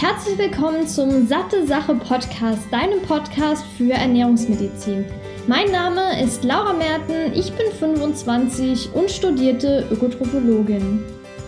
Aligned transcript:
herzlich 0.00 0.38
willkommen 0.38 0.88
zum 0.88 1.26
Satte 1.26 1.66
Sache 1.66 1.94
Podcast, 1.94 2.62
deinem 2.72 3.02
Podcast 3.02 3.62
für 3.76 3.92
Ernährungsmedizin. 3.92 5.04
Mein 5.46 5.70
Name 5.70 6.22
ist 6.22 6.42
Laura 6.42 6.72
Merten, 6.72 7.34
ich 7.34 7.52
bin 7.52 7.70
25 7.70 8.94
und 8.94 9.10
studierte 9.10 9.86
Ökotrophologin. 9.90 11.04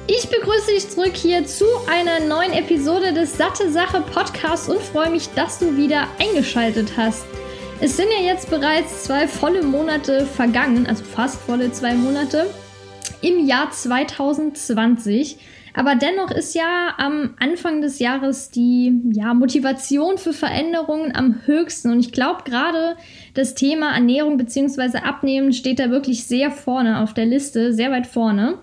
Ich 0.06 0.28
begrüße 0.28 0.70
dich 0.70 0.90
zurück 0.90 1.16
hier 1.16 1.46
zu 1.46 1.64
einer 1.90 2.20
neuen 2.26 2.52
Episode 2.52 3.14
des 3.14 3.38
Satte 3.38 3.72
Sache 3.72 4.02
Podcasts 4.12 4.68
und 4.68 4.82
freue 4.82 5.08
mich, 5.08 5.30
dass 5.34 5.58
du 5.58 5.74
wieder 5.78 6.06
eingeschaltet 6.20 6.92
hast. 6.94 7.24
Es 7.80 7.96
sind 7.96 8.08
ja 8.18 8.22
jetzt 8.22 8.50
bereits 8.50 9.04
zwei 9.04 9.28
volle 9.28 9.62
Monate 9.62 10.26
vergangen, 10.26 10.86
also 10.86 11.02
fast 11.04 11.40
volle 11.40 11.72
zwei 11.72 11.94
Monate 11.94 12.50
im 13.22 13.46
Jahr 13.46 13.70
2020. 13.70 15.38
Aber 15.74 15.94
dennoch 15.94 16.30
ist 16.30 16.54
ja 16.54 16.94
am 16.98 17.34
Anfang 17.38 17.80
des 17.80 17.98
Jahres 17.98 18.50
die 18.50 19.00
ja, 19.12 19.32
Motivation 19.32 20.18
für 20.18 20.32
Veränderungen 20.32 21.14
am 21.14 21.46
höchsten. 21.46 21.90
Und 21.90 22.00
ich 22.00 22.12
glaube, 22.12 22.42
gerade 22.44 22.96
das 23.34 23.54
Thema 23.54 23.94
Ernährung 23.94 24.36
bzw. 24.36 24.98
Abnehmen 24.98 25.52
steht 25.52 25.78
da 25.78 25.90
wirklich 25.90 26.24
sehr 26.26 26.50
vorne 26.50 27.00
auf 27.02 27.14
der 27.14 27.26
Liste, 27.26 27.72
sehr 27.72 27.90
weit 27.90 28.06
vorne. 28.06 28.58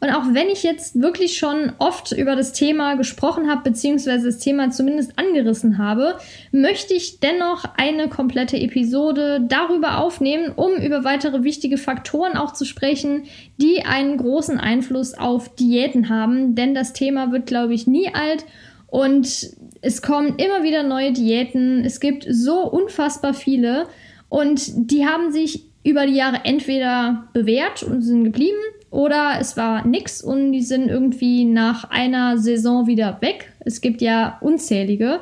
Und 0.00 0.10
auch 0.10 0.22
wenn 0.32 0.48
ich 0.48 0.62
jetzt 0.62 1.00
wirklich 1.00 1.38
schon 1.38 1.72
oft 1.78 2.12
über 2.12 2.36
das 2.36 2.52
Thema 2.52 2.94
gesprochen 2.94 3.50
habe, 3.50 3.62
beziehungsweise 3.70 4.26
das 4.26 4.38
Thema 4.38 4.70
zumindest 4.70 5.18
angerissen 5.18 5.78
habe, 5.78 6.18
möchte 6.52 6.94
ich 6.94 7.18
dennoch 7.18 7.64
eine 7.76 8.08
komplette 8.08 8.56
Episode 8.56 9.44
darüber 9.48 9.98
aufnehmen, 9.98 10.52
um 10.54 10.74
über 10.76 11.02
weitere 11.02 11.42
wichtige 11.42 11.78
Faktoren 11.78 12.36
auch 12.36 12.52
zu 12.52 12.64
sprechen, 12.64 13.24
die 13.56 13.82
einen 13.84 14.18
großen 14.18 14.58
Einfluss 14.58 15.14
auf 15.14 15.54
Diäten 15.56 16.08
haben. 16.08 16.54
Denn 16.54 16.74
das 16.74 16.92
Thema 16.92 17.32
wird, 17.32 17.46
glaube 17.46 17.74
ich, 17.74 17.88
nie 17.88 18.14
alt 18.14 18.44
und 18.86 19.50
es 19.80 20.02
kommen 20.02 20.36
immer 20.36 20.62
wieder 20.62 20.82
neue 20.82 21.12
Diäten. 21.12 21.84
Es 21.84 21.98
gibt 21.98 22.26
so 22.30 22.62
unfassbar 22.62 23.34
viele 23.34 23.86
und 24.28 24.90
die 24.90 25.06
haben 25.06 25.32
sich 25.32 25.64
über 25.82 26.06
die 26.06 26.14
Jahre 26.14 26.44
entweder 26.44 27.28
bewährt 27.32 27.82
und 27.82 28.02
sind 28.02 28.24
geblieben 28.24 28.58
oder 28.90 29.36
es 29.40 29.56
war 29.56 29.86
nix 29.86 30.22
und 30.22 30.52
die 30.52 30.62
sind 30.62 30.88
irgendwie 30.88 31.44
nach 31.44 31.84
einer 31.84 32.38
Saison 32.38 32.86
wieder 32.86 33.18
weg. 33.20 33.52
Es 33.60 33.80
gibt 33.80 34.00
ja 34.00 34.38
unzählige. 34.40 35.20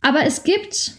Aber 0.00 0.24
es 0.24 0.44
gibt 0.44 0.92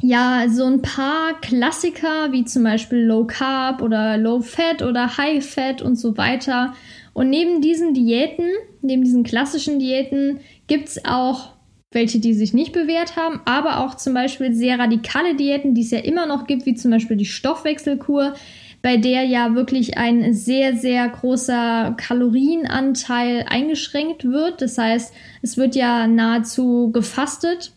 ja 0.00 0.46
so 0.48 0.64
ein 0.64 0.80
paar 0.80 1.40
Klassiker 1.40 2.32
wie 2.32 2.44
zum 2.44 2.64
Beispiel 2.64 3.00
Low 3.00 3.26
Carb 3.26 3.82
oder 3.82 4.16
Low 4.16 4.40
Fat 4.40 4.82
oder 4.82 5.18
High 5.18 5.44
Fat 5.44 5.82
und 5.82 5.96
so 5.96 6.16
weiter. 6.16 6.74
Und 7.12 7.30
neben 7.30 7.60
diesen 7.60 7.94
Diäten, 7.94 8.48
neben 8.80 9.02
diesen 9.02 9.24
klassischen 9.24 9.78
Diäten, 9.78 10.40
gibt 10.68 10.88
es 10.88 11.04
auch 11.04 11.58
welche, 11.90 12.20
die 12.20 12.34
sich 12.34 12.52
nicht 12.52 12.72
bewährt 12.72 13.16
haben, 13.16 13.40
aber 13.46 13.80
auch 13.80 13.94
zum 13.94 14.12
Beispiel 14.12 14.52
sehr 14.52 14.78
radikale 14.78 15.34
Diäten, 15.34 15.74
die 15.74 15.80
es 15.80 15.90
ja 15.90 16.00
immer 16.00 16.26
noch 16.26 16.46
gibt, 16.46 16.66
wie 16.66 16.74
zum 16.74 16.90
Beispiel 16.90 17.16
die 17.16 17.24
Stoffwechselkur, 17.24 18.34
bei 18.82 18.96
der 18.96 19.24
ja 19.24 19.54
wirklich 19.54 19.98
ein 19.98 20.32
sehr, 20.34 20.76
sehr 20.76 21.08
großer 21.08 21.94
Kalorienanteil 21.96 23.44
eingeschränkt 23.48 24.24
wird. 24.24 24.62
Das 24.62 24.78
heißt, 24.78 25.12
es 25.42 25.56
wird 25.56 25.74
ja 25.74 26.06
nahezu 26.06 26.90
gefastet. 26.92 27.72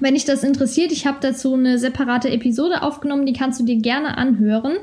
Wenn 0.00 0.14
dich 0.14 0.26
das 0.26 0.44
interessiert, 0.44 0.92
ich 0.92 1.06
habe 1.06 1.18
dazu 1.20 1.54
eine 1.54 1.78
separate 1.78 2.30
Episode 2.30 2.82
aufgenommen, 2.82 3.26
die 3.26 3.32
kannst 3.32 3.58
du 3.58 3.64
dir 3.64 3.76
gerne 3.76 4.18
anhören. 4.18 4.76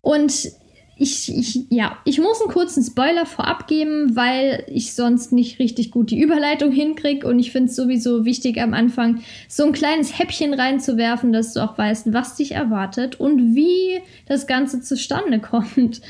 Und 0.00 0.50
ich, 0.98 1.36
ich, 1.36 1.66
ja, 1.68 1.98
ich 2.04 2.18
muss 2.18 2.40
einen 2.40 2.50
kurzen 2.50 2.82
Spoiler 2.82 3.26
vorab 3.26 3.66
geben, 3.66 4.16
weil 4.16 4.64
ich 4.68 4.94
sonst 4.94 5.30
nicht 5.30 5.58
richtig 5.58 5.90
gut 5.90 6.10
die 6.10 6.20
Überleitung 6.20 6.72
hinkriege 6.72 7.26
und 7.26 7.38
ich 7.38 7.52
finde 7.52 7.68
es 7.68 7.76
sowieso 7.76 8.24
wichtig 8.24 8.60
am 8.60 8.72
Anfang 8.72 9.20
so 9.46 9.64
ein 9.64 9.72
kleines 9.72 10.18
Häppchen 10.18 10.54
reinzuwerfen, 10.54 11.34
dass 11.34 11.52
du 11.52 11.60
auch 11.60 11.76
weißt, 11.76 12.14
was 12.14 12.36
dich 12.36 12.52
erwartet 12.52 13.20
und 13.20 13.54
wie 13.54 14.00
das 14.26 14.46
Ganze 14.46 14.80
zustande 14.80 15.38
kommt. 15.40 16.00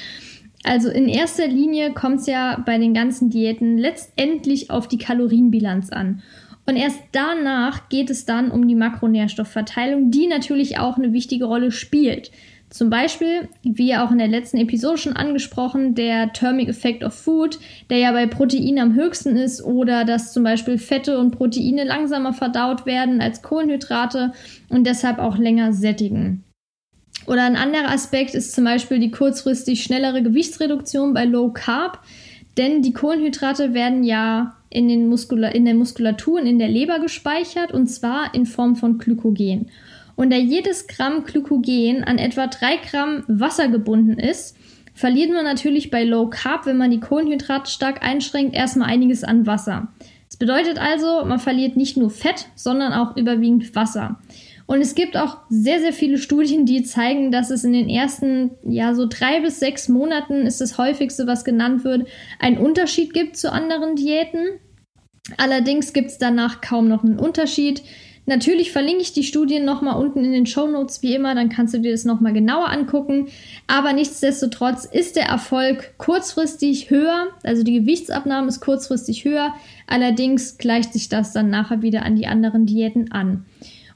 Also 0.62 0.89
in 0.89 1.09
erster 1.09 1.49
Linie 1.49 1.93
kommt 1.93 2.21
es 2.21 2.27
ja 2.27 2.62
bei 2.65 2.78
den 2.78 2.94
ganzen 2.94 3.28
Diäten 3.28 3.78
letztendlich 3.78 4.71
auf 4.71 4.87
die 4.87 4.99
Kalorienbilanz 4.99 5.91
an. 5.91 6.22
Und 6.65 6.77
erst 6.77 6.99
danach 7.12 7.89
geht 7.89 8.10
es 8.10 8.25
dann 8.25 8.50
um 8.50 8.66
die 8.66 8.75
Makronährstoffverteilung, 8.75 10.10
die 10.10 10.27
natürlich 10.27 10.78
auch 10.78 10.97
eine 10.97 11.12
wichtige 11.12 11.44
Rolle 11.44 11.71
spielt. 11.71 12.31
Zum 12.76 12.91
Beispiel, 12.91 13.48
wie 13.62 13.97
auch 13.97 14.10
in 14.10 14.19
der 14.19 14.28
letzten 14.28 14.59
Episode 14.59 14.98
schon 14.98 15.14
angesprochen, 15.14 15.94
der 15.94 16.34
Thermic 16.34 16.69
Effect 16.69 17.04
of 17.04 17.14
Food, 17.14 17.59
der 17.88 17.97
ja 17.97 18.12
bei 18.12 18.26
Proteinen 18.26 18.78
am 18.78 18.94
höchsten 18.94 19.34
ist, 19.34 19.64
oder 19.64 20.04
dass 20.04 20.34
zum 20.34 20.42
Beispiel 20.42 20.76
Fette 20.76 21.19
und 21.19 21.31
Proteine 21.31 21.84
langsamer 21.84 22.34
verdaut 22.34 22.84
werden 22.84 23.22
als 23.22 23.41
Kohlenhydrate 23.41 24.32
und 24.69 24.86
deshalb 24.86 25.19
auch 25.20 25.38
länger 25.38 25.72
sättigen. 25.72 26.44
Oder 27.26 27.44
ein 27.44 27.56
anderer 27.56 27.91
Aspekt 27.91 28.34
ist 28.34 28.54
zum 28.54 28.65
Beispiel 28.65 28.98
die 28.98 29.10
kurzfristig 29.10 29.82
schnellere 29.82 30.22
Gewichtsreduktion 30.22 31.15
bei 31.15 31.25
Low 31.25 31.53
Carb, 31.54 32.00
denn 32.59 32.82
die 32.82 32.92
Kohlenhydrate 32.92 33.72
werden 33.72 34.04
ja 34.04 34.54
in, 34.69 34.91
in 34.91 35.65
der 35.65 35.75
Muskulatur 35.75 36.41
und 36.42 36.47
in 36.47 36.59
der 36.59 36.69
Leber 36.69 36.98
gespeichert 36.98 37.72
und 37.72 37.86
zwar 37.86 38.34
in 38.34 38.44
Form 38.44 38.76
von 38.76 38.98
Glykogen. 38.98 39.70
Und 40.16 40.32
da 40.32 40.37
jedes 40.37 40.87
Gramm 40.87 41.25
Glykogen 41.25 42.03
an 42.03 42.19
etwa 42.19 42.47
3 42.47 42.78
Gramm 42.91 43.25
Wasser 43.28 43.69
gebunden 43.69 44.19
ist, 44.19 44.56
verliert 44.94 45.31
man 45.31 45.44
natürlich 45.44 45.91
bei 45.91 46.04
Low 46.04 46.28
Carb, 46.28 46.66
wenn 46.66 46.78
man 46.78 46.91
die 46.91 47.00
Kohlenhydrate 47.00 47.71
stark 47.71 48.03
einschränkt, 48.03 48.56
erstmal 48.56 48.88
einiges 48.88 49.22
an 49.22 49.47
Wasser. 49.47 49.88
Das 50.28 50.38
bedeutet 50.38 50.78
also, 50.78 51.25
man 51.25 51.38
verliert 51.38 51.77
nicht 51.77 51.97
nur 51.97 52.10
Fett, 52.10 52.49
sondern 52.56 52.93
auch 52.93 53.16
überwiegend 53.16 53.75
Wasser. 53.77 54.19
Und 54.66 54.81
es 54.81 54.97
gibt 54.97 55.16
auch 55.16 55.38
sehr, 55.49 55.81
sehr 55.81 55.93
viele 55.93 56.19
Studien, 56.19 56.66
die 56.66 56.83
zeigen, 56.83 57.31
dass 57.31 57.50
es 57.50 57.62
in 57.62 57.72
den 57.72 57.88
ersten, 57.88 58.50
ja, 58.65 58.94
so 58.94 59.06
drei 59.09 59.41
bis 59.41 59.60
sechs 59.60 59.88
Monaten 59.88 60.47
ist 60.47 60.60
das 60.60 60.77
häufigste, 60.77 61.28
was 61.28 61.44
genannt 61.44 61.84
wird, 61.84 62.09
einen 62.41 62.59
Unterschied 62.59 63.15
gibt 63.15 63.37
zu 63.37 63.53
anderen 63.53 63.94
Diäten. 63.94 64.59
Allerdings 65.37 65.93
gibt 65.93 66.10
es 66.10 66.19
danach 66.19 66.60
kaum 66.60 66.88
noch 66.88 67.04
einen 67.04 67.19
Unterschied. 67.19 67.83
Natürlich 68.28 68.72
verlinke 68.72 69.03
ich 69.03 69.12
die 69.12 69.22
Studien 69.22 69.64
nochmal 69.64 70.00
unten 70.03 70.25
in 70.25 70.32
den 70.32 70.47
Show 70.47 70.66
Notes 70.66 71.00
wie 71.00 71.14
immer, 71.14 71.37
dann 71.37 71.48
kannst 71.48 71.75
du 71.75 71.78
dir 71.78 71.92
das 71.92 72.04
nochmal 72.04 72.32
genauer 72.32 72.69
angucken. 72.70 73.28
Aber 73.69 73.92
nichtsdestotrotz 73.92 74.84
ist 74.84 75.14
der 75.14 75.26
Erfolg 75.26 75.94
kurzfristig 75.97 76.91
höher, 76.91 77.28
also 77.44 77.62
die 77.62 77.78
Gewichtsabnahme 77.78 78.48
ist 78.48 78.60
kurzfristig 78.60 79.25
höher. 79.25 79.54
Allerdings 79.86 80.59
gleicht 80.59 80.92
sich 80.92 81.09
das 81.09 81.32
dann 81.32 81.50
nachher 81.50 81.82
wieder 81.82 82.03
an 82.03 82.16
die 82.16 82.26
anderen 82.26 82.66
Diäten 82.66 83.12
an. 83.12 83.47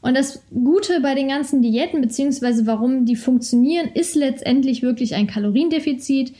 Und 0.00 0.16
das 0.16 0.44
Gute 0.50 1.00
bei 1.00 1.14
den 1.14 1.28
ganzen 1.28 1.60
Diäten, 1.60 2.00
beziehungsweise 2.00 2.66
warum 2.66 3.04
die 3.04 3.16
funktionieren, 3.16 3.90
ist 3.92 4.14
letztendlich 4.14 4.82
wirklich 4.82 5.14
ein 5.14 5.26
Kaloriendefizit. 5.26 6.32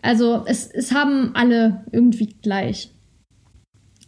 Also 0.00 0.42
es, 0.46 0.66
es 0.66 0.92
haben 0.92 1.30
alle 1.34 1.84
irgendwie 1.92 2.34
gleich. 2.42 2.90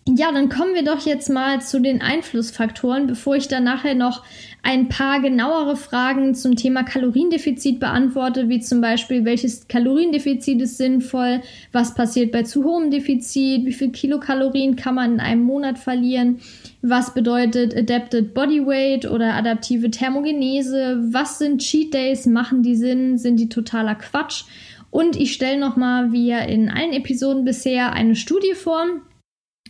Ja, 0.07 0.31
dann 0.31 0.51
kommen 0.51 0.75
wir 0.75 0.85
doch 0.85 1.07
jetzt 1.07 1.31
mal 1.31 1.63
zu 1.63 1.81
den 1.81 2.03
Einflussfaktoren, 2.03 3.07
bevor 3.07 3.37
ich 3.37 3.49
dann 3.49 3.65
nachher 3.65 3.95
noch 3.95 4.23
ein 4.63 4.91
paar 4.91 5.23
genauere 5.23 5.77
Fragen 5.77 6.35
zum 6.35 6.57
Thema 6.57 6.83
Kaloriendefizit 6.83 7.81
beantworte, 7.81 8.51
wie 8.51 8.61
zum 8.61 8.83
Beispiel, 8.83 9.25
welches 9.25 9.67
Kaloriendefizit 9.67 10.61
ist 10.61 10.77
sinnvoll, 10.77 11.41
was 11.73 11.95
passiert 11.95 12.33
bei 12.33 12.43
zu 12.43 12.65
hohem 12.65 12.91
Defizit, 12.91 13.65
wie 13.65 13.73
viel 13.73 13.93
Kilokalorien 13.93 14.77
kann 14.77 14.95
man 14.95 15.15
in 15.15 15.21
einem 15.21 15.43
Monat 15.43 15.79
verlieren, 15.79 16.41
was 16.83 17.15
bedeutet 17.15 17.75
Adapted 17.75 18.35
Body 18.35 18.67
Weight 18.67 19.11
oder 19.11 19.33
adaptive 19.33 19.91
Thermogenese, 19.91 20.99
was 21.13 21.39
sind 21.39 21.63
Cheat 21.63 21.95
Days, 21.95 22.27
machen 22.27 22.63
die 22.63 22.77
Sinn, 22.77 23.17
sind 23.17 23.37
die 23.37 23.49
totaler 23.49 23.95
Quatsch. 23.95 24.45
Und 24.91 25.17
ich 25.17 25.33
stelle 25.33 25.59
nochmal, 25.59 26.13
wie 26.13 26.27
ja 26.27 26.41
in 26.41 26.69
allen 26.69 26.93
Episoden 26.93 27.47
bisher, 27.47 27.95
eine 27.95 28.17
Studie 28.17 28.53
vor, 28.53 28.85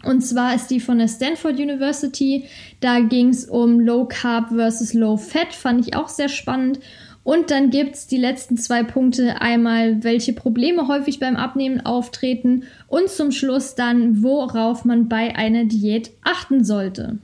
und 0.05 0.21
zwar 0.21 0.55
ist 0.55 0.69
die 0.69 0.81
von 0.81 0.99
der 0.99 1.09
Stanford 1.09 1.59
University. 1.59 2.45
Da 2.81 3.01
ging 3.01 3.29
es 3.29 3.45
um 3.45 3.81
Low 3.81 4.07
Carb 4.07 4.51
versus 4.51 4.95
Low 4.95 5.17
Fat, 5.17 5.53
fand 5.53 5.87
ich 5.87 5.97
auch 5.97 6.09
sehr 6.09 6.29
spannend. 6.29 6.81
Und 7.25 7.51
dann 7.51 7.71
gibt 7.71 7.95
es 7.95 8.07
die 8.07 8.19
letzten 8.19 8.59
zwei 8.59 8.83
Punkte. 8.83 9.41
Einmal, 9.41 10.05
welche 10.05 10.35
Probleme 10.35 10.89
häufig 10.89 11.21
beim 11.21 11.37
Abnehmen 11.37 11.81
auftreten 11.81 12.65
und 12.87 13.09
zum 13.09 13.33
Schluss 13.33 13.75
dann, 13.75 14.23
worauf 14.23 14.85
man 14.85 15.09
bei 15.09 15.35
einer 15.35 15.65
Diät 15.65 16.11
achten 16.23 16.65
sollte. 16.65 17.19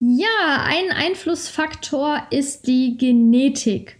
Ja, 0.00 0.64
ein 0.64 0.90
Einflussfaktor 0.90 2.22
ist 2.30 2.66
die 2.66 2.96
Genetik. 2.96 3.98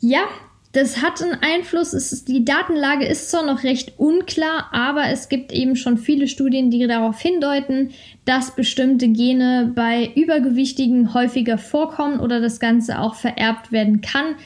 Ja, 0.00 0.24
das 0.72 1.02
hat 1.02 1.20
einen 1.20 1.38
Einfluss. 1.40 1.92
Ist, 1.92 2.28
die 2.28 2.44
Datenlage 2.44 3.06
ist 3.06 3.30
zwar 3.30 3.44
noch 3.44 3.64
recht 3.64 3.94
unklar, 3.98 4.68
aber 4.72 5.08
es 5.08 5.28
gibt 5.28 5.52
eben 5.52 5.76
schon 5.76 5.98
viele 5.98 6.28
Studien, 6.28 6.70
die 6.70 6.86
darauf 6.86 7.20
hindeuten, 7.20 7.90
dass 8.24 8.54
bestimmte 8.54 9.08
Gene 9.08 9.72
bei 9.74 10.10
Übergewichtigen 10.14 11.12
häufiger 11.12 11.58
vorkommen 11.58 12.20
oder 12.20 12.40
das 12.40 12.60
Ganze 12.60 13.00
auch 13.00 13.14
vererbt 13.14 13.72
werden 13.72 14.00
kann, 14.00 14.36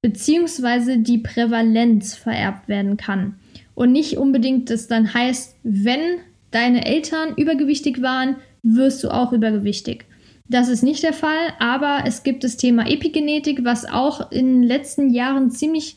beziehungsweise 0.00 0.98
die 0.98 1.18
Prävalenz 1.18 2.14
vererbt 2.14 2.68
werden 2.68 2.96
kann. 2.96 3.36
Und 3.74 3.90
nicht 3.90 4.18
unbedingt 4.18 4.70
das 4.70 4.86
dann 4.86 5.12
heißt, 5.12 5.56
wenn 5.64 6.18
deine 6.52 6.86
Eltern 6.86 7.34
übergewichtig 7.36 8.00
waren, 8.00 8.36
wirst 8.62 9.02
du 9.02 9.10
auch 9.10 9.32
übergewichtig. 9.32 10.06
Das 10.48 10.68
ist 10.68 10.82
nicht 10.82 11.02
der 11.02 11.14
Fall, 11.14 11.54
aber 11.58 12.04
es 12.06 12.22
gibt 12.22 12.44
das 12.44 12.56
Thema 12.56 12.86
Epigenetik, 12.86 13.64
was 13.64 13.86
auch 13.86 14.30
in 14.30 14.60
den 14.60 14.62
letzten 14.62 15.10
Jahren 15.10 15.50
ziemlich 15.50 15.96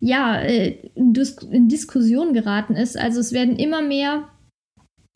ja, 0.00 0.40
äh, 0.40 0.78
in 0.94 1.68
Diskussion 1.68 2.32
geraten 2.32 2.76
ist. 2.76 2.96
Also 2.96 3.18
es 3.18 3.32
werden 3.32 3.56
immer 3.56 3.82
mehr 3.82 4.28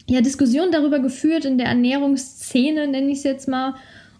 ja, 0.09 0.21
Diskussionen 0.21 0.73
darüber 0.73 0.99
geführt 0.99 1.45
in 1.45 1.59
der 1.59 1.69
Ernährungsszene, 1.69 2.89
nenne 2.89 3.13
ich 3.13 3.19
es 3.19 3.25
jetzt 3.25 3.49
mal. 3.49 3.75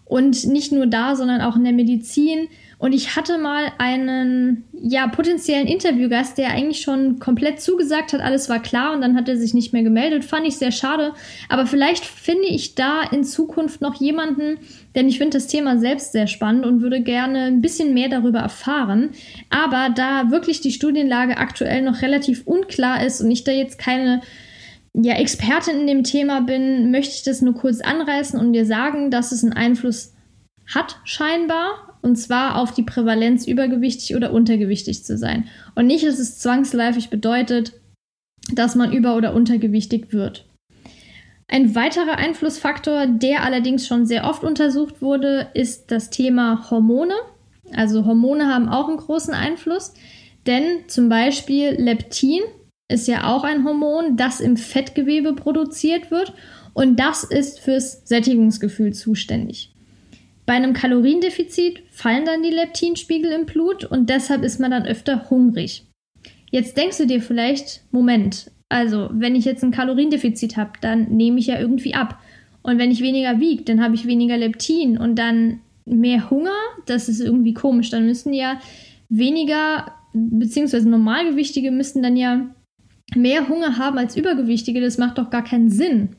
Und 0.05 0.45
nicht 0.45 0.71
nur 0.71 0.87
da, 0.87 1.15
sondern 1.15 1.41
auch 1.41 1.55
in 1.55 1.63
der 1.63 1.73
Medizin. 1.73 2.47
Und 2.83 2.91
ich 2.91 3.15
hatte 3.15 3.37
mal 3.37 3.71
einen 3.77 4.65
ja, 4.73 5.07
potenziellen 5.07 5.67
Interviewgast, 5.67 6.37
der 6.37 6.49
eigentlich 6.49 6.81
schon 6.81 7.17
komplett 7.17 7.61
zugesagt 7.61 8.11
hat, 8.11 8.19
alles 8.19 8.49
war 8.49 8.61
klar 8.61 8.93
und 8.93 8.99
dann 8.99 9.15
hat 9.15 9.29
er 9.29 9.37
sich 9.37 9.53
nicht 9.53 9.71
mehr 9.71 9.83
gemeldet. 9.83 10.25
Fand 10.25 10.45
ich 10.45 10.57
sehr 10.57 10.73
schade. 10.73 11.13
Aber 11.47 11.65
vielleicht 11.65 12.03
finde 12.03 12.49
ich 12.49 12.75
da 12.75 13.03
in 13.03 13.23
Zukunft 13.23 13.79
noch 13.79 13.95
jemanden, 14.01 14.59
denn 14.95 15.07
ich 15.07 15.17
finde 15.17 15.37
das 15.37 15.47
Thema 15.47 15.77
selbst 15.77 16.11
sehr 16.11 16.27
spannend 16.27 16.65
und 16.65 16.81
würde 16.81 16.99
gerne 16.99 17.43
ein 17.43 17.61
bisschen 17.61 17.93
mehr 17.93 18.09
darüber 18.09 18.39
erfahren. 18.39 19.11
Aber 19.49 19.87
da 19.95 20.29
wirklich 20.29 20.59
die 20.59 20.73
Studienlage 20.73 21.37
aktuell 21.37 21.83
noch 21.83 22.01
relativ 22.01 22.45
unklar 22.45 23.01
ist 23.05 23.21
und 23.21 23.31
ich 23.31 23.45
da 23.45 23.53
jetzt 23.53 23.77
keine 23.79 24.19
ja, 24.93 25.13
Expertin 25.13 25.79
in 25.79 25.87
dem 25.87 26.03
Thema 26.03 26.41
bin, 26.41 26.91
möchte 26.91 27.15
ich 27.15 27.23
das 27.23 27.41
nur 27.41 27.53
kurz 27.53 27.79
anreißen 27.79 28.37
und 28.37 28.51
dir 28.51 28.65
sagen, 28.65 29.09
dass 29.09 29.31
es 29.31 29.41
einen 29.41 29.53
Einfluss 29.53 30.13
hat, 30.67 30.97
scheinbar, 31.05 31.92
und 32.03 32.17
zwar 32.17 32.57
auf 32.57 32.73
die 32.73 32.83
Prävalenz, 32.83 33.47
übergewichtig 33.47 34.15
oder 34.15 34.33
untergewichtig 34.33 35.03
zu 35.03 35.17
sein. 35.17 35.45
Und 35.73 35.87
nicht, 35.87 36.05
dass 36.05 36.19
es 36.19 36.37
zwangsläufig 36.37 37.09
bedeutet, 37.09 37.73
dass 38.53 38.75
man 38.75 38.91
über- 38.91 39.15
oder 39.15 39.33
untergewichtig 39.33 40.11
wird. 40.11 40.45
Ein 41.47 41.75
weiterer 41.75 42.17
Einflussfaktor, 42.17 43.07
der 43.07 43.43
allerdings 43.43 43.87
schon 43.87 44.05
sehr 44.05 44.25
oft 44.25 44.43
untersucht 44.43 45.01
wurde, 45.01 45.47
ist 45.53 45.91
das 45.91 46.09
Thema 46.09 46.69
Hormone. 46.69 47.13
Also 47.73 48.05
Hormone 48.05 48.47
haben 48.47 48.69
auch 48.69 48.89
einen 48.89 48.97
großen 48.97 49.33
Einfluss, 49.33 49.93
denn 50.45 50.63
zum 50.87 51.09
Beispiel 51.09 51.75
Leptin 51.77 52.41
ist 52.91 53.07
ja 53.07 53.33
auch 53.33 53.43
ein 53.43 53.63
Hormon, 53.63 54.17
das 54.17 54.41
im 54.41 54.57
Fettgewebe 54.57 55.33
produziert 55.33 56.11
wird 56.11 56.33
und 56.73 56.99
das 56.99 57.23
ist 57.23 57.59
fürs 57.59 58.01
Sättigungsgefühl 58.05 58.93
zuständig. 58.93 59.72
Bei 60.45 60.53
einem 60.53 60.73
Kaloriendefizit 60.73 61.83
fallen 61.89 62.25
dann 62.25 62.43
die 62.43 62.49
Leptinspiegel 62.49 63.31
im 63.31 63.45
Blut 63.45 63.85
und 63.85 64.09
deshalb 64.09 64.43
ist 64.43 64.59
man 64.59 64.71
dann 64.71 64.85
öfter 64.85 65.29
hungrig. 65.29 65.85
Jetzt 66.51 66.77
denkst 66.77 66.97
du 66.97 67.07
dir 67.07 67.21
vielleicht, 67.21 67.83
Moment, 67.91 68.51
also 68.69 69.09
wenn 69.11 69.35
ich 69.35 69.45
jetzt 69.45 69.63
ein 69.63 69.71
Kaloriendefizit 69.71 70.57
habe, 70.57 70.71
dann 70.81 71.15
nehme 71.15 71.39
ich 71.39 71.47
ja 71.47 71.59
irgendwie 71.59 71.93
ab. 71.93 72.19
Und 72.61 72.77
wenn 72.77 72.91
ich 72.91 73.01
weniger 73.01 73.39
wiege, 73.39 73.63
dann 73.63 73.83
habe 73.83 73.95
ich 73.95 74.05
weniger 74.05 74.37
Leptin 74.37 74.97
und 74.97 75.15
dann 75.15 75.61
mehr 75.85 76.29
Hunger. 76.29 76.55
Das 76.85 77.09
ist 77.09 77.19
irgendwie 77.19 77.53
komisch. 77.53 77.89
Dann 77.89 78.05
müssen 78.05 78.33
ja 78.33 78.59
weniger, 79.09 79.93
beziehungsweise 80.13 80.89
Normalgewichtige 80.89 81.71
müssten 81.71 82.01
dann 82.01 82.15
ja 82.15 82.47
mehr 83.15 83.47
Hunger 83.47 83.77
haben 83.77 83.97
als 83.97 84.15
Übergewichtige. 84.15 84.81
Das 84.81 84.97
macht 84.97 85.17
doch 85.17 85.29
gar 85.29 85.43
keinen 85.43 85.69
Sinn. 85.69 86.15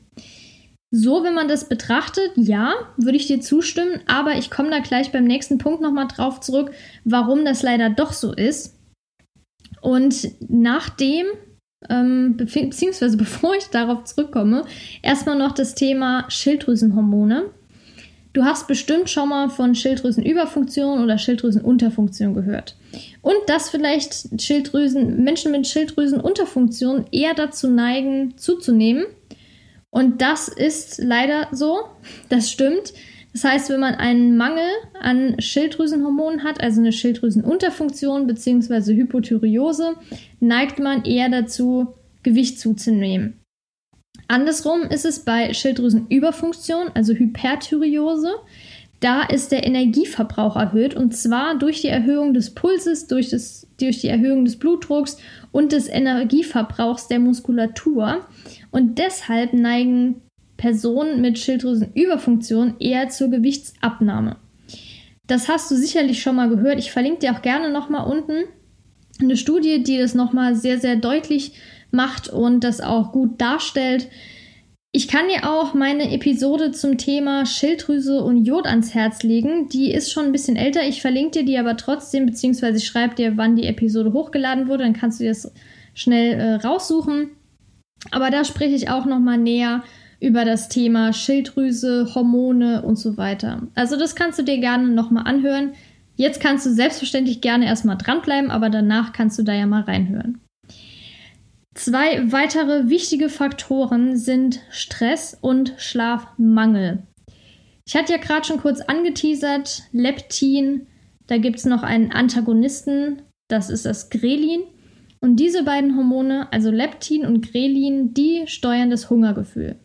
So, 0.91 1.23
wenn 1.23 1.33
man 1.33 1.47
das 1.47 1.67
betrachtet, 1.67 2.31
ja, 2.35 2.73
würde 2.97 3.17
ich 3.17 3.27
dir 3.27 3.41
zustimmen, 3.41 3.99
aber 4.05 4.37
ich 4.37 4.49
komme 4.49 4.69
da 4.69 4.79
gleich 4.79 5.11
beim 5.11 5.25
nächsten 5.25 5.57
Punkt 5.57 5.81
nochmal 5.81 6.07
drauf 6.07 6.39
zurück, 6.39 6.71
warum 7.03 7.43
das 7.43 7.63
leider 7.63 7.89
doch 7.89 8.13
so 8.13 8.33
ist. 8.33 8.75
Und 9.81 10.29
nachdem, 10.47 11.25
ähm, 11.89 12.37
beziehungsweise 12.37 13.17
bevor 13.17 13.55
ich 13.55 13.65
darauf 13.65 14.05
zurückkomme, 14.05 14.65
erstmal 15.01 15.37
noch 15.37 15.51
das 15.51 15.75
Thema 15.75 16.25
Schilddrüsenhormone. 16.29 17.51
Du 18.33 18.43
hast 18.43 18.67
bestimmt 18.67 19.09
schon 19.09 19.29
mal 19.29 19.49
von 19.49 19.75
Schilddrüsenüberfunktion 19.75 21.01
oder 21.01 21.17
Schilddrüsenunterfunktion 21.17 22.33
gehört. 22.33 22.75
Und 23.21 23.35
dass 23.47 23.69
vielleicht 23.69 24.41
Schilddrüsen, 24.41 25.23
Menschen 25.23 25.53
mit 25.53 25.65
Schilddrüsenunterfunktion 25.67 27.05
eher 27.11 27.33
dazu 27.33 27.69
neigen, 27.69 28.37
zuzunehmen 28.37 29.05
und 29.95 30.21
das 30.21 30.49
ist 30.49 30.97
leider 31.01 31.47
so. 31.53 31.85
Das 32.27 32.51
stimmt. 32.51 32.91
Das 33.31 33.45
heißt, 33.45 33.69
wenn 33.69 33.79
man 33.79 33.95
einen 33.95 34.35
Mangel 34.35 34.67
an 34.99 35.39
Schilddrüsenhormonen 35.39 36.43
hat, 36.43 36.59
also 36.59 36.81
eine 36.81 36.91
Schilddrüsenunterfunktion 36.91 38.27
bzw. 38.27 38.93
Hypothyreose, 38.93 39.93
neigt 40.41 40.79
man 40.79 41.05
eher 41.05 41.29
dazu, 41.29 41.93
Gewicht 42.23 42.59
zuzunehmen. 42.59 43.39
Andersrum 44.27 44.81
ist 44.81 45.05
es 45.05 45.19
bei 45.19 45.53
Schilddrüsenüberfunktion, 45.53 46.89
also 46.93 47.13
Hyperthyreose. 47.13 48.33
Da 48.99 49.23
ist 49.23 49.53
der 49.53 49.65
Energieverbrauch 49.65 50.57
erhöht 50.57 50.93
und 50.93 51.15
zwar 51.15 51.57
durch 51.57 51.79
die 51.79 51.87
Erhöhung 51.87 52.33
des 52.33 52.53
Pulses, 52.53 53.07
durch, 53.07 53.29
das, 53.29 53.65
durch 53.79 54.01
die 54.01 54.09
Erhöhung 54.09 54.43
des 54.43 54.57
Blutdrucks 54.59 55.19
und 55.53 55.71
des 55.71 55.87
Energieverbrauchs 55.87 57.07
der 57.07 57.19
Muskulatur. 57.19 58.25
Und 58.75 58.97
deshalb 58.97 59.53
neigen 59.53 60.21
Personen 60.57 61.21
mit 61.21 61.39
Schilddrüsenüberfunktion 61.39 62.75
eher 62.79 63.07
zur 63.07 63.29
Gewichtsabnahme. 63.29 64.35
Das 65.27 65.47
hast 65.47 65.71
du 65.71 65.77
sicherlich 65.77 66.21
schon 66.21 66.35
mal 66.35 66.49
gehört. 66.49 66.77
Ich 66.77 66.91
verlinke 66.91 67.19
dir 67.19 67.31
auch 67.31 67.41
gerne 67.41 67.71
nochmal 67.71 68.05
unten 68.05 68.43
eine 69.21 69.37
Studie, 69.37 69.81
die 69.81 69.97
das 69.97 70.13
nochmal 70.13 70.57
sehr, 70.57 70.77
sehr 70.77 70.97
deutlich 70.97 71.53
macht 71.91 72.27
und 72.27 72.65
das 72.65 72.81
auch 72.81 73.13
gut 73.13 73.39
darstellt. 73.39 74.09
Ich 74.91 75.07
kann 75.07 75.29
dir 75.29 75.49
auch 75.49 75.73
meine 75.73 76.11
Episode 76.11 76.73
zum 76.73 76.97
Thema 76.97 77.45
Schilddrüse 77.45 78.21
und 78.21 78.43
Jod 78.43 78.65
ans 78.65 78.93
Herz 78.93 79.23
legen. 79.23 79.69
Die 79.69 79.93
ist 79.93 80.11
schon 80.11 80.25
ein 80.25 80.31
bisschen 80.33 80.57
älter. 80.57 80.85
Ich 80.85 81.01
verlinke 81.01 81.39
dir 81.39 81.45
die 81.45 81.57
aber 81.57 81.77
trotzdem, 81.77 82.25
beziehungsweise 82.25 82.79
ich 82.79 82.87
schreibe 82.87 83.15
dir, 83.15 83.37
wann 83.37 83.55
die 83.55 83.67
Episode 83.67 84.11
hochgeladen 84.11 84.67
wurde. 84.67 84.83
Dann 84.83 84.91
kannst 84.91 85.21
du 85.21 85.23
das 85.23 85.49
schnell 85.93 86.33
äh, 86.33 86.55
raussuchen. 86.55 87.29
Aber 88.11 88.29
da 88.29 88.43
spreche 88.43 88.75
ich 88.75 88.89
auch 88.89 89.05
noch 89.05 89.19
mal 89.19 89.37
näher 89.37 89.83
über 90.19 90.45
das 90.45 90.69
Thema 90.69 91.13
Schilddrüse, 91.13 92.13
Hormone 92.15 92.81
und 92.81 92.97
so 92.97 93.17
weiter. 93.17 93.63
Also 93.75 93.97
das 93.97 94.15
kannst 94.15 94.39
du 94.39 94.43
dir 94.43 94.59
gerne 94.59 94.87
noch 94.87 95.11
mal 95.11 95.23
anhören. 95.23 95.73
Jetzt 96.15 96.39
kannst 96.39 96.65
du 96.65 96.71
selbstverständlich 96.71 97.41
gerne 97.41 97.65
erstmal 97.65 97.97
dranbleiben, 97.97 98.49
aber 98.49 98.69
danach 98.69 99.11
kannst 99.11 99.37
du 99.37 99.43
da 99.43 99.53
ja 99.53 99.65
mal 99.65 99.81
reinhören. 99.81 100.39
Zwei 101.73 102.31
weitere 102.31 102.89
wichtige 102.89 103.27
Faktoren 103.27 104.15
sind 104.15 104.61
Stress 104.69 105.37
und 105.41 105.73
Schlafmangel. 105.77 107.03
Ich 107.85 107.95
hatte 107.95 108.13
ja 108.13 108.17
gerade 108.17 108.47
schon 108.47 108.61
kurz 108.61 108.79
angeteasert, 108.79 109.83
Leptin, 109.91 110.87
da 111.27 111.37
gibt 111.37 111.57
es 111.57 111.65
noch 111.65 111.83
einen 111.83 112.11
Antagonisten, 112.11 113.21
das 113.49 113.69
ist 113.69 113.85
das 113.85 114.09
Grelin. 114.09 114.61
Und 115.19 115.37
diese 115.37 115.63
beiden 115.63 115.95
Hormone, 115.95 116.51
also 116.51 116.71
Leptin 116.71 117.25
und 117.25 117.41
Grelin, 117.51 118.13
die 118.13 118.43
steuern 118.47 118.89
das 118.89 119.09
Hungergefühl. 119.09 119.79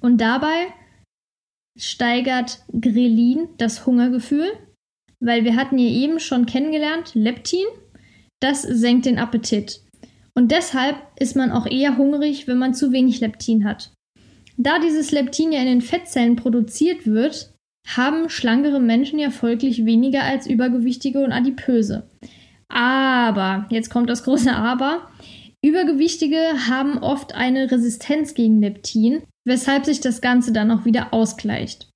Und 0.00 0.20
dabei 0.20 0.66
steigert 1.78 2.64
Grelin 2.72 3.48
das 3.58 3.86
Hungergefühl, 3.86 4.48
weil 5.20 5.44
wir 5.44 5.56
hatten 5.56 5.78
hier 5.78 5.90
eben 5.90 6.20
schon 6.20 6.46
kennengelernt, 6.46 7.14
Leptin, 7.14 7.66
das 8.40 8.62
senkt 8.62 9.06
den 9.06 9.18
Appetit. 9.18 9.80
Und 10.34 10.52
deshalb 10.52 10.96
ist 11.18 11.36
man 11.36 11.50
auch 11.50 11.66
eher 11.66 11.96
hungrig, 11.96 12.46
wenn 12.46 12.58
man 12.58 12.74
zu 12.74 12.92
wenig 12.92 13.20
Leptin 13.20 13.64
hat. 13.64 13.92
Da 14.58 14.78
dieses 14.78 15.10
Leptin 15.10 15.52
ja 15.52 15.60
in 15.60 15.66
den 15.66 15.80
Fettzellen 15.82 16.36
produziert 16.36 17.06
wird, 17.06 17.54
haben 17.86 18.28
schlankere 18.28 18.80
Menschen 18.80 19.18
ja 19.18 19.30
folglich 19.30 19.84
weniger 19.84 20.24
als 20.24 20.46
übergewichtige 20.46 21.22
und 21.22 21.32
adipöse. 21.32 22.08
Aber, 22.68 23.66
jetzt 23.70 23.90
kommt 23.90 24.10
das 24.10 24.24
große 24.24 24.54
Aber, 24.54 25.08
Übergewichtige 25.62 26.68
haben 26.68 26.98
oft 26.98 27.34
eine 27.34 27.70
Resistenz 27.70 28.34
gegen 28.34 28.60
Leptin, 28.60 29.22
weshalb 29.44 29.84
sich 29.84 30.00
das 30.00 30.20
Ganze 30.20 30.52
dann 30.52 30.70
auch 30.70 30.84
wieder 30.84 31.12
ausgleicht. 31.12 31.88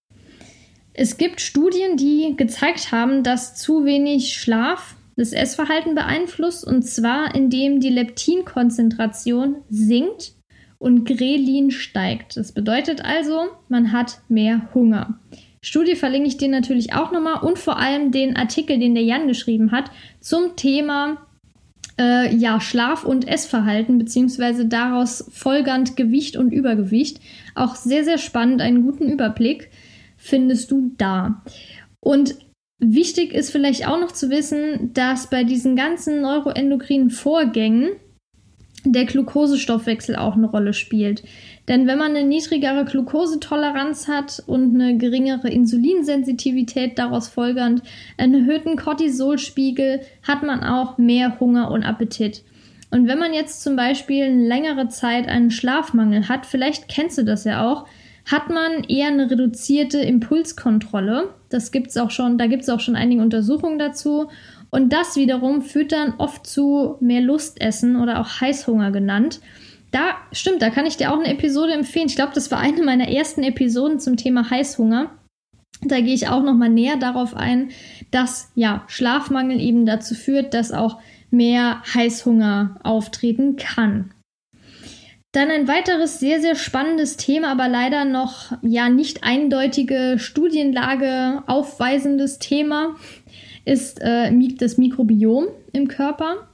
Es 0.93 1.17
gibt 1.17 1.41
Studien, 1.41 1.97
die 1.97 2.35
gezeigt 2.37 2.93
haben, 2.93 3.23
dass 3.23 3.55
zu 3.55 3.85
wenig 3.85 4.35
Schlaf 4.35 4.97
das 5.17 5.33
Essverhalten 5.33 5.95
beeinflusst, 5.95 6.67
und 6.67 6.83
zwar 6.83 7.35
indem 7.35 7.81
die 7.81 7.91
Leptinkonzentration 7.91 9.57
sinkt 9.69 10.33
und 10.79 11.05
Grelin 11.05 11.71
steigt. 11.71 12.37
Das 12.37 12.53
bedeutet 12.53 13.05
also, 13.05 13.49
man 13.69 13.93
hat 13.93 14.21
mehr 14.29 14.69
Hunger. 14.75 15.21
Studie 15.63 15.95
verlinke 15.95 16.29
ich 16.29 16.39
dir 16.39 16.49
natürlich 16.49 16.95
auch 16.95 17.13
nochmal 17.13 17.43
und 17.43 17.59
vor 17.59 17.79
allem 17.79 18.13
den 18.13 18.37
Artikel, 18.37 18.79
den 18.79 18.95
der 18.95 19.05
Jan 19.05 19.29
geschrieben 19.29 19.73
hat 19.73 19.91
zum 20.21 20.57
Thema 20.57 21.19
äh, 21.99 22.35
ja, 22.35 22.61
Schlaf- 22.61 23.05
und 23.05 23.29
Essverhalten, 23.29 23.99
beziehungsweise 23.99 24.67
daraus 24.67 25.29
folgernd 25.31 25.97
Gewicht 25.97 26.37
und 26.37 26.51
Übergewicht. 26.51 27.21
Auch 27.55 27.75
sehr, 27.75 28.05
sehr 28.05 28.19
spannend, 28.19 28.63
einen 28.63 28.83
guten 28.83 29.11
Überblick 29.11 29.71
findest 30.17 30.71
du 30.71 30.93
da. 30.97 31.43
Und 32.01 32.37
wichtig 32.79 33.35
ist 33.35 33.51
vielleicht 33.51 33.87
auch 33.87 34.01
noch 34.01 34.13
zu 34.13 34.31
wissen, 34.31 34.95
dass 34.95 35.29
bei 35.29 35.45
diesen 35.45 35.77
ganzen 35.77 36.23
neuroendokrinen 36.23 37.11
Vorgängen 37.11 37.91
der 38.85 39.05
Glukosestoffwechsel 39.05 40.17
auch 40.17 40.37
eine 40.37 40.49
Rolle 40.49 40.73
spielt. 40.73 41.23
Denn 41.69 41.87
wenn 41.87 41.99
man 41.99 42.17
eine 42.17 42.25
niedrigere 42.25 42.85
Glukosetoleranz 42.85 44.09
hat 44.09 44.43
und 44.47 44.75
eine 44.75 44.97
geringere 44.97 45.49
Insulinsensitivität 45.49 46.99
daraus 46.99 47.29
folgernd, 47.29 47.83
einen 48.17 48.47
erhöhten 48.47 48.77
Cortisolspiegel, 48.77 50.01
hat 50.27 50.43
man 50.43 50.65
auch 50.65 50.99
mehr 50.99 51.39
Hunger 51.39 51.71
und 51.71 51.85
Appetit. 51.85 52.43
Und 52.91 53.07
wenn 53.07 53.19
man 53.19 53.33
jetzt 53.33 53.63
zum 53.63 53.77
Beispiel 53.77 54.25
eine 54.25 54.47
längere 54.47 54.89
Zeit 54.89 55.29
einen 55.29 55.51
Schlafmangel 55.51 56.29
hat, 56.29 56.45
vielleicht 56.47 56.89
kennst 56.89 57.19
du 57.19 57.25
das 57.25 57.45
ja 57.45 57.65
auch, 57.71 57.87
hat 58.31 58.49
man 58.51 58.85
eher 58.85 59.09
eine 59.09 59.31
reduzierte 59.31 59.99
Impulskontrolle. 59.99 61.31
Das 61.49 61.73
gibt's 61.73 61.97
auch 61.97 62.11
schon, 62.11 62.39
da 62.39 62.47
gibt 62.47 62.63
es 62.63 62.69
auch 62.69 62.81
schon 62.81 62.97
einige 62.97 63.23
Untersuchungen 63.23 63.79
dazu. 63.79 64.29
Und 64.71 64.93
das 64.93 65.17
wiederum 65.17 65.63
führt 65.63 65.93
dann 65.93 66.15
oft 66.19 66.47
zu 66.47 66.97
mehr 67.01 67.21
Lustessen 67.21 67.97
oder 67.97 68.21
auch 68.21 68.41
Heißhunger 68.41 68.93
genannt. 68.93 69.41
Da 69.91 70.17
stimmt, 70.31 70.63
da 70.63 70.71
kann 70.71 70.87
ich 70.87 70.97
dir 70.97 71.13
auch 71.13 71.19
eine 71.19 71.33
Episode 71.33 71.73
empfehlen. 71.73 72.07
Ich 72.07 72.15
glaube, 72.15 72.33
das 72.35 72.51
war 72.51 72.59
eine 72.59 72.83
meiner 72.83 73.09
ersten 73.09 73.43
Episoden 73.43 73.99
zum 73.99 74.17
Thema 74.17 74.49
Heißhunger. 74.49 75.11
Da 75.83 76.01
gehe 76.01 76.15
ich 76.15 76.29
auch 76.29 76.43
noch 76.43 76.55
mal 76.55 76.69
näher 76.69 76.97
darauf 76.97 77.35
ein, 77.35 77.71
dass 78.11 78.53
ja 78.55 78.85
Schlafmangel 78.87 79.61
eben 79.61 79.87
dazu 79.87 80.15
führt, 80.15 80.55
dass 80.55 80.73
auch 80.73 81.01
mehr 81.31 81.83
Heißhunger 81.95 82.79
auftreten 82.83 83.57
kann. 83.57 84.13
Dann 85.33 85.51
ein 85.51 85.69
weiteres 85.69 86.19
sehr, 86.19 86.41
sehr 86.41 86.57
spannendes 86.57 87.17
Thema, 87.17 87.53
aber 87.53 87.69
leider 87.69 88.05
noch 88.05 88.53
ja 88.63 88.89
nicht 88.89 89.23
eindeutige 89.23 90.17
Studienlage 90.19 91.45
aufweisendes 91.47 92.41
Thema 92.41 92.97
ist 93.65 94.01
äh, 94.01 94.31
das 94.59 94.79
Mikrobiom 94.79 95.47
im 95.73 95.89
Körper. 95.89 96.49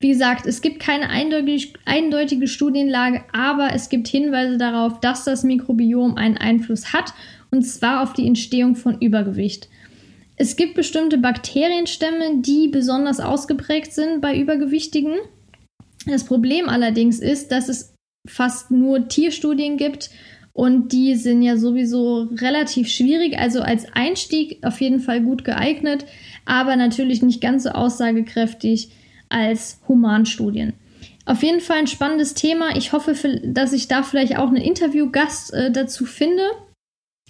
Wie 0.00 0.08
gesagt, 0.08 0.46
es 0.46 0.60
gibt 0.60 0.80
keine 0.80 1.08
eindeutig, 1.08 1.74
eindeutige 1.86 2.46
Studienlage, 2.46 3.22
aber 3.32 3.72
es 3.72 3.88
gibt 3.88 4.08
Hinweise 4.08 4.58
darauf, 4.58 5.00
dass 5.00 5.24
das 5.24 5.44
Mikrobiom 5.44 6.16
einen 6.16 6.36
Einfluss 6.36 6.92
hat, 6.92 7.14
und 7.50 7.62
zwar 7.62 8.02
auf 8.02 8.12
die 8.12 8.26
Entstehung 8.26 8.76
von 8.76 9.00
Übergewicht. 9.00 9.68
Es 10.36 10.56
gibt 10.56 10.74
bestimmte 10.74 11.16
Bakterienstämme, 11.18 12.42
die 12.42 12.68
besonders 12.68 13.20
ausgeprägt 13.20 13.92
sind 13.92 14.20
bei 14.20 14.36
Übergewichtigen. 14.36 15.14
Das 16.06 16.24
Problem 16.24 16.68
allerdings 16.68 17.20
ist, 17.20 17.52
dass 17.52 17.68
es 17.68 17.94
fast 18.28 18.70
nur 18.70 19.08
Tierstudien 19.08 19.76
gibt 19.76 20.10
und 20.54 20.92
die 20.92 21.16
sind 21.16 21.42
ja 21.42 21.56
sowieso 21.56 22.28
relativ 22.36 22.88
schwierig, 22.88 23.38
also 23.38 23.60
als 23.60 23.86
Einstieg 23.92 24.60
auf 24.62 24.80
jeden 24.80 25.00
Fall 25.00 25.20
gut 25.20 25.44
geeignet, 25.44 26.06
aber 26.46 26.76
natürlich 26.76 27.22
nicht 27.22 27.40
ganz 27.40 27.64
so 27.64 27.70
aussagekräftig 27.70 28.88
als 29.28 29.80
Humanstudien. 29.88 30.74
Auf 31.26 31.42
jeden 31.42 31.60
Fall 31.60 31.78
ein 31.78 31.86
spannendes 31.88 32.34
Thema. 32.34 32.76
Ich 32.76 32.92
hoffe, 32.92 33.14
dass 33.44 33.72
ich 33.72 33.88
da 33.88 34.04
vielleicht 34.04 34.38
auch 34.38 34.48
einen 34.48 34.56
Interviewgast 34.58 35.52
äh, 35.52 35.72
dazu 35.72 36.06
finde. 36.06 36.42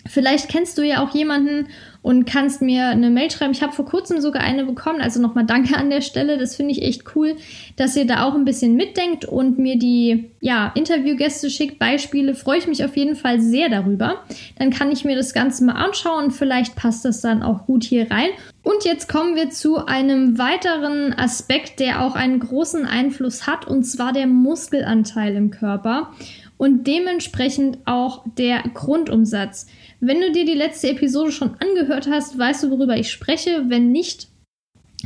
Vielleicht 0.07 0.49
kennst 0.49 0.77
du 0.77 0.83
ja 0.83 1.03
auch 1.03 1.15
jemanden 1.15 1.69
und 2.03 2.27
kannst 2.27 2.61
mir 2.61 2.89
eine 2.89 3.09
Mail 3.09 3.31
schreiben. 3.31 3.53
Ich 3.53 3.63
habe 3.63 3.73
vor 3.73 3.87
kurzem 3.87 4.21
sogar 4.21 4.43
eine 4.43 4.67
bekommen, 4.67 5.01
also 5.01 5.21
nochmal 5.21 5.47
danke 5.47 5.77
an 5.77 5.89
der 5.89 6.03
Stelle. 6.03 6.37
Das 6.37 6.57
finde 6.57 6.73
ich 6.73 6.83
echt 6.83 7.17
cool, 7.17 7.37
dass 7.77 7.97
ihr 7.97 8.07
da 8.07 8.25
auch 8.25 8.35
ein 8.35 8.45
bisschen 8.45 8.77
mitdenkt 8.77 9.25
und 9.25 9.59
mir 9.59 9.79
die 9.79 10.31
ja, 10.41 10.71
Interviewgäste 10.75 11.49
schickt, 11.49 11.79
Beispiele. 11.79 12.35
Freue 12.35 12.59
ich 12.59 12.67
mich 12.67 12.85
auf 12.85 12.97
jeden 12.97 13.17
Fall 13.17 13.41
sehr 13.41 13.71
darüber. 13.71 14.25
Dann 14.59 14.69
kann 14.69 14.93
ich 14.93 15.07
mir 15.07 15.17
das 15.17 15.33
Ganze 15.33 15.65
mal 15.65 15.73
anschauen 15.73 16.31
vielleicht 16.31 16.77
passt 16.77 17.05
das 17.05 17.23
dann 17.23 17.43
auch 17.43 17.65
gut 17.65 17.85
hier 17.85 18.11
rein. 18.11 18.29
Und 18.63 18.85
jetzt 18.85 19.09
kommen 19.09 19.37
wir 19.37 19.51
zu 19.51 19.87
einem 19.87 20.39
weiteren 20.39 21.15
Aspekt, 21.15 21.81
der 21.81 22.03
auch 22.03 22.15
einen 22.15 22.41
großen 22.41 22.85
Einfluss 22.85 23.47
hat, 23.47 23.67
und 23.67 23.85
zwar 23.85 24.13
der 24.13 24.27
Muskelanteil 24.27 25.35
im 25.37 25.51
Körper 25.51 26.11
und 26.57 26.87
dementsprechend 26.87 27.79
auch 27.85 28.25
der 28.39 28.63
Grundumsatz. 28.75 29.67
Wenn 30.07 30.21
du 30.21 30.33
dir 30.33 30.45
die 30.45 30.53
letzte 30.53 30.91
Episode 30.91 31.33
schon 31.33 31.57
angehört 31.61 32.09
hast, 32.11 32.39
weißt 32.39 32.65
du, 32.65 32.71
worüber 32.71 32.95
ich 32.99 33.11
spreche. 33.11 33.65
Wenn 33.69 33.91
nicht, 33.91 34.29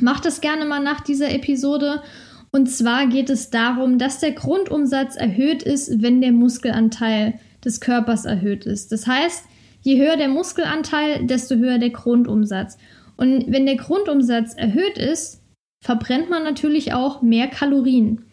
mach 0.01 0.19
das 0.19 0.41
gerne 0.41 0.65
mal 0.65 0.81
nach 0.81 1.01
dieser 1.01 1.31
Episode. 1.31 2.03
Und 2.51 2.69
zwar 2.69 3.07
geht 3.07 3.31
es 3.31 3.51
darum, 3.51 3.99
dass 3.99 4.19
der 4.19 4.33
Grundumsatz 4.33 5.15
erhöht 5.15 5.63
ist, 5.63 6.03
wenn 6.03 6.21
der 6.21 6.33
Muskelanteil 6.33 7.39
des 7.65 7.81
Körpers 7.81 8.25
erhöht 8.25 8.67
ist. 8.67 8.91
Das 8.91 9.07
heißt, 9.07 9.45
je 9.83 10.01
höher 10.01 10.17
der 10.17 10.29
Muskelanteil, 10.29 11.25
desto 11.27 11.55
höher 11.55 11.79
der 11.79 11.91
Grundumsatz. 11.91 12.77
Und 13.17 13.53
wenn 13.53 13.67
der 13.67 13.77
Grundumsatz 13.77 14.55
erhöht 14.55 14.99
ist, 14.99 15.43
verbrennt 15.81 16.29
man 16.29 16.43
natürlich 16.43 16.93
auch 16.93 17.23
mehr 17.23 17.47
Kalorien. 17.47 18.25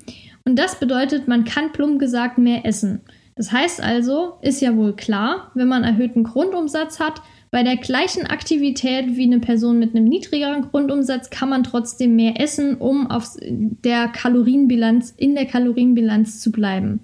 Und 0.45 0.57
das 0.57 0.79
bedeutet, 0.79 1.27
man 1.27 1.43
kann 1.43 1.73
plump 1.73 1.99
gesagt 1.99 2.39
mehr 2.39 2.65
essen. 2.65 3.01
Das 3.35 3.51
heißt 3.51 3.81
also, 3.81 4.37
ist 4.41 4.61
ja 4.61 4.75
wohl 4.75 4.95
klar, 4.95 5.51
wenn 5.55 5.67
man 5.67 5.83
erhöhten 5.83 6.23
Grundumsatz 6.23 6.99
hat, 6.99 7.21
bei 7.51 7.63
der 7.63 7.77
gleichen 7.77 8.25
Aktivität 8.25 9.15
wie 9.15 9.23
eine 9.23 9.39
Person 9.39 9.79
mit 9.79 9.95
einem 9.95 10.05
niedrigeren 10.05 10.63
Grundumsatz 10.63 11.29
kann 11.29 11.47
man 11.47 11.63
trotzdem 11.63 12.15
mehr 12.15 12.41
essen, 12.41 12.75
um 12.75 13.09
auf 13.09 13.37
der 13.39 14.09
Kalorienbilanz, 14.09 15.13
in 15.15 15.35
der 15.35 15.45
Kalorienbilanz 15.45 16.41
zu 16.41 16.51
bleiben. 16.51 16.99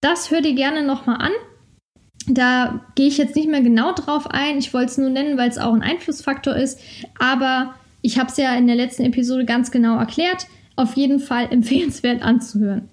Das 0.00 0.30
hört 0.30 0.46
ihr 0.46 0.54
gerne 0.54 0.82
nochmal 0.82 1.16
an. 1.20 1.32
Da 2.28 2.86
gehe 2.94 3.08
ich 3.08 3.18
jetzt 3.18 3.36
nicht 3.36 3.48
mehr 3.48 3.60
genau 3.60 3.92
drauf 3.92 4.30
ein. 4.30 4.58
Ich 4.58 4.72
wollte 4.72 4.92
es 4.92 4.98
nur 4.98 5.10
nennen, 5.10 5.36
weil 5.36 5.48
es 5.48 5.58
auch 5.58 5.74
ein 5.74 5.82
Einflussfaktor 5.82 6.56
ist. 6.56 6.80
Aber 7.18 7.74
ich 8.02 8.18
habe 8.18 8.30
es 8.30 8.36
ja 8.36 8.54
in 8.54 8.66
der 8.66 8.76
letzten 8.76 9.04
Episode 9.04 9.44
ganz 9.44 9.70
genau 9.70 9.98
erklärt. 9.98 10.46
Auf 10.76 10.96
jeden 10.96 11.20
Fall 11.20 11.48
empfehlenswert 11.50 12.22
anzuhören. 12.22 12.88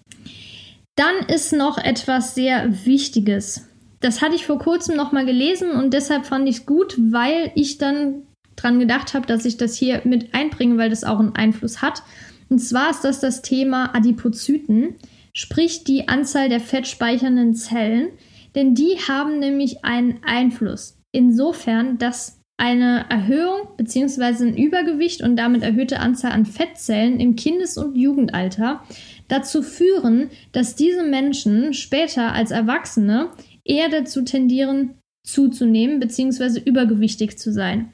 Dann 0.95 1.27
ist 1.27 1.53
noch 1.53 1.77
etwas 1.77 2.35
sehr 2.35 2.85
Wichtiges. 2.85 3.67
Das 3.99 4.21
hatte 4.21 4.35
ich 4.35 4.45
vor 4.45 4.59
kurzem 4.59 4.95
nochmal 4.95 5.25
gelesen 5.25 5.71
und 5.71 5.93
deshalb 5.93 6.25
fand 6.25 6.47
ich 6.47 6.57
es 6.57 6.65
gut, 6.65 6.95
weil 6.97 7.51
ich 7.55 7.77
dann 7.77 8.23
dran 8.55 8.79
gedacht 8.79 9.13
habe, 9.13 9.25
dass 9.25 9.45
ich 9.45 9.57
das 9.57 9.75
hier 9.75 10.01
mit 10.03 10.33
einbringe, 10.35 10.77
weil 10.77 10.89
das 10.89 11.03
auch 11.03 11.19
einen 11.19 11.35
Einfluss 11.35 11.81
hat. 11.81 12.03
Und 12.49 12.59
zwar 12.59 12.91
ist 12.91 13.03
das 13.03 13.19
das 13.19 13.41
Thema 13.41 13.95
Adipozyten, 13.95 14.95
sprich 15.33 15.83
die 15.83 16.07
Anzahl 16.09 16.49
der 16.49 16.59
fettspeichernden 16.59 17.55
Zellen, 17.55 18.09
denn 18.53 18.75
die 18.75 18.97
haben 19.07 19.39
nämlich 19.39 19.83
einen 19.83 20.19
Einfluss. 20.23 20.97
Insofern, 21.11 21.97
dass 21.97 22.39
eine 22.57 23.05
Erhöhung 23.09 23.69
bzw. 23.77 24.45
ein 24.45 24.57
Übergewicht 24.57 25.23
und 25.23 25.35
damit 25.35 25.63
erhöhte 25.63 25.99
Anzahl 25.99 26.31
an 26.31 26.45
Fettzellen 26.45 27.19
im 27.19 27.35
Kindes- 27.35 27.77
und 27.77 27.95
Jugendalter 27.95 28.83
dazu 29.27 29.61
führen, 29.61 30.29
dass 30.51 30.75
diese 30.75 31.03
Menschen 31.03 31.73
später 31.73 32.33
als 32.33 32.51
Erwachsene 32.51 33.29
eher 33.65 33.89
dazu 33.89 34.23
tendieren, 34.23 34.95
zuzunehmen 35.25 35.99
bzw. 35.99 36.59
übergewichtig 36.59 37.37
zu 37.37 37.51
sein. 37.51 37.91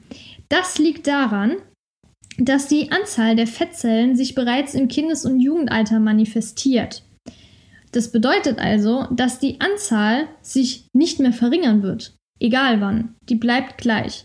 Das 0.48 0.78
liegt 0.78 1.06
daran, 1.06 1.56
dass 2.38 2.66
die 2.66 2.90
Anzahl 2.90 3.36
der 3.36 3.46
Fettzellen 3.46 4.16
sich 4.16 4.34
bereits 4.34 4.74
im 4.74 4.88
Kindes- 4.88 5.26
und 5.26 5.40
Jugendalter 5.40 6.00
manifestiert. 6.00 7.02
Das 7.92 8.12
bedeutet 8.12 8.58
also, 8.58 9.06
dass 9.10 9.38
die 9.38 9.60
Anzahl 9.60 10.28
sich 10.40 10.86
nicht 10.92 11.18
mehr 11.20 11.32
verringern 11.32 11.82
wird, 11.82 12.14
egal 12.40 12.80
wann, 12.80 13.14
die 13.28 13.34
bleibt 13.34 13.78
gleich. 13.78 14.24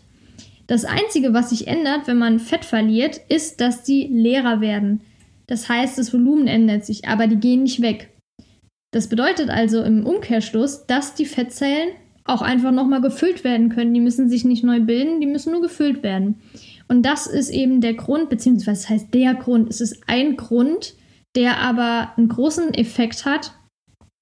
Das 0.68 0.86
Einzige, 0.86 1.34
was 1.34 1.50
sich 1.50 1.68
ändert, 1.68 2.08
wenn 2.08 2.18
man 2.18 2.40
Fett 2.40 2.66
verliert, 2.66 3.20
ist, 3.30 3.62
dass 3.62 3.84
die 3.84 4.08
leerer 4.08 4.62
werden. 4.62 5.02
Das 5.48 5.70
heißt, 5.70 5.98
das 5.98 6.14
Volumen 6.14 6.48
ändert 6.48 6.86
sich, 6.86 7.08
aber 7.08 7.28
die 7.28 7.38
gehen 7.38 7.64
nicht 7.64 7.82
weg. 7.82 8.12
Das 8.92 9.10
bedeutet 9.10 9.50
also 9.50 9.84
im 9.84 10.06
Umkehrschluss, 10.06 10.88
dass 10.88 11.16
die 11.16 11.26
Fettzellen 11.26 11.90
auch 12.24 12.42
einfach 12.42 12.72
nochmal 12.72 13.02
gefüllt 13.02 13.44
werden 13.44 13.70
können. 13.70 13.94
Die 13.94 14.00
müssen 14.00 14.30
sich 14.30 14.46
nicht 14.46 14.64
neu 14.64 14.80
bilden, 14.80 15.22
die 15.22 15.28
müssen 15.28 15.52
nur 15.52 15.62
gefüllt 15.62 16.02
werden. 16.02 16.42
Und 16.88 17.04
das 17.04 17.28
ist 17.28 17.50
eben 17.50 17.82
der 17.82 17.94
Grund, 17.94 18.30
beziehungsweise 18.30 18.82
das 18.82 18.90
heißt 18.90 19.14
der 19.14 19.36
Grund. 19.36 19.70
Es 19.70 19.82
ist 19.82 20.04
ein 20.08 20.38
Grund, 20.38 20.96
der 21.36 21.60
aber 21.60 22.14
einen 22.18 22.30
großen 22.30 22.74
Effekt 22.74 23.26
hat, 23.26 23.54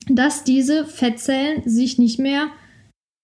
dass 0.07 0.43
diese 0.43 0.85
Fettzellen 0.85 1.63
sich 1.65 1.97
nicht 1.97 2.19
mehr, 2.19 2.47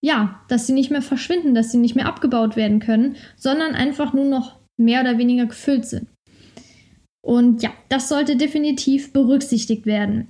ja, 0.02 0.42
dass 0.48 0.68
sie 0.68 0.74
nicht 0.74 0.92
mehr 0.92 1.02
verschwinden, 1.02 1.54
dass 1.54 1.72
sie 1.72 1.78
nicht 1.78 1.96
mehr 1.96 2.06
abgebaut 2.06 2.56
werden 2.56 2.80
können, 2.80 3.16
sondern 3.36 3.76
einfach 3.76 4.14
nur 4.14 4.26
noch 4.26 4.60
mehr 4.78 5.02
oder 5.02 5.18
weniger 5.18 5.46
gefüllt 5.46 5.86
sind. 5.86 6.08
Und 7.22 7.62
ja, 7.62 7.72
das 7.90 8.10
sollte 8.10 8.36
definitiv 8.36 9.12
berücksichtigt 9.14 9.86
werden. 9.86 10.28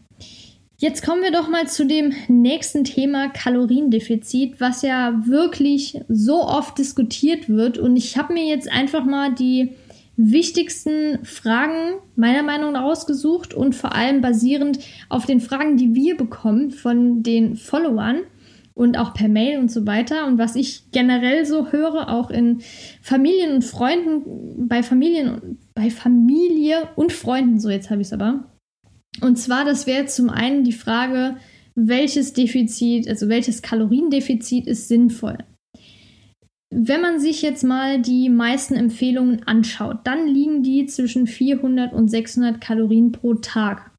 Jetzt 0.77 1.05
kommen 1.05 1.21
wir 1.21 1.31
doch 1.31 1.49
mal 1.49 1.67
zu 1.67 1.85
dem 1.85 2.13
nächsten 2.29 2.85
Thema 2.85 3.27
Kaloriendefizit, 3.27 4.61
was 4.61 4.81
ja 4.81 5.21
wirklich 5.25 5.99
so 6.07 6.41
oft 6.45 6.77
diskutiert 6.77 7.49
wird. 7.49 7.77
Und 7.77 7.97
ich 7.97 8.17
habe 8.17 8.31
mir 8.31 8.45
jetzt 8.45 8.71
einfach 8.71 9.03
mal 9.03 9.33
die 9.35 9.71
wichtigsten 10.15 11.23
Fragen 11.25 11.95
meiner 12.15 12.43
Meinung 12.43 12.73
nach 12.73 12.83
rausgesucht 12.83 13.53
und 13.53 13.75
vor 13.75 13.93
allem 13.93 14.21
basierend 14.21 14.79
auf 15.09 15.25
den 15.25 15.41
Fragen, 15.41 15.75
die 15.75 15.95
wir 15.95 16.15
bekommen 16.15 16.71
von 16.71 17.23
den 17.23 17.57
Followern 17.57 18.21
und 18.73 18.97
auch 18.97 19.13
per 19.13 19.27
Mail 19.27 19.59
und 19.59 19.69
so 19.69 19.85
weiter. 19.85 20.27
Und 20.27 20.37
was 20.37 20.55
ich 20.55 20.91
generell 20.93 21.45
so 21.45 21.73
höre, 21.73 22.07
auch 22.07 22.29
in 22.29 22.61
Familien 23.01 23.55
und 23.55 23.65
Freunden, 23.65 24.67
bei 24.69 24.81
Familien, 24.81 25.57
bei 25.79 25.89
Familie 25.89 26.89
und 26.97 27.13
Freunden, 27.13 27.57
so 27.57 27.69
jetzt 27.69 27.89
habe 27.89 28.01
ich 28.01 28.07
es 28.07 28.13
aber, 28.13 28.51
Und 29.21 29.37
zwar, 29.37 29.63
das 29.63 29.87
wäre 29.87 30.07
zum 30.07 30.29
einen 30.29 30.65
die 30.65 30.73
Frage, 30.73 31.37
welches 31.73 32.33
Defizit, 32.33 33.07
also 33.07 33.29
welches 33.29 33.61
Kaloriendefizit 33.61 34.67
ist 34.67 34.89
sinnvoll. 34.89 35.37
Wenn 36.69 36.99
man 36.99 37.21
sich 37.21 37.41
jetzt 37.41 37.63
mal 37.63 38.01
die 38.01 38.27
meisten 38.29 38.75
Empfehlungen 38.75 39.47
anschaut, 39.47 39.99
dann 40.03 40.27
liegen 40.27 40.63
die 40.63 40.85
zwischen 40.85 41.27
400 41.27 41.93
und 41.93 42.09
600 42.09 42.59
Kalorien 42.59 43.13
pro 43.13 43.35
Tag. 43.35 43.91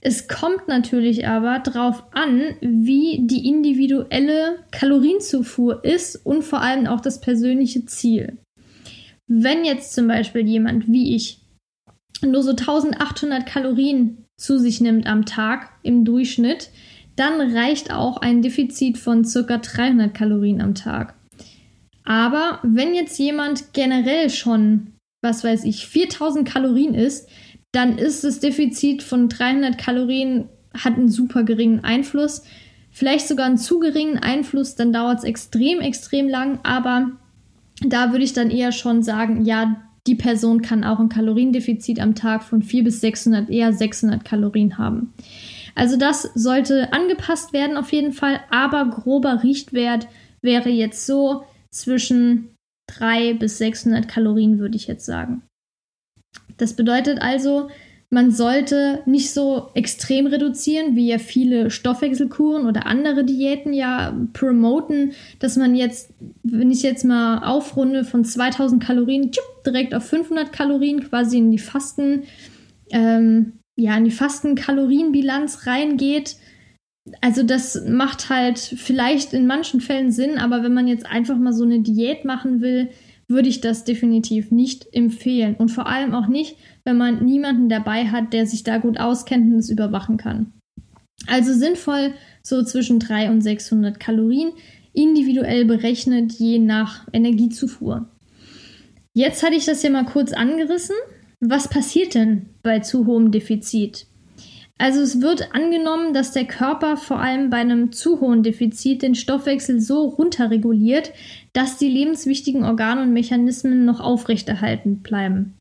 Es 0.00 0.28
kommt 0.28 0.68
natürlich 0.68 1.26
aber 1.26 1.58
darauf 1.58 2.04
an, 2.12 2.54
wie 2.60 3.26
die 3.26 3.48
individuelle 3.48 4.64
Kalorienzufuhr 4.70 5.84
ist 5.84 6.24
und 6.24 6.42
vor 6.42 6.60
allem 6.60 6.86
auch 6.86 7.00
das 7.00 7.20
persönliche 7.20 7.86
Ziel. 7.86 8.38
Wenn 9.34 9.64
jetzt 9.64 9.94
zum 9.94 10.08
Beispiel 10.08 10.46
jemand 10.46 10.88
wie 10.88 11.16
ich 11.16 11.40
nur 12.20 12.42
so 12.42 12.50
1800 12.50 13.46
Kalorien 13.46 14.26
zu 14.36 14.58
sich 14.58 14.82
nimmt 14.82 15.06
am 15.06 15.24
Tag 15.24 15.70
im 15.82 16.04
Durchschnitt, 16.04 16.68
dann 17.16 17.40
reicht 17.40 17.90
auch 17.90 18.18
ein 18.18 18.42
Defizit 18.42 18.98
von 18.98 19.22
ca. 19.22 19.56
300 19.56 20.12
Kalorien 20.12 20.60
am 20.60 20.74
Tag. 20.74 21.14
Aber 22.04 22.58
wenn 22.62 22.94
jetzt 22.94 23.18
jemand 23.18 23.72
generell 23.72 24.28
schon, 24.28 24.92
was 25.22 25.44
weiß 25.44 25.64
ich, 25.64 25.86
4000 25.86 26.46
Kalorien 26.46 26.94
isst, 26.94 27.30
dann 27.72 27.96
ist 27.96 28.24
das 28.24 28.38
Defizit 28.38 29.02
von 29.02 29.30
300 29.30 29.78
Kalorien, 29.78 30.50
hat 30.74 30.98
einen 30.98 31.08
super 31.08 31.42
geringen 31.42 31.82
Einfluss. 31.84 32.42
Vielleicht 32.90 33.28
sogar 33.28 33.46
einen 33.46 33.56
zu 33.56 33.78
geringen 33.78 34.18
Einfluss, 34.18 34.74
dann 34.74 34.92
dauert 34.92 35.20
es 35.20 35.24
extrem, 35.24 35.80
extrem 35.80 36.28
lang. 36.28 36.58
Aber 36.64 37.12
da 37.84 38.12
würde 38.12 38.24
ich 38.24 38.32
dann 38.32 38.50
eher 38.50 38.72
schon 38.72 39.02
sagen, 39.02 39.44
ja, 39.44 39.82
die 40.06 40.14
Person 40.14 40.62
kann 40.62 40.84
auch 40.84 40.98
ein 40.98 41.08
Kaloriendefizit 41.08 42.00
am 42.00 42.14
Tag 42.14 42.42
von 42.42 42.62
400 42.62 42.84
bis 42.84 43.00
600, 43.00 43.50
eher 43.50 43.72
600 43.72 44.24
Kalorien 44.24 44.78
haben. 44.78 45.12
Also 45.74 45.96
das 45.96 46.30
sollte 46.34 46.92
angepasst 46.92 47.52
werden 47.52 47.76
auf 47.76 47.92
jeden 47.92 48.12
Fall, 48.12 48.40
aber 48.50 48.90
grober 48.90 49.42
Richtwert 49.42 50.08
wäre 50.42 50.68
jetzt 50.68 51.06
so 51.06 51.44
zwischen 51.70 52.54
300 52.88 53.38
bis 53.38 53.58
600 53.58 54.08
Kalorien, 54.08 54.58
würde 54.58 54.76
ich 54.76 54.86
jetzt 54.86 55.06
sagen. 55.06 55.42
Das 56.56 56.74
bedeutet 56.74 57.20
also, 57.22 57.70
man 58.12 58.30
sollte 58.30 59.00
nicht 59.06 59.32
so 59.32 59.70
extrem 59.72 60.26
reduzieren, 60.26 60.96
wie 60.96 61.08
ja 61.08 61.16
viele 61.16 61.70
Stoffwechselkuren 61.70 62.66
oder 62.66 62.84
andere 62.84 63.24
Diäten 63.24 63.72
ja 63.72 64.14
promoten, 64.34 65.12
dass 65.38 65.56
man 65.56 65.74
jetzt, 65.74 66.12
wenn 66.42 66.70
ich 66.70 66.82
jetzt 66.82 67.06
mal 67.06 67.38
aufrunde 67.38 68.04
von 68.04 68.22
2000 68.22 68.84
Kalorien, 68.84 69.30
direkt 69.64 69.94
auf 69.94 70.04
500 70.04 70.52
Kalorien 70.52 71.02
quasi 71.08 71.38
in 71.38 71.50
die 71.50 71.58
Fasten, 71.58 72.24
ähm, 72.90 73.54
ja, 73.76 73.96
in 73.96 74.04
die 74.04 74.10
Fasten-Kalorienbilanz 74.10 75.66
reingeht. 75.66 76.36
Also 77.22 77.42
das 77.42 77.82
macht 77.88 78.28
halt 78.28 78.58
vielleicht 78.58 79.32
in 79.32 79.46
manchen 79.46 79.80
Fällen 79.80 80.12
Sinn, 80.12 80.36
aber 80.36 80.62
wenn 80.62 80.74
man 80.74 80.86
jetzt 80.86 81.06
einfach 81.06 81.38
mal 81.38 81.54
so 81.54 81.64
eine 81.64 81.80
Diät 81.80 82.26
machen 82.26 82.60
will, 82.60 82.90
würde 83.32 83.48
ich 83.48 83.60
das 83.60 83.84
definitiv 83.84 84.50
nicht 84.50 84.86
empfehlen. 84.92 85.56
Und 85.56 85.70
vor 85.70 85.86
allem 85.86 86.14
auch 86.14 86.28
nicht, 86.28 86.56
wenn 86.84 86.96
man 86.96 87.24
niemanden 87.24 87.68
dabei 87.68 88.06
hat, 88.06 88.32
der 88.32 88.46
sich 88.46 88.62
da 88.62 88.78
gut 88.78 89.00
auskennt 89.00 89.52
und 89.52 89.58
es 89.58 89.70
überwachen 89.70 90.16
kann. 90.16 90.52
Also 91.26 91.52
sinnvoll 91.52 92.12
so 92.42 92.62
zwischen 92.62 92.98
300 92.98 93.30
und 93.32 93.40
600 93.40 94.00
Kalorien, 94.00 94.52
individuell 94.92 95.64
berechnet 95.64 96.32
je 96.32 96.58
nach 96.58 97.06
Energiezufuhr. 97.12 98.08
Jetzt 99.14 99.42
hatte 99.42 99.56
ich 99.56 99.64
das 99.64 99.82
ja 99.82 99.90
mal 99.90 100.04
kurz 100.04 100.32
angerissen. 100.32 100.96
Was 101.40 101.68
passiert 101.68 102.14
denn 102.14 102.46
bei 102.62 102.80
zu 102.80 103.06
hohem 103.06 103.30
Defizit? 103.30 104.06
Also 104.78 105.00
es 105.00 105.20
wird 105.20 105.54
angenommen, 105.54 106.12
dass 106.12 106.32
der 106.32 106.46
Körper 106.46 106.96
vor 106.96 107.20
allem 107.20 107.50
bei 107.50 107.58
einem 107.58 107.92
zu 107.92 108.20
hohen 108.20 108.42
Defizit 108.42 109.02
den 109.02 109.14
Stoffwechsel 109.14 109.80
so 109.80 110.06
runterreguliert, 110.06 111.12
dass 111.52 111.78
die 111.78 111.88
lebenswichtigen 111.88 112.64
Organe 112.64 113.02
und 113.02 113.12
Mechanismen 113.12 113.84
noch 113.84 114.00
aufrechterhalten 114.00 115.02
bleiben. 115.02 115.56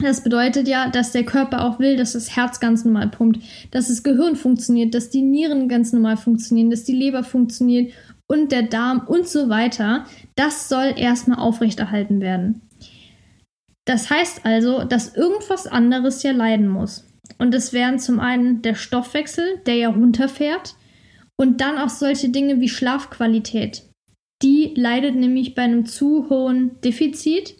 Das 0.00 0.22
bedeutet 0.22 0.68
ja, 0.68 0.88
dass 0.88 1.12
der 1.12 1.24
Körper 1.24 1.64
auch 1.64 1.78
will, 1.80 1.96
dass 1.96 2.12
das 2.12 2.36
Herz 2.36 2.60
ganz 2.60 2.84
normal 2.84 3.08
pumpt, 3.08 3.40
dass 3.72 3.88
das 3.88 4.04
Gehirn 4.04 4.36
funktioniert, 4.36 4.94
dass 4.94 5.10
die 5.10 5.22
Nieren 5.22 5.68
ganz 5.68 5.92
normal 5.92 6.16
funktionieren, 6.16 6.70
dass 6.70 6.84
die 6.84 6.94
Leber 6.94 7.24
funktioniert 7.24 7.92
und 8.28 8.52
der 8.52 8.62
Darm 8.62 9.02
und 9.06 9.28
so 9.28 9.48
weiter. 9.48 10.04
Das 10.36 10.68
soll 10.68 10.94
erstmal 10.96 11.38
aufrechterhalten 11.38 12.20
werden. 12.20 12.62
Das 13.86 14.10
heißt 14.10 14.44
also, 14.44 14.84
dass 14.84 15.16
irgendwas 15.16 15.66
anderes 15.66 16.22
ja 16.22 16.32
leiden 16.32 16.68
muss. 16.68 17.07
Und 17.36 17.52
das 17.52 17.72
wären 17.72 17.98
zum 17.98 18.20
einen 18.20 18.62
der 18.62 18.74
Stoffwechsel, 18.74 19.60
der 19.66 19.76
ja 19.76 19.90
runterfährt, 19.90 20.74
und 21.36 21.60
dann 21.60 21.78
auch 21.78 21.88
solche 21.88 22.30
Dinge 22.30 22.60
wie 22.60 22.68
Schlafqualität. 22.68 23.84
Die 24.42 24.72
leidet 24.76 25.14
nämlich 25.14 25.54
bei 25.54 25.62
einem 25.62 25.86
zu 25.86 26.28
hohen 26.30 26.80
Defizit. 26.80 27.56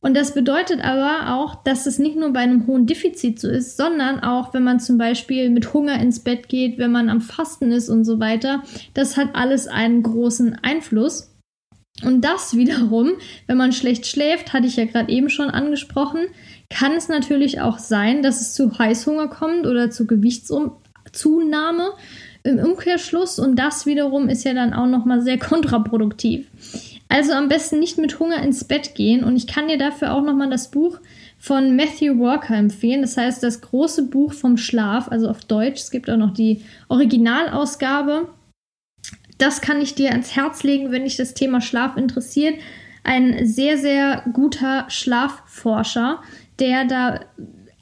Und 0.00 0.16
das 0.16 0.34
bedeutet 0.34 0.80
aber 0.82 1.34
auch, 1.34 1.62
dass 1.64 1.86
es 1.86 1.98
nicht 1.98 2.16
nur 2.16 2.32
bei 2.32 2.40
einem 2.40 2.66
hohen 2.66 2.86
Defizit 2.86 3.40
so 3.40 3.48
ist, 3.48 3.76
sondern 3.76 4.20
auch, 4.20 4.54
wenn 4.54 4.62
man 4.62 4.78
zum 4.78 4.96
Beispiel 4.96 5.50
mit 5.50 5.74
Hunger 5.74 6.00
ins 6.00 6.20
Bett 6.20 6.48
geht, 6.48 6.78
wenn 6.78 6.92
man 6.92 7.08
am 7.08 7.20
Fasten 7.20 7.72
ist 7.72 7.88
und 7.88 8.04
so 8.04 8.20
weiter. 8.20 8.62
Das 8.94 9.16
hat 9.16 9.34
alles 9.34 9.66
einen 9.66 10.02
großen 10.02 10.56
Einfluss. 10.62 11.34
Und 12.04 12.22
das 12.22 12.56
wiederum, 12.56 13.12
wenn 13.46 13.56
man 13.56 13.72
schlecht 13.72 14.06
schläft, 14.06 14.52
hatte 14.52 14.66
ich 14.66 14.76
ja 14.76 14.84
gerade 14.84 15.10
eben 15.10 15.30
schon 15.30 15.50
angesprochen, 15.50 16.20
kann 16.70 16.92
es 16.92 17.08
natürlich 17.08 17.60
auch 17.60 17.78
sein, 17.78 18.22
dass 18.22 18.40
es 18.40 18.54
zu 18.54 18.78
Heißhunger 18.78 19.28
kommt 19.28 19.66
oder 19.66 19.90
zu 19.90 20.06
Gewichtszunahme 20.06 21.90
im 22.44 22.58
Umkehrschluss 22.58 23.38
und 23.38 23.56
das 23.56 23.84
wiederum 23.86 24.28
ist 24.28 24.44
ja 24.44 24.54
dann 24.54 24.72
auch 24.72 24.86
nochmal 24.86 25.22
sehr 25.22 25.38
kontraproduktiv. 25.38 26.46
Also 27.08 27.32
am 27.32 27.48
besten 27.48 27.78
nicht 27.78 27.98
mit 27.98 28.20
Hunger 28.20 28.42
ins 28.42 28.64
Bett 28.64 28.94
gehen 28.94 29.24
und 29.24 29.36
ich 29.36 29.46
kann 29.46 29.68
dir 29.68 29.78
dafür 29.78 30.12
auch 30.12 30.22
nochmal 30.22 30.50
das 30.50 30.70
Buch 30.70 30.98
von 31.38 31.76
Matthew 31.76 32.18
Walker 32.18 32.54
empfehlen. 32.54 33.00
Das 33.00 33.16
heißt, 33.16 33.42
das 33.42 33.60
große 33.60 34.08
Buch 34.08 34.32
vom 34.32 34.56
Schlaf, 34.56 35.08
also 35.08 35.28
auf 35.28 35.44
Deutsch. 35.44 35.80
Es 35.80 35.90
gibt 35.90 36.10
auch 36.10 36.16
noch 36.16 36.34
die 36.34 36.62
Originalausgabe. 36.88 38.28
Das 39.38 39.60
kann 39.60 39.80
ich 39.80 39.94
dir 39.94 40.10
ans 40.10 40.34
Herz 40.36 40.62
legen, 40.62 40.90
wenn 40.90 41.04
dich 41.04 41.16
das 41.16 41.34
Thema 41.34 41.60
Schlaf 41.60 41.96
interessiert. 41.96 42.56
Ein 43.04 43.46
sehr, 43.46 43.78
sehr 43.78 44.24
guter 44.32 44.86
Schlafforscher, 44.88 46.20
der 46.58 46.84
da 46.84 47.20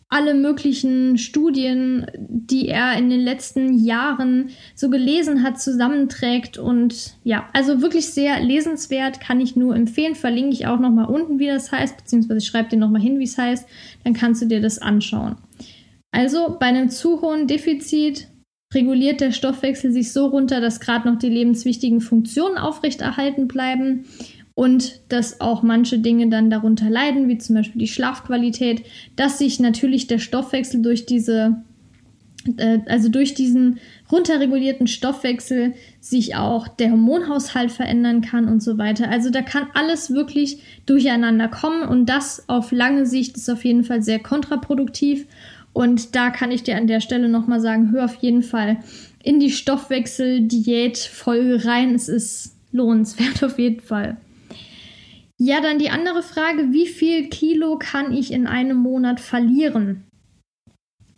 alle 0.08 0.34
möglichen 0.34 1.18
Studien, 1.18 2.06
die 2.16 2.68
er 2.68 2.96
in 2.96 3.10
den 3.10 3.20
letzten 3.20 3.76
Jahren 3.84 4.50
so 4.74 4.88
gelesen 4.88 5.42
hat, 5.42 5.60
zusammenträgt. 5.60 6.58
Und 6.58 7.16
ja, 7.24 7.48
also 7.52 7.82
wirklich 7.82 8.06
sehr 8.06 8.40
lesenswert, 8.40 9.20
kann 9.20 9.40
ich 9.40 9.56
nur 9.56 9.74
empfehlen. 9.74 10.14
Verlinke 10.14 10.52
ich 10.52 10.66
auch 10.66 10.78
nochmal 10.78 11.06
unten, 11.06 11.40
wie 11.40 11.48
das 11.48 11.72
heißt, 11.72 11.96
beziehungsweise 11.96 12.40
schreib 12.40 12.70
dir 12.70 12.78
nochmal 12.78 13.02
hin, 13.02 13.18
wie 13.18 13.24
es 13.24 13.36
heißt. 13.36 13.66
Dann 14.04 14.14
kannst 14.14 14.42
du 14.42 14.46
dir 14.46 14.60
das 14.60 14.78
anschauen. 14.78 15.36
Also 16.12 16.56
bei 16.60 16.66
einem 16.66 16.88
zu 16.88 17.20
hohen 17.20 17.48
Defizit 17.48 18.28
reguliert 18.74 19.20
der 19.20 19.32
Stoffwechsel 19.32 19.92
sich 19.92 20.12
so 20.12 20.26
runter, 20.26 20.60
dass 20.60 20.80
gerade 20.80 21.08
noch 21.08 21.18
die 21.18 21.28
lebenswichtigen 21.28 22.00
Funktionen 22.00 22.58
aufrechterhalten 22.58 23.48
bleiben 23.48 24.06
und 24.54 25.00
dass 25.08 25.40
auch 25.40 25.62
manche 25.62 25.98
Dinge 25.98 26.28
dann 26.28 26.50
darunter 26.50 26.90
leiden, 26.90 27.28
wie 27.28 27.38
zum 27.38 27.56
Beispiel 27.56 27.80
die 27.80 27.88
Schlafqualität, 27.88 28.82
dass 29.14 29.38
sich 29.38 29.60
natürlich 29.60 30.06
der 30.06 30.18
Stoffwechsel 30.18 30.82
durch 30.82 31.06
diese 31.06 31.62
äh, 32.56 32.80
also 32.86 33.08
durch 33.08 33.34
diesen 33.34 33.78
runterregulierten 34.10 34.86
Stoffwechsel 34.86 35.74
sich 36.00 36.36
auch 36.36 36.68
der 36.68 36.90
Hormonhaushalt 36.90 37.72
verändern 37.72 38.20
kann 38.20 38.48
und 38.48 38.62
so 38.62 38.78
weiter. 38.78 39.10
Also 39.10 39.30
da 39.30 39.42
kann 39.42 39.66
alles 39.74 40.10
wirklich 40.12 40.62
durcheinander 40.86 41.48
kommen 41.48 41.82
und 41.82 42.06
das 42.06 42.48
auf 42.48 42.72
lange 42.72 43.06
Sicht 43.06 43.36
ist 43.36 43.50
auf 43.50 43.64
jeden 43.64 43.84
Fall 43.84 44.02
sehr 44.02 44.20
kontraproduktiv 44.20 45.26
und 45.76 46.16
da 46.16 46.30
kann 46.30 46.50
ich 46.50 46.62
dir 46.62 46.78
an 46.78 46.86
der 46.86 47.02
Stelle 47.02 47.28
nochmal 47.28 47.60
sagen, 47.60 47.92
hör 47.92 48.06
auf 48.06 48.14
jeden 48.22 48.42
Fall 48.42 48.78
in 49.22 49.40
die 49.40 49.50
Stoffwechsel-Diät-Folge 49.50 51.66
rein. 51.66 51.94
Es 51.94 52.08
ist 52.08 52.56
lohnenswert 52.72 53.42
auf 53.44 53.58
jeden 53.58 53.82
Fall. 53.82 54.16
Ja, 55.36 55.60
dann 55.60 55.78
die 55.78 55.90
andere 55.90 56.22
Frage, 56.22 56.72
wie 56.72 56.86
viel 56.86 57.28
Kilo 57.28 57.76
kann 57.78 58.14
ich 58.14 58.32
in 58.32 58.46
einem 58.46 58.78
Monat 58.78 59.20
verlieren? 59.20 60.04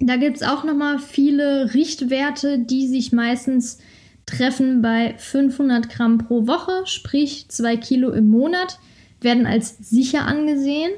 Da 0.01 0.17
gibt 0.17 0.39
es 0.39 0.43
auch 0.43 0.65
nochmal 0.65 0.99
viele 0.99 1.73
Richtwerte, 1.73 2.59
die 2.59 2.89
sich 2.89 3.13
meistens 3.13 3.79
treffen 4.27 4.83
bei 4.83 5.15
500 5.19 5.89
Gramm 5.89 6.19
pro 6.19 6.49
Woche, 6.49 6.83
sprich 6.87 7.49
2 7.49 7.77
Kilo 7.77 8.11
im 8.11 8.29
Monat, 8.29 8.81
werden 9.21 9.47
als 9.47 9.79
sicher 9.79 10.27
angesehen. 10.27 10.91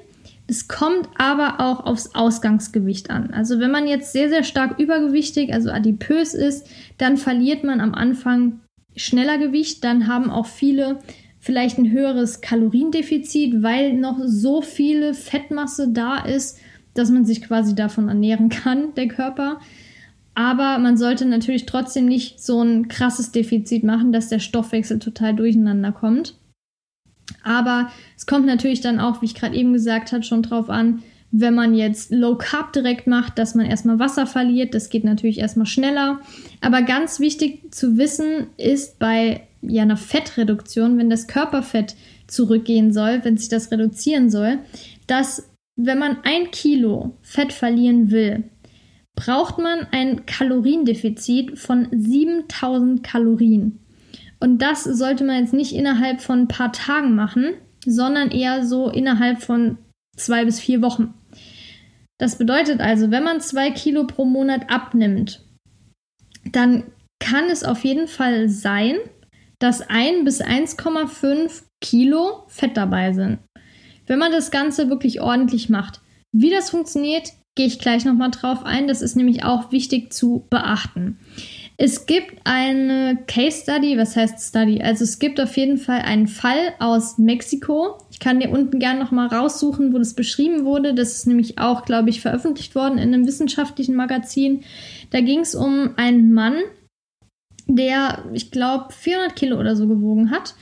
Es 0.51 0.67
kommt 0.67 1.09
aber 1.17 1.61
auch 1.61 1.87
aufs 1.87 2.17
Ausgangsgewicht 2.17 3.09
an. 3.09 3.33
Also 3.33 3.61
wenn 3.61 3.71
man 3.71 3.87
jetzt 3.87 4.13
sehr, 4.13 4.29
sehr 4.29 4.43
stark 4.43 4.81
übergewichtig, 4.81 5.55
also 5.55 5.71
adipös 5.71 6.35
ist, 6.35 6.67
dann 6.99 7.19
verliert 7.19 7.63
man 7.63 7.81
am 7.81 7.95
Anfang 7.95 8.59
schneller 8.97 9.39
Gewicht. 9.39 9.85
Dann 9.85 10.09
haben 10.09 10.29
auch 10.29 10.47
viele 10.47 10.99
vielleicht 11.39 11.79
ein 11.79 11.93
höheres 11.93 12.41
Kaloriendefizit, 12.41 13.63
weil 13.63 13.93
noch 13.93 14.19
so 14.25 14.61
viele 14.61 15.15
Fettmasse 15.15 15.93
da 15.93 16.19
ist, 16.19 16.59
dass 16.95 17.11
man 17.11 17.25
sich 17.25 17.43
quasi 17.43 17.77
davon 17.77 18.09
ernähren 18.09 18.49
kann, 18.49 18.93
der 18.97 19.07
Körper. 19.07 19.61
Aber 20.35 20.79
man 20.81 20.97
sollte 20.97 21.27
natürlich 21.27 21.67
trotzdem 21.67 22.07
nicht 22.07 22.43
so 22.43 22.61
ein 22.61 22.89
krasses 22.89 23.31
Defizit 23.31 23.85
machen, 23.85 24.11
dass 24.11 24.31
der 24.31 24.41
Stoffwechsel 24.41 24.99
total 24.99 25.33
durcheinander 25.33 25.93
kommt. 25.93 26.35
Aber 27.43 27.91
es 28.17 28.27
kommt 28.27 28.47
natürlich 28.47 28.81
dann 28.81 29.01
auch, 29.01 29.23
wie 29.23 29.27
ich 29.27 29.35
gerade 29.35 29.57
eben 29.57 29.73
gesagt 29.73 30.13
habe, 30.13 30.23
schon 30.23 30.43
drauf 30.43 30.71
an, 30.71 31.03
wenn 31.33 31.55
man 31.55 31.75
jetzt 31.75 32.11
Low 32.11 32.37
Carb 32.37 32.73
direkt 32.73 33.07
macht, 33.07 33.39
dass 33.39 33.55
man 33.55 33.67
erstmal 33.67 33.99
Wasser 33.99 34.27
verliert. 34.27 34.75
Das 34.75 34.89
geht 34.89 35.05
natürlich 35.05 35.39
erstmal 35.39 35.67
schneller. 35.67 36.21
Aber 36.61 36.83
ganz 36.83 37.21
wichtig 37.21 37.73
zu 37.73 37.97
wissen 37.97 38.49
ist 38.57 38.99
bei 38.99 39.43
ja, 39.63 39.83
einer 39.83 39.97
Fettreduktion, 39.97 40.99
wenn 40.99 41.11
das 41.11 41.29
Körperfett 41.29 41.95
zurückgehen 42.27 42.93
soll, 42.93 43.21
wenn 43.23 43.37
sich 43.37 43.49
das 43.49 43.71
reduzieren 43.71 44.31
soll, 44.31 44.59
dass 45.07 45.49
wenn 45.77 45.99
man 45.99 46.19
ein 46.25 46.51
Kilo 46.51 47.17
Fett 47.23 47.53
verlieren 47.53 48.11
will, 48.11 48.45
braucht 49.15 49.59
man 49.59 49.87
ein 49.91 50.25
Kaloriendefizit 50.27 51.59
von 51.59 51.89
7000 51.91 53.03
Kalorien. 53.03 53.80
Und 54.41 54.59
das 54.59 54.85
sollte 54.85 55.25
man 55.25 55.41
jetzt 55.41 55.53
nicht 55.53 55.75
innerhalb 55.75 56.21
von 56.21 56.41
ein 56.41 56.49
paar 56.49 56.73
Tagen 56.73 57.15
machen, 57.15 57.55
sondern 57.85 58.31
eher 58.31 58.65
so 58.65 58.89
innerhalb 58.89 59.43
von 59.43 59.79
zwei 60.17 60.45
bis 60.45 60.59
vier 60.59 60.83
Wochen. 60.83 61.15
Das 62.19 62.37
bedeutet 62.37 62.81
also, 62.81 63.11
wenn 63.11 63.23
man 63.23 63.41
zwei 63.41 63.71
Kilo 63.71 64.07
pro 64.07 64.25
Monat 64.25 64.71
abnimmt, 64.71 65.43
dann 66.53 66.85
kann 67.19 67.45
es 67.51 67.65
auf 67.65 67.85
jeden 67.85 68.09
Fall 68.09 68.49
sein, 68.49 68.97
dass 69.59 69.83
1 69.83 70.25
bis 70.25 70.43
1,5 70.43 71.63
Kilo 71.83 72.45
Fett 72.49 72.77
dabei 72.77 73.13
sind. 73.13 73.39
Wenn 74.07 74.19
man 74.19 74.33
das 74.33 74.51
Ganze 74.51 74.91
wirklich 74.91 75.21
ordentlich 75.21 75.69
macht. 75.69 76.01
Wie 76.33 76.51
das 76.51 76.71
funktioniert, 76.71 77.33
gehe 77.57 77.67
ich 77.67 77.79
gleich 77.79 78.05
nochmal 78.05 78.31
drauf 78.31 78.65
ein. 78.65 78.89
Das 78.89 79.03
ist 79.03 79.17
nämlich 79.17 79.45
auch 79.45 79.71
wichtig 79.71 80.13
zu 80.13 80.47
beachten. 80.51 81.19
Es 81.83 82.05
gibt 82.05 82.43
eine 82.45 83.17
Case 83.27 83.63
Study, 83.63 83.97
was 83.97 84.15
heißt 84.15 84.51
Study? 84.51 84.83
Also 84.83 85.03
es 85.03 85.19
gibt 85.19 85.41
auf 85.41 85.57
jeden 85.57 85.79
Fall 85.79 86.01
einen 86.01 86.27
Fall 86.29 86.75
aus 86.79 87.17
Mexiko. 87.17 87.97
Ich 88.11 88.21
kann 88.21 88.39
dir 88.39 88.51
unten 88.51 88.79
gerne 88.79 89.01
nochmal 89.01 89.29
raussuchen, 89.29 89.95
wo 89.95 89.97
das 89.97 90.13
beschrieben 90.13 90.67
wurde. 90.67 90.93
Das 90.93 91.15
ist 91.15 91.27
nämlich 91.27 91.59
auch, 91.59 91.87
glaube 91.87 92.11
ich, 92.11 92.21
veröffentlicht 92.21 92.75
worden 92.75 92.99
in 92.99 93.15
einem 93.15 93.27
wissenschaftlichen 93.27 93.95
Magazin. 93.95 94.63
Da 95.09 95.23
ging 95.23 95.41
es 95.41 95.55
um 95.55 95.95
einen 95.97 96.35
Mann, 96.35 96.59
der, 97.67 98.27
ich 98.35 98.51
glaube, 98.51 98.93
400 98.93 99.35
Kilo 99.35 99.59
oder 99.59 99.75
so 99.75 99.89
gewogen 99.89 100.31
hat. 100.31 100.55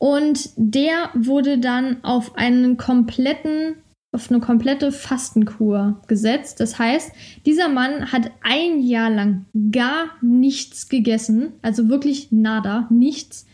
Und 0.00 0.48
der 0.56 1.10
wurde 1.12 1.58
dann 1.58 2.02
auf 2.02 2.38
einen 2.38 2.78
kompletten 2.78 3.83
auf 4.14 4.30
eine 4.30 4.40
komplette 4.40 4.92
Fastenkur 4.92 6.00
gesetzt. 6.06 6.60
Das 6.60 6.78
heißt, 6.78 7.12
dieser 7.44 7.68
Mann 7.68 8.12
hat 8.12 8.30
ein 8.42 8.80
Jahr 8.80 9.10
lang 9.10 9.46
gar 9.72 10.10
nichts 10.22 10.88
gegessen, 10.88 11.52
also 11.62 11.88
wirklich 11.88 12.30
nada, 12.30 12.86
nichts. 12.90 13.46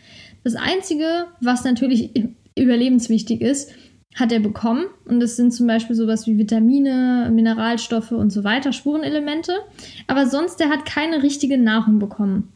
Das 0.43 0.55
Einzige, 0.55 1.27
was 1.41 1.63
natürlich 1.63 2.11
überlebenswichtig 2.57 3.41
ist, 3.41 3.71
hat 4.15 4.31
er 4.31 4.39
bekommen. 4.39 4.85
Und 5.05 5.19
das 5.19 5.35
sind 5.35 5.53
zum 5.53 5.67
Beispiel 5.67 5.95
sowas 5.95 6.27
wie 6.27 6.37
Vitamine, 6.37 7.29
Mineralstoffe 7.33 8.11
und 8.11 8.31
so 8.31 8.43
weiter, 8.43 8.73
Spurenelemente. 8.73 9.53
Aber 10.07 10.27
sonst, 10.27 10.59
der 10.59 10.69
hat 10.69 10.85
keine 10.85 11.23
richtige 11.23 11.57
Nahrung 11.57 11.99
bekommen. 11.99 12.53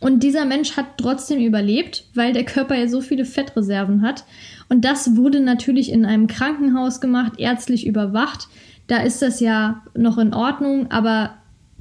Und 0.00 0.22
dieser 0.22 0.44
Mensch 0.44 0.76
hat 0.76 0.98
trotzdem 0.98 1.40
überlebt, 1.40 2.08
weil 2.14 2.32
der 2.32 2.44
Körper 2.44 2.74
ja 2.76 2.86
so 2.88 3.00
viele 3.00 3.24
Fettreserven 3.24 4.02
hat. 4.02 4.24
Und 4.68 4.84
das 4.84 5.16
wurde 5.16 5.40
natürlich 5.40 5.92
in 5.92 6.04
einem 6.04 6.26
Krankenhaus 6.26 7.00
gemacht, 7.00 7.38
ärztlich 7.38 7.86
überwacht. 7.86 8.48
Da 8.86 8.98
ist 8.98 9.22
das 9.22 9.40
ja 9.40 9.82
noch 9.94 10.18
in 10.18 10.34
Ordnung, 10.34 10.90
aber 10.90 11.34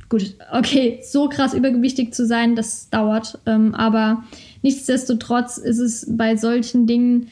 gut, 0.09 0.35
okay, 0.51 0.99
so 1.03 1.29
krass 1.29 1.53
übergewichtig 1.53 2.13
zu 2.13 2.25
sein, 2.25 2.55
das 2.55 2.89
dauert. 2.89 3.39
Ähm, 3.45 3.73
aber 3.73 4.23
nichtsdestotrotz 4.61 5.57
ist 5.57 5.79
es 5.79 6.05
bei 6.09 6.35
solchen 6.35 6.87
Dingen 6.87 7.27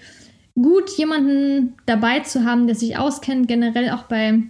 gut, 0.55 0.89
jemanden 0.97 1.73
dabei 1.85 2.19
zu 2.21 2.45
haben, 2.45 2.67
der 2.67 2.75
sich 2.75 2.97
auskennt, 2.97 3.47
generell 3.47 3.89
auch 3.91 4.03
bei, 4.03 4.43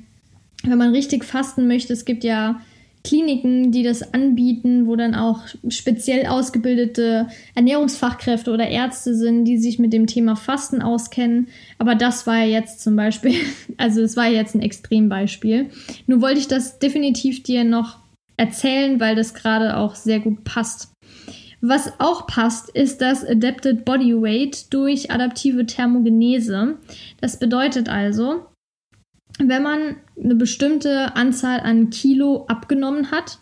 wenn 0.63 0.77
man 0.77 0.91
richtig 0.91 1.23
fasten 1.23 1.67
möchte. 1.67 1.93
Es 1.93 2.05
gibt 2.05 2.23
ja 2.23 2.61
Kliniken, 3.03 3.71
die 3.71 3.83
das 3.83 4.13
anbieten, 4.13 4.87
wo 4.87 4.95
dann 4.95 5.13
auch 5.13 5.41
speziell 5.67 6.25
ausgebildete 6.25 7.27
Ernährungsfachkräfte 7.53 8.51
oder 8.51 8.67
Ärzte 8.69 9.13
sind, 9.13 9.43
die 9.43 9.57
sich 9.57 9.77
mit 9.77 9.91
dem 9.91 10.07
Thema 10.07 10.37
Fasten 10.37 10.81
auskennen. 10.81 11.49
Aber 11.77 11.95
das 11.95 12.25
war 12.27 12.43
jetzt 12.43 12.81
zum 12.81 12.95
Beispiel, 12.95 13.35
also 13.77 14.01
es 14.01 14.15
war 14.15 14.27
jetzt 14.27 14.55
ein 14.55 14.61
Extrembeispiel. 14.61 15.69
Nur 16.07 16.21
wollte 16.21 16.39
ich 16.39 16.47
das 16.47 16.79
definitiv 16.79 17.43
dir 17.43 17.65
noch 17.65 17.97
erzählen, 18.37 18.99
weil 18.99 19.15
das 19.15 19.33
gerade 19.33 19.77
auch 19.77 19.95
sehr 19.95 20.21
gut 20.21 20.45
passt. 20.45 20.93
Was 21.59 21.93
auch 21.99 22.27
passt, 22.27 22.69
ist 22.69 23.01
das 23.01 23.25
Adapted 23.25 23.85
Body 23.85 24.13
Weight 24.13 24.73
durch 24.73 25.11
adaptive 25.11 25.65
Thermogenese. 25.65 26.77
Das 27.21 27.39
bedeutet 27.39 27.87
also, 27.87 28.45
wenn 29.39 29.63
man 29.63 29.95
eine 30.21 30.36
bestimmte 30.36 31.15
Anzahl 31.15 31.60
an 31.60 31.89
Kilo 31.89 32.45
abgenommen 32.47 33.12
hat, 33.12 33.39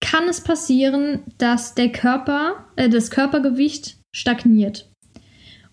kann 0.00 0.28
es 0.28 0.42
passieren, 0.42 1.20
dass 1.38 1.74
der 1.74 1.90
Körper, 1.90 2.66
äh, 2.76 2.88
das 2.88 3.10
Körpergewicht 3.10 3.96
stagniert. 4.14 4.90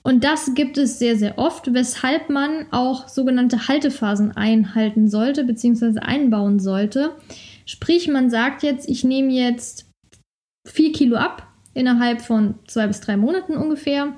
Und 0.04 0.24
das 0.24 0.56
gibt 0.56 0.78
es 0.78 0.98
sehr, 0.98 1.16
sehr 1.16 1.38
oft, 1.38 1.74
weshalb 1.74 2.30
man 2.30 2.66
auch 2.72 3.08
sogenannte 3.08 3.68
Haltephasen 3.68 4.32
einhalten 4.32 5.10
sollte, 5.10 5.44
bzw. 5.44 6.00
einbauen 6.00 6.60
sollte. 6.60 7.12
Sprich, 7.66 8.08
man 8.08 8.30
sagt 8.30 8.64
jetzt, 8.64 8.90
ich 8.90 9.04
nehme 9.04 9.32
jetzt 9.32 9.90
4 10.68 10.92
Kilo 10.92 11.18
ab 11.18 11.48
innerhalb 11.74 12.22
von 12.22 12.56
zwei 12.68 12.88
bis 12.88 13.02
drei 13.02 13.16
Monaten 13.16 13.56
ungefähr 13.56 14.14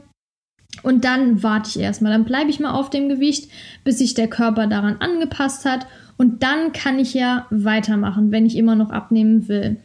und 0.82 1.06
dann 1.06 1.44
warte 1.44 1.70
ich 1.70 1.80
erstmal, 1.80 2.12
dann 2.12 2.26
bleibe 2.26 2.50
ich 2.50 2.60
mal 2.60 2.72
auf 2.72 2.90
dem 2.90 3.10
Gewicht, 3.10 3.52
bis 3.84 4.00
sich 4.00 4.16
der 4.16 4.30
Körper 4.30 4.66
daran 4.66 4.98
angepasst 4.98 5.66
hat. 5.66 5.86
Und 6.18 6.44
dann 6.44 6.72
kann 6.74 7.00
ich 7.00 7.14
ja 7.14 7.48
weitermachen, 7.50 8.32
wenn 8.32 8.46
ich 8.46 8.56
immer 8.58 8.76
noch 8.76 8.92
abnehmen 8.92 9.48
will. 9.48 9.78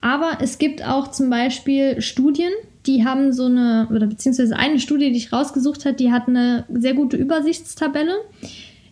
Aber 0.00 0.38
es 0.40 0.58
gibt 0.58 0.86
auch 0.86 1.10
zum 1.10 1.30
Beispiel 1.30 2.00
Studien, 2.02 2.52
die 2.86 3.04
haben 3.04 3.32
so 3.32 3.46
eine, 3.46 3.88
oder 3.90 4.06
beziehungsweise 4.06 4.56
eine 4.56 4.78
Studie, 4.78 5.10
die 5.10 5.16
ich 5.16 5.32
rausgesucht 5.32 5.86
habe, 5.86 5.96
die 5.96 6.12
hat 6.12 6.28
eine 6.28 6.66
sehr 6.68 6.94
gute 6.94 7.16
Übersichtstabelle, 7.16 8.14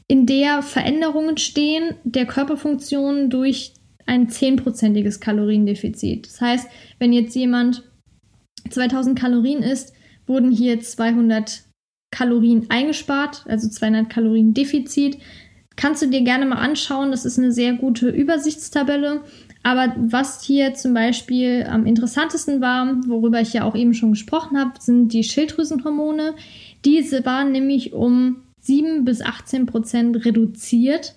in 0.09 0.27
der 0.27 0.63
Veränderungen 0.63 1.39
stehen 1.39 1.95
der 2.05 2.27
Körperfunktion 2.27 3.31
durch 3.31 3.73
ein 4.05 4.29
zehnprozentiges 4.29 5.21
Kaloriendefizit. 5.21 6.27
Das 6.27 6.41
heißt, 6.41 6.69
wenn 6.99 7.13
jetzt 7.13 7.35
jemand 7.35 7.83
2000 8.69 9.19
Kalorien 9.19 9.63
isst, 9.63 9.95
wurden 10.27 10.51
hier 10.51 10.81
200 10.81 11.63
Kalorien 12.11 12.67
eingespart, 12.69 13.45
also 13.49 13.69
200 13.69 14.11
Kalorien 14.11 14.55
Defizit. 14.55 15.19
Kannst 15.83 16.01
du 16.01 16.07
dir 16.07 16.23
gerne 16.23 16.47
mal 16.47 16.59
anschauen, 16.59 17.11
das 17.11 17.25
ist 17.25 17.41
eine 17.41 17.51
sehr 17.51 17.73
gute 17.73 18.09
Übersichtstabelle. 18.09 19.23
Aber 19.65 19.93
was 19.97 20.45
hier 20.45 20.75
zum 20.75 20.95
Beispiel 20.95 21.67
am 21.69 21.87
interessantesten 21.87 22.61
war, 22.61 23.01
worüber 23.09 23.41
ich 23.41 23.53
ja 23.53 23.65
auch 23.65 23.75
eben 23.75 23.93
schon 23.93 24.13
gesprochen 24.13 24.57
habe, 24.57 24.75
sind 24.79 25.13
die 25.13 25.25
Schilddrüsenhormone. 25.25 26.35
Diese 26.85 27.27
waren 27.27 27.51
nämlich 27.51 27.95
um 27.95 28.43
7 28.61 29.05
bis 29.05 29.23
18 29.23 29.67
Prozent 29.67 30.25
reduziert. 30.25 31.17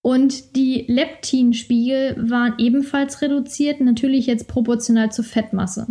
Und 0.00 0.56
die 0.56 0.86
Leptinspiegel 0.88 2.16
waren 2.30 2.54
ebenfalls 2.56 3.20
reduziert, 3.20 3.82
natürlich 3.82 4.24
jetzt 4.24 4.48
proportional 4.48 5.12
zur 5.12 5.26
Fettmasse 5.26 5.88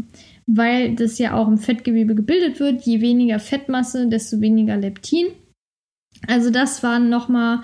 weil 0.49 0.95
das 0.95 1.17
ja 1.19 1.35
auch 1.35 1.49
im 1.49 1.57
Fettgewebe 1.57 2.15
gebildet 2.15 2.61
wird. 2.61 2.81
Je 2.83 3.01
weniger 3.01 3.37
Fettmasse, 3.37 4.07
desto 4.07 4.39
weniger 4.39 4.77
Leptin. 4.77 5.27
Also 6.25 6.49
das 6.49 6.83
war 6.83 6.99
nochmal, 6.99 7.61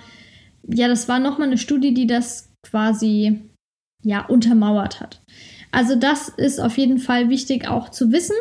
ja, 0.68 0.88
das 0.88 1.08
war 1.08 1.20
nochmal 1.20 1.48
eine 1.48 1.58
Studie, 1.58 1.94
die 1.94 2.08
das 2.08 2.52
quasi, 2.64 3.42
ja, 4.04 4.26
untermauert 4.26 5.00
hat. 5.00 5.22
Also 5.72 5.96
das 5.96 6.30
ist 6.30 6.60
auf 6.60 6.78
jeden 6.78 7.00
Fall 7.00 7.30
wichtig 7.30 7.68
auch 7.68 7.90
zu 7.90 8.12
wissen. 8.12 8.36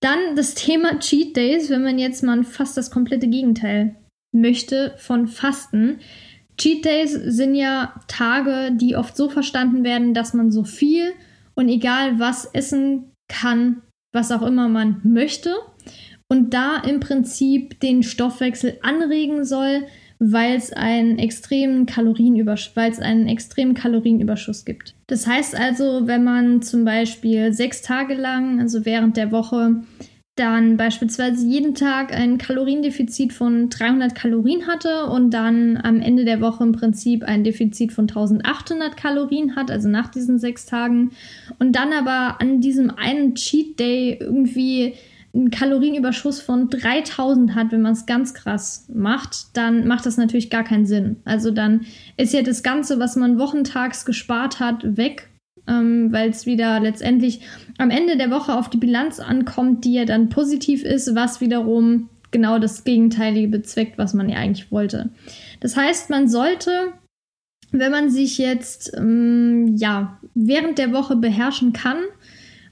Dann 0.00 0.34
das 0.34 0.54
Thema 0.54 0.98
Cheat 0.98 1.36
Days, 1.36 1.68
wenn 1.68 1.82
man 1.82 1.98
jetzt 1.98 2.22
mal 2.22 2.42
fast 2.44 2.76
das 2.76 2.90
komplette 2.90 3.28
Gegenteil 3.28 3.96
möchte 4.32 4.94
von 4.96 5.28
Fasten. 5.28 5.98
Cheat 6.56 6.84
Days 6.84 7.12
sind 7.12 7.54
ja 7.54 8.00
Tage, 8.08 8.72
die 8.72 8.96
oft 8.96 9.16
so 9.16 9.28
verstanden 9.28 9.84
werden, 9.84 10.14
dass 10.14 10.32
man 10.32 10.50
so 10.50 10.64
viel 10.64 11.12
und 11.54 11.68
egal 11.68 12.18
was 12.18 12.46
essen 12.46 13.12
kann, 13.28 13.82
was 14.12 14.32
auch 14.32 14.42
immer 14.42 14.68
man 14.68 15.00
möchte 15.04 15.54
und 16.30 16.54
da 16.54 16.76
im 16.76 17.00
Prinzip 17.00 17.80
den 17.80 18.04
Stoffwechsel 18.04 18.78
anregen 18.82 19.44
soll, 19.44 19.82
weil 20.20 20.54
es 20.54 20.72
einen 20.72 21.18
extremen 21.18 21.86
Kalorienüberschuss, 21.86 22.76
weil 22.76 22.90
es 22.90 23.00
einen 23.00 23.26
extremen 23.26 23.74
Kalorienüberschuss 23.74 24.64
gibt. 24.64 24.94
Das 25.08 25.26
heißt 25.26 25.58
also, 25.58 26.06
wenn 26.06 26.22
man 26.22 26.62
zum 26.62 26.84
Beispiel 26.84 27.52
sechs 27.52 27.82
Tage 27.82 28.14
lang, 28.14 28.60
also 28.60 28.84
während 28.84 29.16
der 29.16 29.32
Woche, 29.32 29.82
dann 30.36 30.76
beispielsweise 30.76 31.44
jeden 31.44 31.74
Tag 31.74 32.14
ein 32.14 32.38
Kaloriendefizit 32.38 33.32
von 33.32 33.68
300 33.68 34.14
Kalorien 34.14 34.68
hatte 34.68 35.06
und 35.06 35.32
dann 35.32 35.78
am 35.82 36.00
Ende 36.00 36.24
der 36.24 36.40
Woche 36.40 36.62
im 36.62 36.72
Prinzip 36.72 37.24
ein 37.24 37.42
Defizit 37.42 37.92
von 37.92 38.04
1800 38.04 38.96
Kalorien 38.96 39.56
hat, 39.56 39.70
also 39.70 39.88
nach 39.88 40.08
diesen 40.08 40.38
sechs 40.38 40.64
Tagen, 40.64 41.10
und 41.58 41.72
dann 41.74 41.92
aber 41.92 42.40
an 42.40 42.60
diesem 42.60 42.90
einen 42.90 43.34
Cheat 43.34 43.80
Day 43.80 44.18
irgendwie 44.20 44.94
einen 45.32 45.50
Kalorienüberschuss 45.50 46.40
von 46.40 46.68
3000 46.68 47.54
hat, 47.54 47.70
wenn 47.72 47.82
man 47.82 47.92
es 47.92 48.06
ganz 48.06 48.34
krass 48.34 48.88
macht, 48.92 49.56
dann 49.56 49.86
macht 49.86 50.06
das 50.06 50.16
natürlich 50.16 50.50
gar 50.50 50.64
keinen 50.64 50.86
Sinn. 50.86 51.16
Also 51.24 51.50
dann 51.50 51.86
ist 52.16 52.32
ja 52.32 52.42
das 52.42 52.62
Ganze, 52.62 52.98
was 52.98 53.16
man 53.16 53.38
wochentags 53.38 54.04
gespart 54.04 54.58
hat, 54.58 54.96
weg 54.96 55.30
ähm, 55.70 56.12
weil 56.12 56.30
es 56.30 56.46
wieder 56.46 56.80
letztendlich 56.80 57.40
am 57.78 57.90
Ende 57.90 58.16
der 58.16 58.30
Woche 58.30 58.54
auf 58.54 58.68
die 58.68 58.76
Bilanz 58.76 59.20
ankommt, 59.20 59.84
die 59.84 59.94
ja 59.94 60.04
dann 60.04 60.28
positiv 60.28 60.84
ist, 60.84 61.14
was 61.14 61.40
wiederum 61.40 62.08
genau 62.30 62.58
das 62.58 62.84
Gegenteilige 62.84 63.48
bezweckt, 63.48 63.98
was 63.98 64.14
man 64.14 64.28
ja 64.28 64.36
eigentlich 64.36 64.70
wollte. 64.70 65.10
Das 65.60 65.76
heißt, 65.76 66.10
man 66.10 66.28
sollte, 66.28 66.92
wenn 67.72 67.90
man 67.90 68.10
sich 68.10 68.38
jetzt 68.38 68.92
ähm, 68.96 69.76
ja 69.76 70.18
während 70.34 70.78
der 70.78 70.92
Woche 70.92 71.16
beherrschen 71.16 71.72
kann 71.72 71.98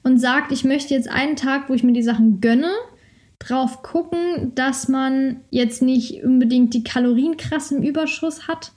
und 0.08 0.18
sagt, 0.18 0.52
ich 0.52 0.64
möchte 0.64 0.94
jetzt 0.94 1.10
einen 1.10 1.36
Tag, 1.36 1.68
wo 1.68 1.74
ich 1.74 1.84
mir 1.84 1.92
die 1.92 2.02
Sachen 2.02 2.40
gönne, 2.40 2.70
drauf 3.38 3.82
gucken, 3.82 4.52
dass 4.54 4.88
man 4.88 5.40
jetzt 5.50 5.82
nicht 5.82 6.24
unbedingt 6.24 6.72
die 6.74 6.82
Kalorien 6.82 7.36
krass 7.36 7.70
im 7.70 7.82
Überschuss 7.82 8.48
hat, 8.48 8.72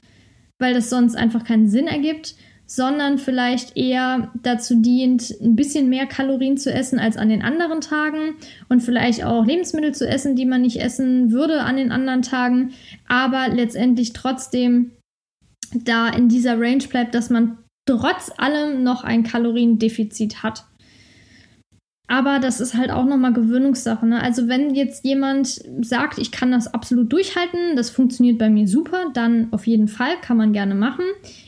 weil 0.60 0.74
das 0.74 0.90
sonst 0.90 1.16
einfach 1.16 1.46
keinen 1.46 1.70
Sinn 1.70 1.88
ergibt, 1.88 2.36
sondern 2.68 3.18
vielleicht 3.18 3.76
eher 3.76 4.32
dazu 4.44 4.82
dient, 4.82 5.34
ein 5.42 5.56
bisschen 5.56 5.90
mehr 5.90 6.06
Kalorien 6.06 6.58
zu 6.58 6.72
essen 6.72 7.00
als 7.00 7.18
an 7.18 7.30
den 7.30 7.42
anderen 7.42 7.82
Tagen 7.82 8.36
und 8.70 8.82
vielleicht 8.82 9.24
auch 9.24 9.46
Lebensmittel 9.46 9.94
zu 9.94 10.08
essen, 10.08 10.36
die 10.36 10.46
man 10.46 10.62
nicht 10.62 10.80
essen 10.82 11.32
würde 11.32 11.62
an 11.62 11.78
den 11.78 11.92
anderen 11.92 12.22
Tagen, 12.22 12.74
aber 13.08 13.48
letztendlich 13.50 14.14
trotzdem 14.14 14.92
da 15.74 16.10
in 16.10 16.28
dieser 16.28 16.60
Range 16.60 16.84
bleibt, 16.90 17.16
dass 17.16 17.30
man 17.30 17.58
trotz 17.86 18.32
allem 18.38 18.84
noch 18.84 19.04
ein 19.04 19.24
Kaloriendefizit 19.24 20.44
hat. 20.44 20.66
Aber 22.12 22.40
das 22.40 22.60
ist 22.60 22.76
halt 22.76 22.92
auch 22.92 23.06
nochmal 23.06 23.32
Gewöhnungssache. 23.32 24.06
Ne? 24.06 24.22
Also 24.22 24.50
wenn 24.50 24.76
jetzt 24.76 25.06
jemand 25.06 25.62
sagt, 25.80 26.18
ich 26.18 26.34
kann 26.34 26.52
das 26.52 26.74
absolut 26.74 27.14
durchhalten, 27.14 27.78
das 27.78 27.90
funktioniert 27.90 28.38
bei 28.38 28.50
mir 28.50 28.68
super, 28.68 29.06
dann 29.14 29.48
auf 29.52 29.66
jeden 29.66 29.88
Fall 29.88 30.20
kann 30.22 30.36
man 30.36 30.52
gerne 30.52 30.76
machen. 30.76 31.06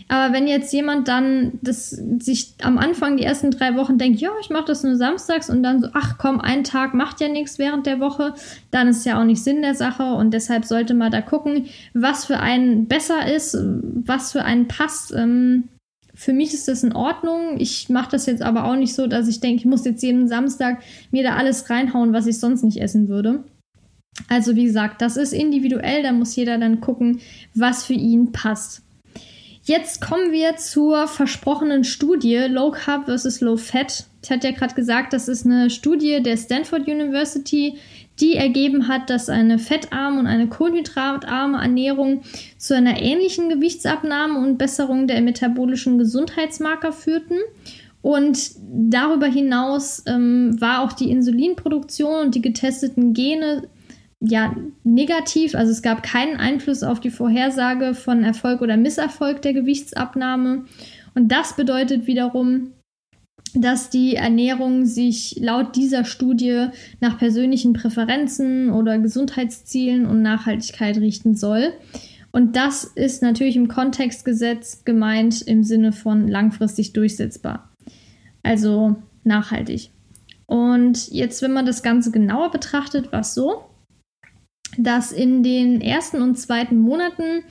Aber 0.07 0.33
wenn 0.33 0.47
jetzt 0.47 0.71
jemand 0.71 1.09
dann 1.09 1.59
das 1.61 1.89
sich 1.89 2.53
am 2.61 2.77
Anfang 2.77 3.17
die 3.17 3.25
ersten 3.25 3.51
drei 3.51 3.75
Wochen 3.75 3.97
denkt, 3.97 4.21
ja, 4.21 4.29
ich 4.39 4.49
mache 4.49 4.63
das 4.67 4.83
nur 4.83 4.95
samstags 4.95 5.49
und 5.49 5.63
dann 5.63 5.81
so, 5.81 5.89
ach 5.91 6.17
komm, 6.17 6.39
ein 6.39 6.63
Tag 6.63 6.93
macht 6.93 7.19
ja 7.19 7.27
nichts 7.27 7.59
während 7.59 7.85
der 7.85 7.99
Woche, 7.99 8.33
dann 8.71 8.87
ist 8.87 9.05
ja 9.05 9.19
auch 9.19 9.25
nicht 9.25 9.43
Sinn 9.43 9.63
der 9.63 9.75
Sache 9.75 10.13
und 10.13 10.33
deshalb 10.33 10.63
sollte 10.63 10.93
man 10.93 11.11
da 11.11 11.19
gucken, 11.19 11.65
was 11.93 12.23
für 12.23 12.39
einen 12.39 12.87
besser 12.87 13.29
ist, 13.29 13.57
was 13.59 14.31
für 14.31 14.45
einen 14.45 14.69
passt. 14.69 15.13
Ähm, 15.13 15.67
für 16.23 16.33
mich 16.33 16.53
ist 16.53 16.69
das 16.69 16.83
in 16.83 16.93
Ordnung. 16.93 17.59
Ich 17.59 17.89
mache 17.89 18.11
das 18.11 18.25
jetzt 18.25 18.41
aber 18.41 18.63
auch 18.63 18.77
nicht 18.77 18.95
so, 18.95 19.07
dass 19.07 19.27
ich 19.27 19.41
denke, 19.41 19.59
ich 19.59 19.65
muss 19.65 19.83
jetzt 19.83 20.01
jeden 20.01 20.29
Samstag 20.29 20.81
mir 21.11 21.21
da 21.21 21.35
alles 21.35 21.69
reinhauen, 21.69 22.13
was 22.13 22.27
ich 22.27 22.39
sonst 22.39 22.63
nicht 22.63 22.81
essen 22.81 23.09
würde. 23.09 23.43
Also 24.29 24.55
wie 24.55 24.63
gesagt, 24.65 25.01
das 25.01 25.17
ist 25.17 25.33
individuell, 25.33 26.01
da 26.01 26.13
muss 26.13 26.35
jeder 26.35 26.57
dann 26.57 26.79
gucken, 26.79 27.19
was 27.55 27.83
für 27.83 27.93
ihn 27.93 28.31
passt. 28.31 28.83
Jetzt 29.63 30.01
kommen 30.01 30.31
wir 30.31 30.55
zur 30.57 31.07
versprochenen 31.07 31.83
Studie 31.83 32.45
Low 32.49 32.71
Carb 32.71 33.05
versus 33.05 33.41
Low 33.41 33.57
Fat. 33.57 34.05
Ich 34.23 34.29
hatte 34.29 34.47
ja 34.47 34.53
gerade 34.53 34.75
gesagt, 34.75 35.13
das 35.13 35.27
ist 35.27 35.45
eine 35.45 35.69
Studie 35.69 36.21
der 36.21 36.37
Stanford 36.37 36.87
University, 36.87 37.77
die 38.19 38.35
ergeben 38.35 38.87
hat, 38.87 39.09
dass 39.09 39.29
eine 39.29 39.57
fettarme 39.57 40.19
und 40.19 40.27
eine 40.27 40.47
kohlenhydratarme 40.47 41.61
Ernährung 41.61 42.21
zu 42.57 42.75
einer 42.75 43.01
ähnlichen 43.01 43.49
Gewichtsabnahme 43.49 44.39
und 44.39 44.57
Besserung 44.57 45.07
der 45.07 45.21
metabolischen 45.21 45.97
Gesundheitsmarker 45.97 46.91
führten. 46.91 47.37
Und 48.01 48.51
darüber 48.69 49.27
hinaus 49.27 50.03
ähm, 50.05 50.59
war 50.59 50.81
auch 50.81 50.93
die 50.93 51.09
Insulinproduktion 51.09 52.25
und 52.25 52.35
die 52.35 52.41
getesteten 52.41 53.13
Gene 53.13 53.69
ja 54.19 54.55
negativ. 54.83 55.55
Also 55.55 55.71
es 55.71 55.81
gab 55.81 56.03
keinen 56.03 56.37
Einfluss 56.37 56.83
auf 56.83 56.99
die 56.99 57.09
Vorhersage 57.09 57.93
von 57.93 58.23
Erfolg 58.23 58.61
oder 58.61 58.77
Misserfolg 58.77 59.41
der 59.41 59.53
Gewichtsabnahme. 59.53 60.65
Und 61.15 61.31
das 61.31 61.55
bedeutet 61.55 62.07
wiederum, 62.07 62.71
dass 63.55 63.89
die 63.89 64.15
Ernährung 64.15 64.85
sich 64.85 65.37
laut 65.39 65.75
dieser 65.75 66.05
Studie 66.05 66.67
nach 66.99 67.17
persönlichen 67.17 67.73
Präferenzen 67.73 68.71
oder 68.71 68.97
Gesundheitszielen 68.97 70.05
und 70.05 70.21
Nachhaltigkeit 70.21 70.97
richten 70.97 71.35
soll. 71.35 71.73
Und 72.31 72.55
das 72.55 72.83
ist 72.83 73.21
natürlich 73.21 73.55
im 73.55 73.67
Kontextgesetz 73.67 74.83
gemeint 74.85 75.41
im 75.43 75.63
Sinne 75.63 75.91
von 75.91 76.27
langfristig 76.27 76.93
durchsetzbar. 76.93 77.69
Also 78.41 78.95
nachhaltig. 79.23 79.91
Und 80.47 81.09
jetzt, 81.11 81.41
wenn 81.41 81.53
man 81.53 81.65
das 81.65 81.83
Ganze 81.83 82.11
genauer 82.11 82.49
betrachtet, 82.51 83.11
war 83.11 83.21
es 83.21 83.35
so, 83.35 83.65
dass 84.77 85.11
in 85.11 85.43
den 85.43 85.79
ersten 85.79 86.21
und 86.21 86.35
zweiten 86.37 86.79
Monaten 86.79 87.43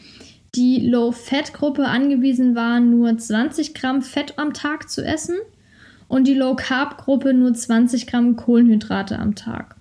die 0.55 0.87
Low-Fat-Gruppe 0.87 1.87
angewiesen 1.87 2.55
war, 2.55 2.81
nur 2.81 3.17
20 3.17 3.75
Gramm 3.75 4.03
Fett 4.03 4.39
am 4.39 4.53
Tag 4.53 4.91
zu 4.91 5.05
essen 5.05 5.37
und 6.13 6.29
die 6.29 6.35
Low-Carb-Gruppe 6.35 7.33
nur 7.33 7.55
20 7.55 8.07
Gramm 8.07 8.37
Kohlenhydrate 8.37 9.19
am 9.19 9.35
Tag. 9.35 9.77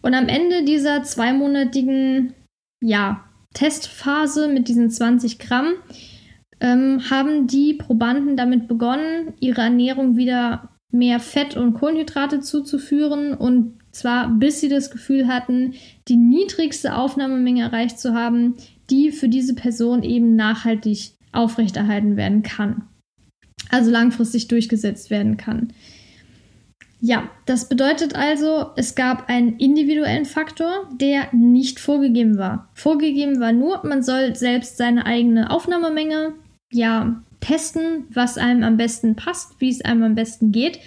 Und 0.00 0.14
am 0.14 0.26
Ende 0.26 0.64
dieser 0.64 1.02
zweimonatigen 1.02 2.32
ja, 2.80 3.24
Testphase 3.52 4.48
mit 4.48 4.68
diesen 4.68 4.88
20 4.88 5.38
Gramm 5.38 5.74
ähm, 6.60 7.02
haben 7.10 7.46
die 7.46 7.74
Probanden 7.74 8.34
damit 8.34 8.66
begonnen, 8.66 9.34
ihre 9.40 9.60
Ernährung 9.60 10.16
wieder 10.16 10.70
mehr 10.90 11.20
Fett 11.20 11.54
und 11.54 11.74
Kohlenhydrate 11.74 12.40
zuzuführen 12.40 13.34
und 13.34 13.78
zwar 13.90 14.30
bis 14.30 14.60
sie 14.60 14.70
das 14.70 14.90
Gefühl 14.90 15.28
hatten, 15.28 15.74
die 16.08 16.16
niedrigste 16.16 16.96
Aufnahmemenge 16.96 17.60
erreicht 17.60 18.00
zu 18.00 18.14
haben, 18.14 18.54
die 18.88 19.10
für 19.10 19.28
diese 19.28 19.54
Person 19.54 20.02
eben 20.02 20.34
nachhaltig 20.34 21.10
aufrechterhalten 21.32 22.16
werden 22.16 22.42
kann 22.42 22.87
also 23.70 23.90
langfristig 23.90 24.48
durchgesetzt 24.48 25.10
werden 25.10 25.36
kann. 25.36 25.72
Ja, 27.00 27.30
das 27.46 27.68
bedeutet 27.68 28.16
also, 28.16 28.70
es 28.76 28.96
gab 28.96 29.28
einen 29.28 29.56
individuellen 29.58 30.24
Faktor, 30.24 30.88
der 31.00 31.28
nicht 31.32 31.78
vorgegeben 31.78 32.38
war. 32.38 32.70
Vorgegeben 32.74 33.38
war 33.38 33.52
nur, 33.52 33.86
man 33.86 34.02
soll 34.02 34.34
selbst 34.34 34.76
seine 34.76 35.06
eigene 35.06 35.50
Aufnahmemenge 35.50 36.34
ja 36.72 37.22
testen, 37.40 38.04
was 38.12 38.36
einem 38.36 38.64
am 38.64 38.76
besten 38.76 39.14
passt, 39.14 39.60
wie 39.60 39.70
es 39.70 39.80
einem 39.80 40.02
am 40.02 40.14
besten 40.16 40.50
geht. 40.50 40.80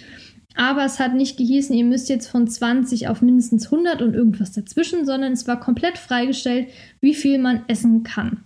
Aber 0.54 0.84
es 0.84 1.00
hat 1.00 1.14
nicht 1.14 1.38
gehießen, 1.38 1.74
ihr 1.74 1.86
müsst 1.86 2.10
jetzt 2.10 2.28
von 2.28 2.46
20 2.46 3.08
auf 3.08 3.22
mindestens 3.22 3.72
100 3.72 4.02
und 4.02 4.12
irgendwas 4.12 4.52
dazwischen, 4.52 5.06
sondern 5.06 5.32
es 5.32 5.48
war 5.48 5.58
komplett 5.58 5.96
freigestellt, 5.96 6.68
wie 7.00 7.14
viel 7.14 7.38
man 7.38 7.64
essen 7.68 8.02
kann. 8.02 8.44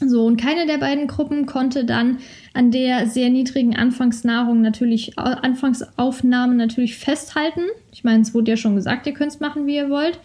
So, 0.00 0.24
und 0.24 0.36
keine 0.36 0.66
der 0.66 0.78
beiden 0.78 1.08
Gruppen 1.08 1.46
konnte 1.46 1.84
dann 1.84 2.18
an 2.54 2.70
der 2.70 3.06
sehr 3.06 3.30
niedrigen 3.30 3.76
Anfangsnahrung 3.76 4.60
natürlich, 4.60 5.18
Anfangsaufnahme 5.18 6.54
natürlich 6.54 6.96
festhalten. 6.96 7.62
Ich 7.92 8.04
meine, 8.04 8.22
es 8.22 8.34
wurde 8.34 8.52
ja 8.52 8.56
schon 8.56 8.76
gesagt, 8.76 9.06
ihr 9.06 9.14
könnt 9.14 9.32
es 9.32 9.40
machen, 9.40 9.66
wie 9.66 9.76
ihr 9.76 9.90
wollt. 9.90 10.20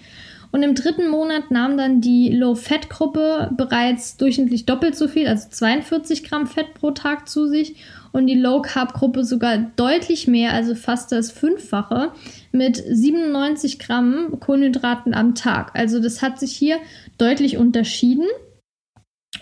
Und 0.54 0.62
im 0.62 0.76
dritten 0.76 1.10
Monat 1.10 1.50
nahm 1.50 1.78
dann 1.78 2.00
die 2.00 2.30
Low-Fat-Gruppe 2.30 3.50
bereits 3.58 4.18
durchschnittlich 4.18 4.68
doppelt 4.68 4.96
so 4.96 5.08
viel, 5.08 5.28
also 5.28 5.50
42 5.50 6.24
Gramm 6.24 6.46
Fett 6.46 6.76
pro 6.76 6.92
Tag 6.92 7.28
zu 7.28 7.48
sich. 7.48 7.78
Und 8.12 8.28
die 8.28 8.40
Low-Carb-Gruppe 8.40 9.24
sogar 9.24 9.58
deutlich 9.76 10.28
mehr, 10.28 10.54
also 10.54 10.76
fast 10.76 11.12
das 11.12 11.32
Fünffache, 11.32 12.12
mit 12.52 12.78
97 12.78 13.80
Gramm 13.80 14.40
Kohlenhydraten 14.40 15.16
am 15.16 15.34
Tag. 15.34 15.72
Also 15.74 16.00
das 16.00 16.22
hat 16.22 16.40
sich 16.40 16.52
hier 16.52 16.78
deutlich 17.18 17.58
unterschieden. 17.58 18.28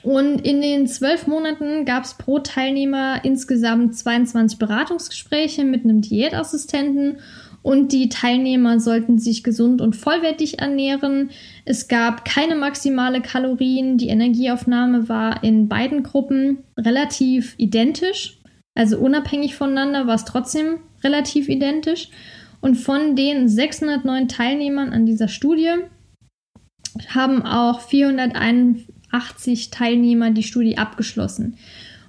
Und 0.03 0.39
in 0.39 0.61
den 0.61 0.87
zwölf 0.87 1.27
Monaten 1.27 1.85
gab 1.85 2.05
es 2.05 2.15
pro 2.15 2.39
Teilnehmer 2.39 3.23
insgesamt 3.23 3.95
22 3.95 4.57
Beratungsgespräche 4.57 5.63
mit 5.63 5.83
einem 5.83 6.01
Diätassistenten 6.01 7.17
und 7.63 7.91
die 7.91 8.09
Teilnehmer 8.09 8.79
sollten 8.79 9.19
sich 9.19 9.43
gesund 9.43 9.81
und 9.81 9.95
vollwertig 9.95 10.59
ernähren. 10.59 11.29
Es 11.63 11.87
gab 11.87 12.25
keine 12.25 12.55
maximale 12.55 13.21
Kalorien. 13.21 13.97
Die 13.97 14.07
Energieaufnahme 14.07 15.09
war 15.09 15.43
in 15.43 15.67
beiden 15.67 16.01
Gruppen 16.01 16.63
relativ 16.77 17.53
identisch. 17.57 18.39
Also 18.73 18.97
unabhängig 18.97 19.55
voneinander 19.55 20.07
war 20.07 20.15
es 20.15 20.25
trotzdem 20.25 20.79
relativ 21.03 21.49
identisch. 21.49 22.09
Und 22.61 22.75
von 22.75 23.15
den 23.15 23.47
609 23.47 24.27
Teilnehmern 24.27 24.91
an 24.91 25.05
dieser 25.05 25.27
Studie 25.27 25.73
haben 27.09 27.43
auch 27.43 27.81
401 27.81 28.90
80 29.11 29.69
Teilnehmer 29.69 30.31
die 30.31 30.43
Studie 30.43 30.77
abgeschlossen. 30.77 31.57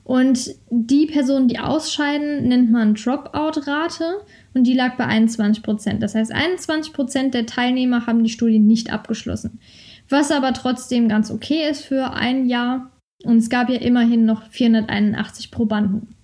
Und 0.05 0.51
die 0.69 1.07
Personen, 1.07 1.47
die 1.47 1.61
ausscheiden, 1.61 2.49
nennt 2.49 2.73
man 2.73 2.95
Dropout-Rate 2.95 4.23
und 4.53 4.65
die 4.65 4.75
lag 4.75 4.97
bei 4.97 5.07
21 5.07 5.63
Prozent. 5.63 6.03
Das 6.03 6.15
heißt, 6.15 6.33
21 6.33 6.93
Prozent 6.93 7.35
der 7.35 7.47
Teilnehmer 7.47 8.07
haben 8.07 8.25
die 8.25 8.31
Studie 8.31 8.59
nicht 8.59 8.93
abgeschlossen. 8.93 9.61
Was 10.09 10.33
aber 10.33 10.53
trotzdem 10.55 11.09
ganz 11.09 11.31
okay 11.31 11.69
ist 11.71 11.85
für 11.85 12.13
ein 12.15 12.49
Jahr. 12.49 12.91
Und 13.25 13.37
es 13.37 13.49
gab 13.49 13.71
ja 13.71 13.77
immerhin 13.77 14.25
noch 14.25 14.43
481 14.51 15.53
Probanden. 15.53 16.17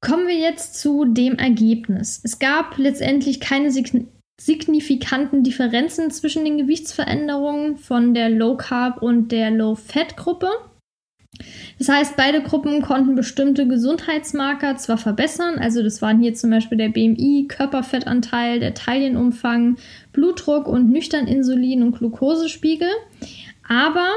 Kommen 0.00 0.26
wir 0.26 0.36
jetzt 0.36 0.80
zu 0.80 1.04
dem 1.04 1.36
Ergebnis. 1.36 2.20
Es 2.24 2.40
gab 2.40 2.76
letztendlich 2.76 3.38
keine 3.38 3.70
signifikanten 4.44 5.44
Differenzen 5.44 6.10
zwischen 6.10 6.44
den 6.44 6.58
Gewichtsveränderungen 6.58 7.76
von 7.76 8.12
der 8.12 8.28
Low 8.28 8.56
Carb 8.56 9.00
und 9.00 9.30
der 9.30 9.52
Low 9.52 9.76
Fat 9.76 10.16
Gruppe. 10.16 10.48
Das 11.78 11.88
heißt, 11.88 12.16
beide 12.16 12.42
Gruppen 12.42 12.82
konnten 12.82 13.14
bestimmte 13.14 13.68
Gesundheitsmarker 13.68 14.76
zwar 14.76 14.98
verbessern, 14.98 15.58
also 15.58 15.82
das 15.82 16.02
waren 16.02 16.20
hier 16.20 16.34
zum 16.34 16.50
Beispiel 16.50 16.76
der 16.76 16.88
BMI, 16.88 17.46
Körperfettanteil, 17.48 18.58
der 18.58 18.74
Taillenumfang, 18.74 19.76
Blutdruck 20.12 20.66
und 20.66 20.90
nüchtern 20.90 21.26
Insulin- 21.26 21.82
und 21.82 21.96
Glukosespiegel, 21.96 22.90
aber 23.66 24.10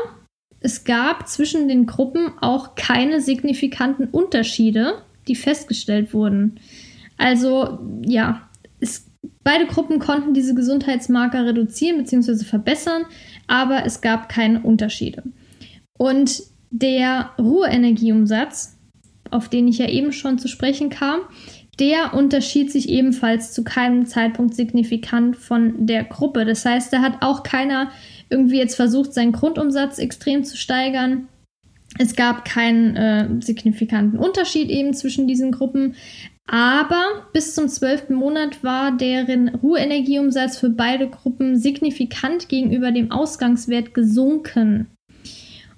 es 0.59 0.83
gab 0.83 1.27
zwischen 1.27 1.67
den 1.67 1.85
Gruppen 1.85 2.33
auch 2.41 2.73
keine 2.73 3.21
signifikanten 3.21 4.07
Unterschiede, 4.07 5.03
die 5.27 5.35
festgestellt 5.35 6.13
wurden. 6.13 6.59
Also 7.17 7.79
ja, 8.05 8.49
beide 9.45 9.65
Gruppen 9.67 9.99
konnten 9.99 10.33
diese 10.33 10.53
Gesundheitsmarker 10.53 11.45
reduzieren 11.45 11.99
bzw. 11.99 12.43
verbessern, 12.43 13.05
aber 13.47 13.85
es 13.85 14.01
gab 14.01 14.27
keine 14.27 14.61
Unterschiede. 14.61 15.23
Und 15.97 16.43
der 16.71 17.29
Ruheenergieumsatz, 17.39 18.77
auf 19.31 19.47
den 19.47 19.69
ich 19.69 19.77
ja 19.77 19.87
eben 19.87 20.11
schon 20.11 20.39
zu 20.39 20.49
sprechen 20.49 20.89
kam, 20.89 21.21
der 21.79 22.13
unterschied 22.13 22.71
sich 22.71 22.89
ebenfalls 22.89 23.53
zu 23.53 23.63
keinem 23.63 24.05
Zeitpunkt 24.05 24.55
signifikant 24.55 25.37
von 25.37 25.85
der 25.85 26.03
Gruppe. 26.05 26.45
Das 26.45 26.65
heißt, 26.65 26.91
da 26.91 27.01
hat 27.01 27.21
auch 27.21 27.43
keiner 27.43 27.91
irgendwie 28.29 28.57
jetzt 28.57 28.75
versucht, 28.75 29.13
seinen 29.13 29.33
Grundumsatz 29.33 29.99
extrem 29.99 30.43
zu 30.43 30.57
steigern. 30.57 31.27
Es 31.97 32.15
gab 32.15 32.45
keinen 32.45 32.95
äh, 32.95 33.27
signifikanten 33.41 34.19
Unterschied 34.19 34.69
eben 34.69 34.93
zwischen 34.93 35.27
diesen 35.27 35.51
Gruppen. 35.51 35.95
Aber 36.47 37.27
bis 37.33 37.55
zum 37.55 37.67
zwölften 37.67 38.13
Monat 38.13 38.63
war 38.63 38.95
deren 38.95 39.49
Ruheenergieumsatz 39.49 40.57
für 40.57 40.69
beide 40.69 41.09
Gruppen 41.09 41.57
signifikant 41.57 42.49
gegenüber 42.49 42.91
dem 42.91 43.11
Ausgangswert 43.11 43.93
gesunken. 43.93 44.87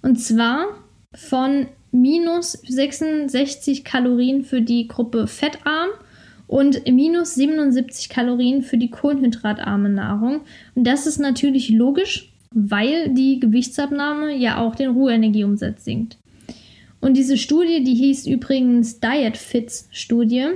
Und 0.01 0.19
zwar 0.19 0.67
von 1.13 1.67
minus 1.91 2.51
66 2.51 3.85
Kalorien 3.85 4.43
für 4.43 4.61
die 4.61 4.87
Gruppe 4.87 5.27
fettarm 5.27 5.89
und 6.47 6.85
minus 6.85 7.35
77 7.35 8.09
Kalorien 8.09 8.61
für 8.61 8.77
die 8.77 8.89
kohlenhydratarme 8.89 9.89
Nahrung. 9.89 10.41
Und 10.75 10.85
das 10.85 11.07
ist 11.07 11.19
natürlich 11.19 11.69
logisch, 11.69 12.33
weil 12.51 13.13
die 13.13 13.39
Gewichtsabnahme 13.39 14.35
ja 14.35 14.59
auch 14.59 14.75
den 14.75 14.91
Ruheenergieumsatz 14.91 15.85
sinkt. 15.85 16.17
Und 16.99 17.15
diese 17.15 17.37
Studie, 17.37 17.83
die 17.83 17.93
hieß 17.93 18.27
übrigens 18.27 18.99
Diet 18.99 19.37
Fits 19.37 19.87
Studie, 19.91 20.47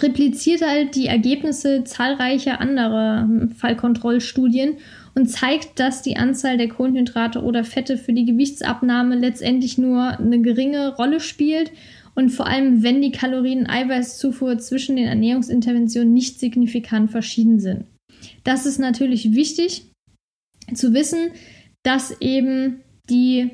repliziert 0.00 0.62
halt 0.62 0.94
die 0.94 1.06
Ergebnisse 1.06 1.84
zahlreicher 1.84 2.60
anderer 2.60 3.28
Fallkontrollstudien 3.56 4.76
und 5.14 5.26
zeigt, 5.26 5.78
dass 5.78 6.02
die 6.02 6.16
Anzahl 6.16 6.56
der 6.56 6.68
Kohlenhydrate 6.68 7.42
oder 7.42 7.64
Fette 7.64 7.98
für 7.98 8.12
die 8.12 8.24
Gewichtsabnahme 8.24 9.16
letztendlich 9.16 9.76
nur 9.76 10.18
eine 10.18 10.40
geringe 10.40 10.96
Rolle 10.96 11.20
spielt 11.20 11.72
und 12.14 12.30
vor 12.30 12.46
allem, 12.46 12.82
wenn 12.82 13.02
die 13.02 13.12
Kalorien-Eiweißzufuhr 13.12 14.58
zwischen 14.58 14.96
den 14.96 15.06
Ernährungsinterventionen 15.06 16.12
nicht 16.12 16.38
signifikant 16.38 17.10
verschieden 17.10 17.58
sind. 17.58 17.84
Das 18.44 18.66
ist 18.66 18.78
natürlich 18.78 19.34
wichtig 19.34 19.90
zu 20.74 20.94
wissen, 20.94 21.32
dass 21.82 22.20
eben 22.20 22.80
die 23.10 23.50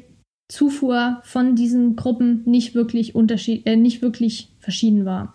Zufuhr 0.49 1.21
von 1.25 1.55
diesen 1.55 1.95
Gruppen 1.97 2.43
nicht 2.47 2.75
wirklich, 2.75 3.15
unterschied 3.15 3.67
äh, 3.67 3.77
nicht 3.77 4.03
wirklich 4.03 4.49
verschieden 4.61 5.05
war. 5.05 5.35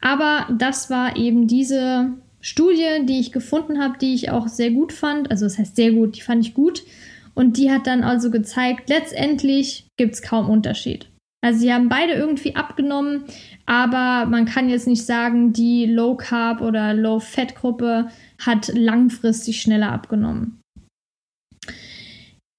Aber 0.00 0.48
das 0.58 0.90
war 0.90 1.16
eben 1.16 1.46
diese 1.46 2.12
Studie, 2.40 3.06
die 3.06 3.20
ich 3.20 3.30
gefunden 3.30 3.80
habe, 3.80 3.98
die 3.98 4.14
ich 4.14 4.30
auch 4.30 4.48
sehr 4.48 4.72
gut 4.72 4.92
fand. 4.92 5.30
Also 5.30 5.46
das 5.46 5.58
heißt 5.58 5.76
sehr 5.76 5.92
gut, 5.92 6.16
die 6.16 6.22
fand 6.22 6.44
ich 6.44 6.54
gut. 6.54 6.82
Und 7.34 7.56
die 7.56 7.70
hat 7.70 7.86
dann 7.86 8.02
also 8.02 8.30
gezeigt, 8.30 8.90
letztendlich 8.90 9.86
gibt 9.96 10.14
es 10.14 10.22
kaum 10.22 10.50
Unterschied. 10.50 11.08
Also 11.40 11.60
sie 11.60 11.72
haben 11.72 11.88
beide 11.88 12.12
irgendwie 12.12 12.54
abgenommen, 12.54 13.24
aber 13.66 14.28
man 14.28 14.44
kann 14.44 14.68
jetzt 14.68 14.86
nicht 14.86 15.04
sagen, 15.04 15.52
die 15.52 15.86
Low 15.86 16.16
Carb 16.16 16.60
oder 16.60 16.94
Low 16.94 17.18
Fat 17.18 17.56
Gruppe 17.56 18.08
hat 18.38 18.68
langfristig 18.74 19.60
schneller 19.60 19.90
abgenommen. 19.90 20.61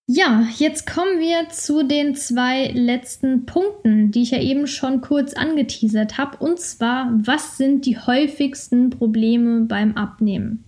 Ja, 0.06 0.46
jetzt 0.58 0.86
kommen 0.86 1.22
wir 1.22 1.48
zu 1.50 1.84
den 1.84 2.14
zwei 2.16 2.68
letzten 2.74 3.46
Punkten, 3.46 4.12
die 4.12 4.24
ich 4.24 4.32
ja 4.32 4.42
eben 4.42 4.68
schon 4.68 5.00
kurz 5.00 5.34
angeteasert 5.34 6.18
habe. 6.18 6.44
Und 6.44 6.60
zwar, 6.60 7.10
was 7.14 7.56
sind 7.56 7.86
die 7.86 7.98
häufigsten 7.98 8.90
Probleme 8.90 9.62
beim 9.62 9.96
Abnehmen? 9.96 10.66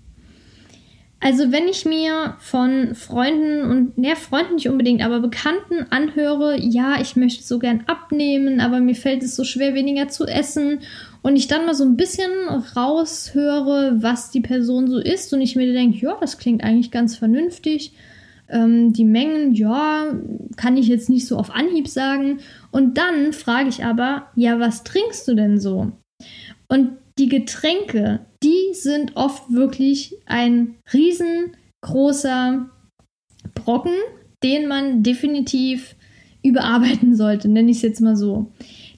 Also 1.20 1.52
wenn 1.52 1.68
ich 1.68 1.84
mir 1.86 2.36
von 2.40 2.96
Freunden 2.96 3.70
und, 3.70 3.98
ne, 3.98 4.16
Freunden 4.16 4.56
nicht 4.56 4.70
unbedingt, 4.70 5.04
aber 5.04 5.20
Bekannten 5.20 5.86
anhöre, 5.90 6.58
ja, 6.62 7.02
ich 7.02 7.18
möchte 7.18 7.44
so 7.44 7.60
gern 7.60 7.84
abnehmen, 7.88 8.62
aber 8.62 8.80
mir 8.80 8.96
fällt 8.96 9.22
es 9.22 9.36
so 9.36 9.44
schwer, 9.44 9.74
weniger 9.74 10.08
zu 10.08 10.26
essen 10.26 10.80
und 11.24 11.36
ich 11.36 11.48
dann 11.48 11.66
mal 11.66 11.74
so 11.74 11.84
ein 11.84 11.98
bisschen 11.98 12.32
raushöre, 12.76 13.98
was 14.02 14.30
die 14.30 14.42
Person 14.42 14.88
so 14.88 15.00
ist 15.00 15.34
und 15.34 15.42
ich 15.42 15.58
mir 15.58 15.74
denke, 15.74 15.98
ja, 15.98 16.16
das 16.22 16.38
klingt 16.38 16.64
eigentlich 16.64 16.92
ganz 16.92 17.18
vernünftig 17.18 17.92
ähm, 18.56 18.94
die 18.94 19.06
Mengen, 19.06 19.54
ja, 19.54 20.16
kann 20.56 20.78
ich 20.78 20.88
jetzt 20.88 21.10
nicht 21.10 21.28
so 21.28 21.38
auf 21.38 21.52
Anhieb 21.52 21.88
sagen. 21.88 22.40
Und 22.72 22.98
dann 22.98 23.34
frage 23.34 23.70
ich 23.70 23.84
aber, 23.84 24.28
ja, 24.36 24.60
was 24.60 24.84
trinkst 24.84 25.28
du 25.28 25.36
denn 25.36 25.60
so? 25.60 25.92
Und 26.70 26.92
die 27.20 27.30
Getränke, 27.30 28.26
die 28.42 28.74
sind 28.74 29.16
oft 29.16 29.52
wirklich 29.52 30.18
ein 30.26 30.76
riesengroßer 30.94 32.70
Brocken, 33.54 33.94
den 34.44 34.68
man 34.68 35.04
definitiv 35.04 35.96
überarbeiten 36.44 37.16
sollte, 37.16 37.50
nenne 37.50 37.72
ich 37.72 37.78
es 37.78 37.84
jetzt 37.84 38.02
mal 38.02 38.16
so. 38.16 38.52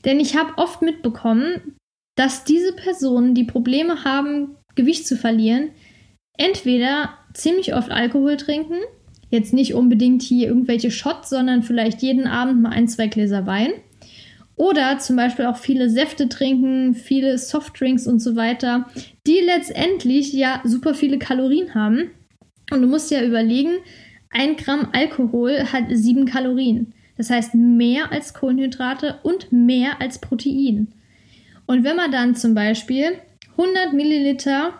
Denn 0.06 0.20
ich 0.20 0.38
habe 0.38 0.58
oft 0.58 0.82
mitbekommen, 0.82 1.76
dass 2.15 2.43
diese 2.43 2.74
Personen, 2.74 3.34
die 3.34 3.43
Probleme 3.43 4.04
haben, 4.04 4.56
Gewicht 4.76 5.08
zu 5.08 5.15
verlieren, 5.17 5.70
entweder 6.38 7.13
ziemlich 7.34 7.74
oft 7.74 7.91
Alkohol 7.91 8.38
trinken 8.38 8.78
Jetzt 9.30 9.54
nicht 9.54 9.74
unbedingt 9.74 10.22
hier 10.22 10.48
irgendwelche 10.48 10.92
Shots, 10.92 11.30
sondern 11.30 11.63
vielleicht 11.63 12.02
jeden 12.02 12.28
Abend 12.28 12.62
mal 12.62 12.70
ein, 12.70 12.88
zwei 12.88 13.08
Gläser 13.08 13.46
Wein. 13.46 13.72
Oder 14.56 14.98
zum 14.98 15.16
Beispiel 15.16 15.46
auch 15.46 15.58
viele 15.58 15.90
Säfte 15.90 16.30
trinken, 16.30 16.96
viele 16.96 17.38
Softdrinks 17.38 18.08
und 18.08 18.20
so 18.20 18.36
weiter, 18.36 18.88
die 19.28 19.40
letztendlich 19.46 20.34
ja 20.34 20.62
super 20.63 20.96
viele 20.96 21.20
Kalorien 21.20 21.76
haben. 21.76 22.10
Und 22.72 22.82
du 22.82 22.88
musst 22.88 23.12
ja 23.12 23.24
überlegen, 23.24 23.74
ein 24.32 24.56
Gramm 24.58 24.90
Alkohol 24.94 25.72
hat 25.72 25.86
sieben 25.92 26.26
Kalorien. 26.26 26.94
Das 27.18 27.30
heißt 27.30 27.56
mehr 27.56 28.12
als 28.12 28.34
Kohlenhydrate 28.34 29.20
und 29.24 29.52
mehr 29.52 30.02
als 30.02 30.20
Protein. 30.20 30.88
Und 31.66 31.84
wenn 31.84 31.96
man 31.96 32.12
dann 32.12 32.36
zum 32.36 32.56
Beispiel 32.56 33.13
100 33.58 33.94
Milliliter 33.94 34.74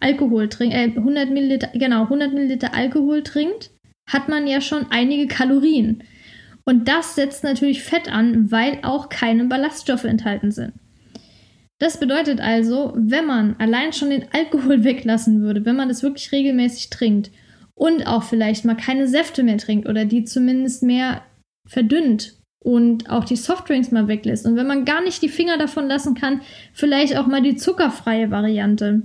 Alkohol 0.00 0.48
trinkt, 0.48 0.74
äh, 0.74 0.92
100 0.96 1.30
Milliliter, 1.30 1.68
genau, 1.74 2.04
100 2.04 2.32
Milliliter 2.32 2.74
Alkohol 2.74 3.22
trinkt, 3.22 3.70
hat 4.12 4.28
man 4.28 4.46
ja 4.46 4.60
schon 4.60 4.86
einige 4.90 5.26
Kalorien. 5.26 6.02
Und 6.64 6.88
das 6.88 7.14
setzt 7.14 7.42
natürlich 7.42 7.82
Fett 7.82 8.12
an, 8.12 8.50
weil 8.50 8.78
auch 8.82 9.08
keine 9.08 9.44
Ballaststoffe 9.44 10.04
enthalten 10.04 10.50
sind. 10.50 10.72
Das 11.78 11.98
bedeutet 11.98 12.40
also, 12.40 12.92
wenn 12.94 13.26
man 13.26 13.56
allein 13.58 13.92
schon 13.92 14.10
den 14.10 14.26
Alkohol 14.32 14.84
weglassen 14.84 15.40
würde, 15.40 15.64
wenn 15.64 15.76
man 15.76 15.88
das 15.88 16.02
wirklich 16.02 16.30
regelmäßig 16.30 16.90
trinkt 16.90 17.30
und 17.74 18.06
auch 18.06 18.22
vielleicht 18.22 18.64
mal 18.64 18.76
keine 18.76 19.08
Säfte 19.08 19.42
mehr 19.42 19.56
trinkt 19.56 19.88
oder 19.88 20.04
die 20.04 20.24
zumindest 20.24 20.82
mehr 20.82 21.22
verdünnt 21.66 22.34
und 22.62 23.08
auch 23.08 23.24
die 23.24 23.36
Softdrinks 23.36 23.90
mal 23.90 24.08
weglässt 24.08 24.44
und 24.44 24.56
wenn 24.56 24.66
man 24.66 24.84
gar 24.84 25.02
nicht 25.02 25.22
die 25.22 25.30
Finger 25.30 25.56
davon 25.56 25.86
lassen 25.86 26.14
kann, 26.14 26.42
vielleicht 26.74 27.16
auch 27.16 27.26
mal 27.26 27.40
die 27.40 27.56
zuckerfreie 27.56 28.30
Variante. 28.30 29.02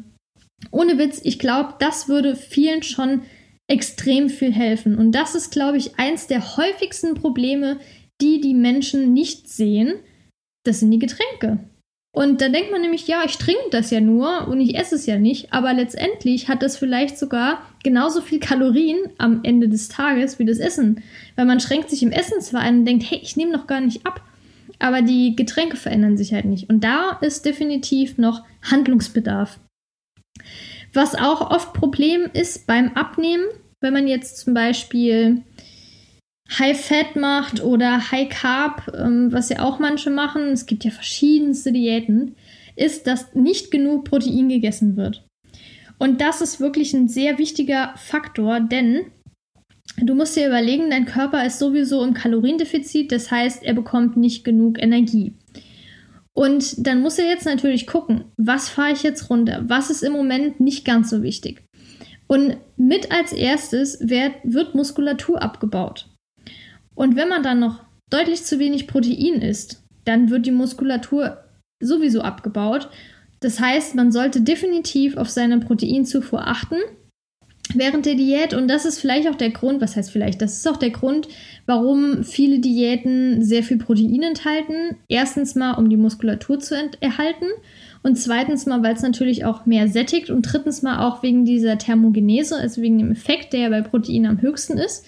Ohne 0.72 0.97
Witz, 0.97 1.22
ich 1.24 1.39
glaube, 1.39 1.76
das 1.80 2.10
würde 2.10 2.36
vielen 2.36 2.84
schon 2.84 3.22
extrem 3.68 4.30
viel 4.30 4.53
helfen. 4.53 4.97
Und 4.97 5.11
das 5.13 5.36
ist, 5.36 5.51
glaube 5.51 5.78
ich, 5.78 5.97
eins 5.97 6.28
der 6.28 6.57
häufigsten 6.57 7.16
Probleme, 7.16 7.80
die 8.22 8.41
die 8.41 8.53
Menschen 8.53 9.13
nicht 9.13 9.49
sehen. 9.49 9.95
Das 10.63 10.80
sind 10.80 10.91
die 10.91 10.99
Getränke. 10.99 11.59
Und 12.16 12.39
da 12.39 12.47
denkt 12.47 12.72
man 12.72 12.80
nämlich, 12.80 13.07
ja, 13.07 13.24
ich 13.26 13.38
trinke 13.38 13.70
das 13.72 13.91
ja 13.91 13.99
nur 13.99 14.47
und 14.47 14.61
ich 14.61 14.78
esse 14.78 14.95
es 14.95 15.05
ja 15.05 15.20
nicht, 15.20 15.51
aber 15.51 15.74
letztendlich 15.74 16.47
hat 16.47 16.63
das 16.63 16.78
vielleicht 16.78 17.18
sogar 17.18 17.61
genauso 17.84 18.22
viel 18.22 18.39
Kalorien 18.39 18.99
am 19.18 19.41
Ende 19.43 19.68
des 19.68 19.89
Tages 19.89 20.39
wie 20.39 20.45
das 20.45 20.59
Essen. 20.59 21.03
Weil 21.36 21.45
man 21.45 21.59
schränkt 21.59 21.89
sich 21.89 22.01
im 22.03 22.13
Essen 22.13 22.39
zwar 22.39 22.61
ein 22.61 22.80
und 22.80 22.86
denkt, 22.86 23.03
hey, 23.09 23.20
ich 23.22 23.36
nehme 23.36 23.51
noch 23.51 23.68
gar 23.68 23.82
nicht 23.82 24.05
ab, 24.05 24.22
aber 24.80 25.01
die 25.01 25.36
Getränke 25.36 25.76
verändern 25.76 26.16
sich 26.16 26.34
halt 26.34 26.45
nicht. 26.45 26.70
Und 26.70 26.86
da 26.86 27.20
ist 27.20 27.43
definitiv 27.45 28.18
noch 28.18 28.43
Handlungsbedarf. 28.63 29.59
Was 30.96 31.14
auch 31.14 31.52
oft 31.52 31.74
Problem 31.74 32.30
ist 32.32 32.68
beim 32.68 32.93
Abnehmen, 32.93 33.43
wenn 33.82 33.93
man 33.93 34.08
jetzt 34.08 34.38
zum 34.38 34.54
Beispiel 34.54 35.43
High 36.58 36.80
Fat 36.80 37.18
macht 37.18 37.62
oder 37.62 38.12
High 38.12 38.30
Carb, 38.30 38.93
ähm, 38.98 39.34
was 39.34 39.50
ja 39.50 39.60
auch 39.60 39.80
manche 39.80 40.10
machen, 40.10 40.43
es 40.54 40.66
gibt 40.66 40.86
ja 40.86 40.91
verschiedenste 40.91 41.74
Diäten, 41.74 42.36
ist, 42.78 43.08
dass 43.08 43.36
nicht 43.36 43.72
genug 43.72 44.06
Protein 44.06 44.48
gegessen 44.48 44.96
wird. 44.96 45.26
Und 45.98 46.22
das 46.22 46.39
ist 46.39 46.62
wirklich 46.62 46.93
ein 46.93 47.10
sehr 47.10 47.38
wichtiger 47.39 47.93
Faktor, 47.98 48.62
denn 48.62 49.02
du 49.98 50.16
musst 50.16 50.38
dir 50.38 50.48
überlegen, 50.48 50.89
dein 50.89 51.06
Körper 51.06 51.46
ist 51.46 51.60
sowieso 51.60 52.04
im 52.04 52.14
Kaloriendefizit, 52.14 53.12
das 53.12 53.32
heißt, 53.32 53.64
er 53.64 53.74
bekommt 53.74 54.16
nicht 54.16 54.46
genug 54.46 54.82
Energie. 54.82 55.34
Und 56.36 56.86
dann 56.86 57.01
muss 57.01 57.17
er 57.17 57.27
jetzt 57.27 57.45
natürlich 57.45 57.88
gucken, 57.88 58.25
was 58.36 58.67
fahre 58.67 58.91
ich 58.91 59.03
jetzt 59.03 59.29
runter? 59.29 59.63
Was 59.67 59.89
ist 59.89 60.03
im 60.03 60.11
Moment 60.11 60.59
nicht 60.59 60.83
ganz 60.83 61.09
so 61.09 61.23
wichtig? 61.23 61.63
Und 62.27 62.57
mit 62.75 63.11
als 63.11 63.31
erstes 63.31 63.99
wird, 64.01 64.33
wird 64.43 64.75
Muskulatur 64.75 65.41
abgebaut. 65.41 66.09
Und 66.93 67.15
wenn 67.15 67.29
man 67.29 67.41
dann 67.41 67.59
noch 67.59 67.83
deutlich 68.09 68.43
zu 68.43 68.59
wenig 68.59 68.88
Protein 68.88 69.41
isst, 69.41 69.83
dann 70.03 70.29
wird 70.29 70.45
die 70.45 70.51
Muskulatur 70.51 71.43
sowieso 71.81 72.21
abgebaut. 72.21 72.89
Das 73.39 73.61
heißt, 73.61 73.95
man 73.95 74.11
sollte 74.11 74.41
definitiv 74.41 75.15
auf 75.15 75.29
seine 75.29 75.59
Proteinzufuhr 75.59 76.47
achten 76.47 76.77
während 77.74 78.05
der 78.05 78.16
Diät. 78.16 78.53
Und 78.53 78.68
das 78.68 78.86
ist 78.86 78.99
vielleicht 78.99 79.28
auch 79.28 79.36
der 79.36 79.49
Grund, 79.49 79.82
was 79.82 79.95
heißt 79.95 80.11
vielleicht, 80.11 80.41
das 80.41 80.57
ist 80.57 80.68
auch 80.68 80.78
der 80.78 80.91
Grund, 80.91 81.28
warum 81.66 82.24
viele 82.24 82.59
Diäten 82.59 83.43
sehr 83.43 83.63
viel 83.63 83.78
Protein 83.78 84.22
enthalten. 84.22 84.97
Erstens 85.07 85.55
mal, 85.55 85.74
um 85.74 85.89
die 85.89 85.97
Muskulatur 85.97 86.59
zu 86.59 86.76
erhalten. 86.99 87.45
Und 88.03 88.18
zweitens 88.18 88.66
mal, 88.66 88.84
weil 88.84 88.93
es 88.93 89.01
natürlich 89.01 89.45
auch 89.45 89.66
mehr 89.66 89.88
sättigt. 89.88 90.30
Und 90.30 90.43
drittens 90.43 90.82
mal 90.82 91.05
auch 91.07 91.24
wegen 91.24 91.45
dieser 91.45 91.78
Thermogenese, 91.78 92.55
also 92.55 92.82
wegen 92.82 92.99
dem 92.99 93.11
Effekt, 93.11 93.53
der 93.53 93.61
ja 93.61 93.70
bei 93.70 93.82
Protein 93.82 94.26
am 94.26 94.41
höchsten 94.41 94.78
ist. 94.78 95.05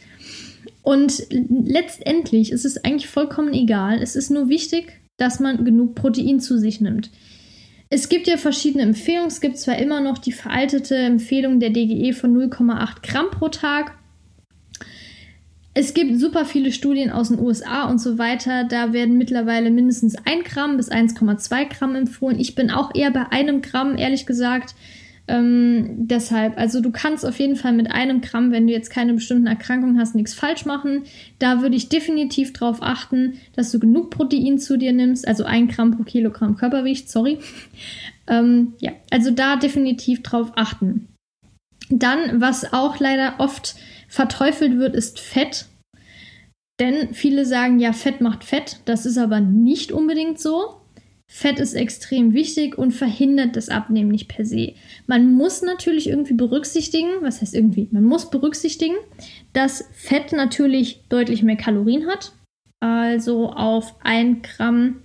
Und 0.82 1.28
letztendlich 1.30 2.52
ist 2.52 2.66
es 2.66 2.84
eigentlich 2.84 3.08
vollkommen 3.08 3.54
egal. 3.54 4.02
Es 4.02 4.16
ist 4.16 4.32
nur 4.32 4.50
wichtig, 4.50 5.02
dass 5.18 5.40
man 5.40 5.66
genug 5.66 5.96
Protein 5.96 6.40
zu 6.40 6.58
sich 6.58 6.80
nimmt. 6.80 7.12
Es 7.90 8.10
gibt 8.10 8.28
ja 8.28 8.38
verschiedene 8.38 8.84
Empfehlungen. 8.84 9.28
Es 9.28 9.42
gibt 9.42 9.58
zwar 9.58 9.78
immer 9.78 10.02
noch 10.02 10.18
die 10.18 10.34
veraltete 10.34 10.96
Empfehlung 10.96 11.60
der 11.60 11.70
DGE 11.70 12.14
von 12.14 12.36
0,8 12.36 13.02
Gramm 13.02 13.32
pro 13.32 13.48
Tag. 13.50 13.94
Es 15.74 15.94
gibt 15.94 16.20
super 16.20 16.46
viele 16.46 16.72
Studien 16.72 17.12
aus 17.12 17.30
den 17.30 17.40
USA 17.40 17.88
und 17.88 18.00
so 18.00 18.18
weiter. 18.18 18.64
Da 18.64 18.94
werden 18.94 19.18
mittlerweile 19.18 19.70
mindestens 19.70 20.16
1 20.26 20.44
Gramm 20.46 20.76
bis 20.76 20.92
1,2 20.92 21.66
Gramm 21.70 21.96
empfohlen. 21.96 22.40
Ich 22.40 22.56
bin 22.56 22.72
auch 22.72 22.96
eher 22.96 23.12
bei 23.12 23.28
einem 23.32 23.62
Gramm, 23.62 23.96
ehrlich 23.96 24.26
gesagt. 24.26 24.74
Ähm, 25.30 26.08
deshalb, 26.08 26.58
also 26.58 26.80
du 26.80 26.92
kannst 26.92 27.26
auf 27.26 27.38
jeden 27.40 27.58
Fall 27.58 27.74
mit 27.74 27.92
einem 27.92 28.22
Gramm, 28.22 28.52
wenn 28.52 28.66
du 28.66 28.74
jetzt 28.74 28.90
keine 28.90 29.14
bestimmten 29.14 29.48
Erkrankungen 29.48 30.00
hast, 30.00 30.16
nichts 30.16 30.34
falsch 30.34 30.66
machen. 30.66 31.04
Da 31.40 31.62
würde 31.62 31.76
ich 31.76 31.90
definitiv 31.90 32.54
darauf 32.54 32.82
achten, 32.82 33.34
dass 33.56 33.72
du 33.72 33.80
genug 33.80 34.10
Protein 34.10 34.58
zu 34.58 34.78
dir 34.78 34.94
nimmst, 34.94 35.28
also 35.28 35.44
ein 35.44 35.68
Gramm 35.68 35.92
pro 35.92 36.04
Kilogramm 36.04 36.56
Körpergewicht, 36.56 37.10
sorry. 37.10 37.40
Ähm, 38.28 38.74
ja, 38.80 38.92
also 39.12 39.32
da 39.32 39.58
definitiv 39.58 40.24
drauf 40.24 40.52
achten. 40.56 41.08
Dann, 41.90 42.42
was 42.42 42.74
auch 42.74 43.00
leider 43.00 43.36
oft 43.40 43.76
verteufelt 44.08 44.78
wird, 44.78 44.96
ist 44.96 45.20
Fett. 45.20 45.66
Denn 46.80 47.14
viele 47.14 47.46
sagen, 47.46 47.80
ja, 47.80 47.94
Fett 47.94 48.22
macht 48.22 48.44
Fett. 48.44 48.82
Das 48.86 49.06
ist 49.06 49.18
aber 49.18 49.40
nicht 49.40 49.92
unbedingt 49.92 50.40
so. 50.40 50.82
Fett 51.30 51.60
ist 51.60 51.74
extrem 51.74 52.34
wichtig 52.34 52.78
und 52.78 52.92
verhindert 52.92 53.56
das 53.56 53.70
Abnehmen 53.70 54.10
nicht 54.10 54.30
per 54.30 54.46
se. 54.46 54.74
Man 55.08 55.34
muss 55.34 55.62
natürlich 55.62 56.08
irgendwie 56.08 56.34
berücksichtigen, 56.34 57.10
was 57.22 57.42
heißt 57.42 57.54
irgendwie? 57.54 57.90
Man 57.92 58.06
muss 58.06 58.30
berücksichtigen, 58.30 58.96
dass 59.54 59.86
Fett 59.94 60.32
natürlich 60.32 61.04
deutlich 61.10 61.44
mehr 61.44 61.58
Kalorien 61.58 62.08
hat. 62.08 62.32
Also 62.80 63.52
auf 63.52 63.96
ein 64.04 64.42
Gramm 64.42 65.02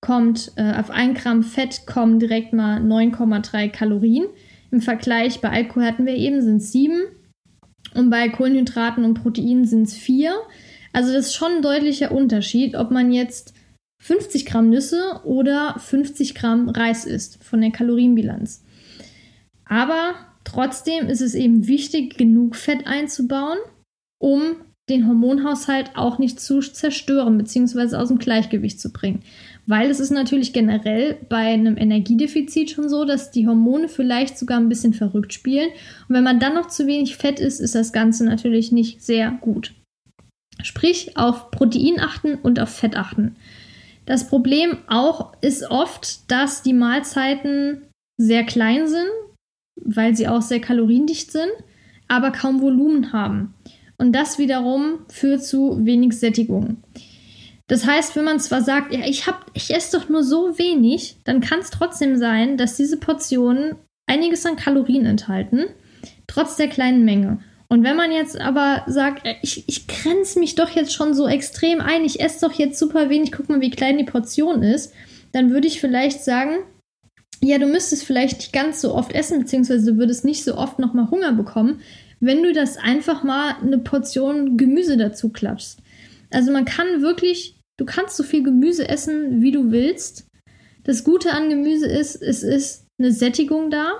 kommt, 0.00 0.52
äh, 0.56 0.72
auf 0.74 0.90
ein 0.90 1.14
Gramm 1.14 1.42
Fett 1.42 1.86
kommen 1.86 2.18
direkt 2.18 2.52
mal 2.52 2.80
9,3 2.80 3.68
Kalorien. 3.68 4.26
Im 4.70 4.80
Vergleich 4.80 5.40
bei 5.40 5.50
Alkohol 5.50 5.84
hatten 5.84 6.06
wir 6.06 6.14
eben 6.14 6.40
sind 6.42 6.58
es 6.58 6.72
7 6.72 6.94
und 7.94 8.10
bei 8.10 8.28
Kohlenhydraten 8.28 9.04
und 9.04 9.14
Proteinen 9.14 9.64
sind 9.64 9.82
es 9.82 9.94
4. 9.94 10.32
Also 10.92 11.12
das 11.12 11.26
ist 11.26 11.34
schon 11.34 11.56
ein 11.56 11.62
deutlicher 11.62 12.12
Unterschied, 12.12 12.74
ob 12.74 12.90
man 12.90 13.12
jetzt 13.12 13.54
50 14.02 14.46
Gramm 14.46 14.70
Nüsse 14.70 15.20
oder 15.24 15.74
50 15.78 16.34
Gramm 16.34 16.68
Reis 16.68 17.04
isst 17.04 17.42
von 17.42 17.60
der 17.60 17.70
Kalorienbilanz. 17.70 18.64
Aber 19.64 20.14
trotzdem 20.44 21.08
ist 21.08 21.20
es 21.20 21.34
eben 21.34 21.66
wichtig, 21.66 22.16
genug 22.16 22.56
Fett 22.56 22.86
einzubauen, 22.86 23.58
um 24.18 24.56
den 24.88 25.06
Hormonhaushalt 25.06 25.90
auch 25.96 26.18
nicht 26.18 26.40
zu 26.40 26.60
zerstören 26.60 27.36
bzw. 27.36 27.96
aus 27.96 28.08
dem 28.08 28.18
Gleichgewicht 28.18 28.80
zu 28.80 28.90
bringen. 28.90 29.20
Weil 29.66 29.90
es 29.90 30.00
ist 30.00 30.10
natürlich 30.10 30.54
generell 30.54 31.18
bei 31.28 31.52
einem 31.52 31.76
Energiedefizit 31.76 32.70
schon 32.70 32.88
so, 32.88 33.04
dass 33.04 33.30
die 33.30 33.46
Hormone 33.46 33.88
vielleicht 33.88 34.38
sogar 34.38 34.58
ein 34.58 34.70
bisschen 34.70 34.94
verrückt 34.94 35.34
spielen. 35.34 35.68
Und 36.08 36.14
wenn 36.14 36.24
man 36.24 36.40
dann 36.40 36.54
noch 36.54 36.68
zu 36.68 36.86
wenig 36.86 37.16
Fett 37.16 37.38
isst, 37.38 37.60
ist 37.60 37.74
das 37.74 37.92
Ganze 37.92 38.24
natürlich 38.24 38.72
nicht 38.72 39.02
sehr 39.02 39.30
gut. 39.42 39.74
Sprich, 40.62 41.16
auf 41.16 41.50
Protein 41.50 42.00
achten 42.00 42.36
und 42.36 42.58
auf 42.58 42.70
Fett 42.70 42.96
achten. 42.96 43.36
Das 44.08 44.26
Problem 44.26 44.78
auch 44.86 45.34
ist 45.42 45.70
oft, 45.70 46.30
dass 46.30 46.62
die 46.62 46.72
Mahlzeiten 46.72 47.82
sehr 48.16 48.42
klein 48.44 48.88
sind, 48.88 49.10
weil 49.76 50.16
sie 50.16 50.28
auch 50.28 50.40
sehr 50.40 50.62
kaloriendicht 50.62 51.30
sind, 51.30 51.52
aber 52.08 52.30
kaum 52.30 52.62
Volumen 52.62 53.12
haben. 53.12 53.52
Und 53.98 54.12
das 54.14 54.38
wiederum 54.38 55.00
führt 55.10 55.44
zu 55.44 55.84
wenig 55.84 56.18
Sättigung. 56.18 56.78
Das 57.66 57.86
heißt, 57.86 58.16
wenn 58.16 58.24
man 58.24 58.40
zwar 58.40 58.62
sagt, 58.62 58.94
ja, 58.94 59.00
ich, 59.04 59.26
ich 59.52 59.74
esse 59.74 59.98
doch 59.98 60.08
nur 60.08 60.24
so 60.24 60.58
wenig, 60.58 61.18
dann 61.24 61.42
kann 61.42 61.60
es 61.60 61.68
trotzdem 61.68 62.16
sein, 62.16 62.56
dass 62.56 62.76
diese 62.76 62.96
Portionen 62.96 63.74
einiges 64.06 64.46
an 64.46 64.56
Kalorien 64.56 65.04
enthalten, 65.04 65.66
trotz 66.26 66.56
der 66.56 66.68
kleinen 66.68 67.04
Menge. 67.04 67.40
Und 67.70 67.84
wenn 67.84 67.96
man 67.96 68.12
jetzt 68.12 68.40
aber 68.40 68.84
sagt, 68.86 69.26
äh, 69.26 69.34
ich, 69.42 69.68
ich 69.68 69.86
grenze 69.86 70.38
mich 70.38 70.54
doch 70.54 70.70
jetzt 70.70 70.92
schon 70.92 71.14
so 71.14 71.26
extrem 71.28 71.80
ein, 71.80 72.04
ich 72.04 72.20
esse 72.20 72.46
doch 72.46 72.52
jetzt 72.52 72.78
super 72.78 73.10
wenig, 73.10 73.32
guck 73.32 73.48
mal, 73.48 73.60
wie 73.60 73.70
klein 73.70 73.98
die 73.98 74.04
Portion 74.04 74.62
ist, 74.62 74.92
dann 75.32 75.50
würde 75.50 75.68
ich 75.68 75.80
vielleicht 75.80 76.24
sagen, 76.24 76.60
ja, 77.42 77.58
du 77.58 77.66
müsstest 77.66 78.04
vielleicht 78.04 78.38
nicht 78.38 78.52
ganz 78.52 78.80
so 78.80 78.94
oft 78.94 79.12
essen, 79.12 79.38
beziehungsweise 79.38 79.92
du 79.92 79.98
würdest 79.98 80.24
nicht 80.24 80.42
so 80.44 80.56
oft 80.56 80.78
nochmal 80.78 81.10
Hunger 81.10 81.32
bekommen, 81.32 81.80
wenn 82.20 82.42
du 82.42 82.52
das 82.52 82.78
einfach 82.78 83.22
mal 83.22 83.56
eine 83.62 83.78
Portion 83.78 84.56
Gemüse 84.56 84.96
dazu 84.96 85.28
klatschst. 85.28 85.80
Also 86.30 86.50
man 86.50 86.64
kann 86.64 87.02
wirklich, 87.02 87.60
du 87.76 87.84
kannst 87.84 88.16
so 88.16 88.24
viel 88.24 88.42
Gemüse 88.42 88.88
essen, 88.88 89.40
wie 89.40 89.52
du 89.52 89.70
willst. 89.70 90.26
Das 90.84 91.04
Gute 91.04 91.32
an 91.32 91.48
Gemüse 91.48 91.86
ist, 91.86 92.16
es 92.16 92.42
ist 92.42 92.86
eine 92.98 93.12
Sättigung 93.12 93.70
da 93.70 93.92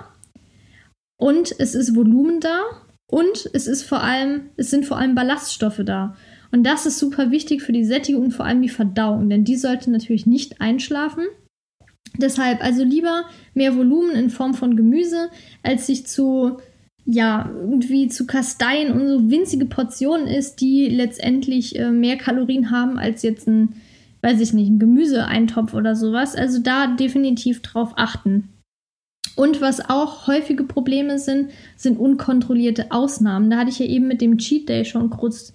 und 1.17 1.55
es 1.59 1.75
ist 1.75 1.95
Volumen 1.95 2.39
da 2.41 2.61
und 3.09 3.49
es 3.53 3.67
ist 3.67 3.83
vor 3.83 4.03
allem, 4.03 4.49
es 4.55 4.69
sind 4.69 4.85
vor 4.85 4.97
allem 4.97 5.15
Ballaststoffe 5.15 5.81
da. 5.83 6.15
Und 6.51 6.63
das 6.63 6.85
ist 6.85 6.99
super 6.99 7.31
wichtig 7.31 7.61
für 7.61 7.73
die 7.73 7.85
Sättigung 7.85 8.25
und 8.25 8.31
vor 8.31 8.45
allem 8.45 8.61
die 8.61 8.69
Verdauung, 8.69 9.29
denn 9.29 9.43
die 9.43 9.55
sollte 9.55 9.91
natürlich 9.91 10.25
nicht 10.25 10.61
einschlafen. 10.61 11.25
Deshalb 12.17 12.63
also 12.63 12.83
lieber 12.83 13.25
mehr 13.53 13.75
Volumen 13.75 14.11
in 14.11 14.29
Form 14.29 14.53
von 14.53 14.75
Gemüse, 14.75 15.29
als 15.63 15.87
sich 15.87 16.05
zu 16.07 16.57
ja, 17.05 17.49
irgendwie 17.55 18.07
zu 18.07 18.27
kasteien 18.27 18.91
und 18.91 19.07
so 19.07 19.31
winzige 19.31 19.65
Portionen 19.65 20.27
ist, 20.27 20.61
die 20.61 20.89
letztendlich 20.89 21.77
äh, 21.79 21.89
mehr 21.89 22.17
Kalorien 22.17 22.69
haben 22.69 22.99
als 22.99 23.23
jetzt 23.23 23.47
ein, 23.47 23.75
weiß 24.21 24.39
ich 24.41 24.53
nicht, 24.53 24.69
ein 24.69 24.77
Gemüseeintopf 24.77 25.73
oder 25.73 25.95
sowas. 25.95 26.35
Also 26.35 26.59
da 26.61 26.85
definitiv 26.85 27.63
drauf 27.63 27.93
achten. 27.95 28.49
Und 29.35 29.61
was 29.61 29.89
auch 29.89 30.27
häufige 30.27 30.63
Probleme 30.63 31.19
sind, 31.19 31.51
sind 31.75 31.99
unkontrollierte 31.99 32.91
Ausnahmen. 32.91 33.49
Da 33.49 33.57
hatte 33.57 33.69
ich 33.69 33.79
ja 33.79 33.85
eben 33.85 34.07
mit 34.07 34.21
dem 34.21 34.37
Cheat 34.37 34.67
Day 34.67 34.85
schon 34.85 35.09
kurz, 35.09 35.53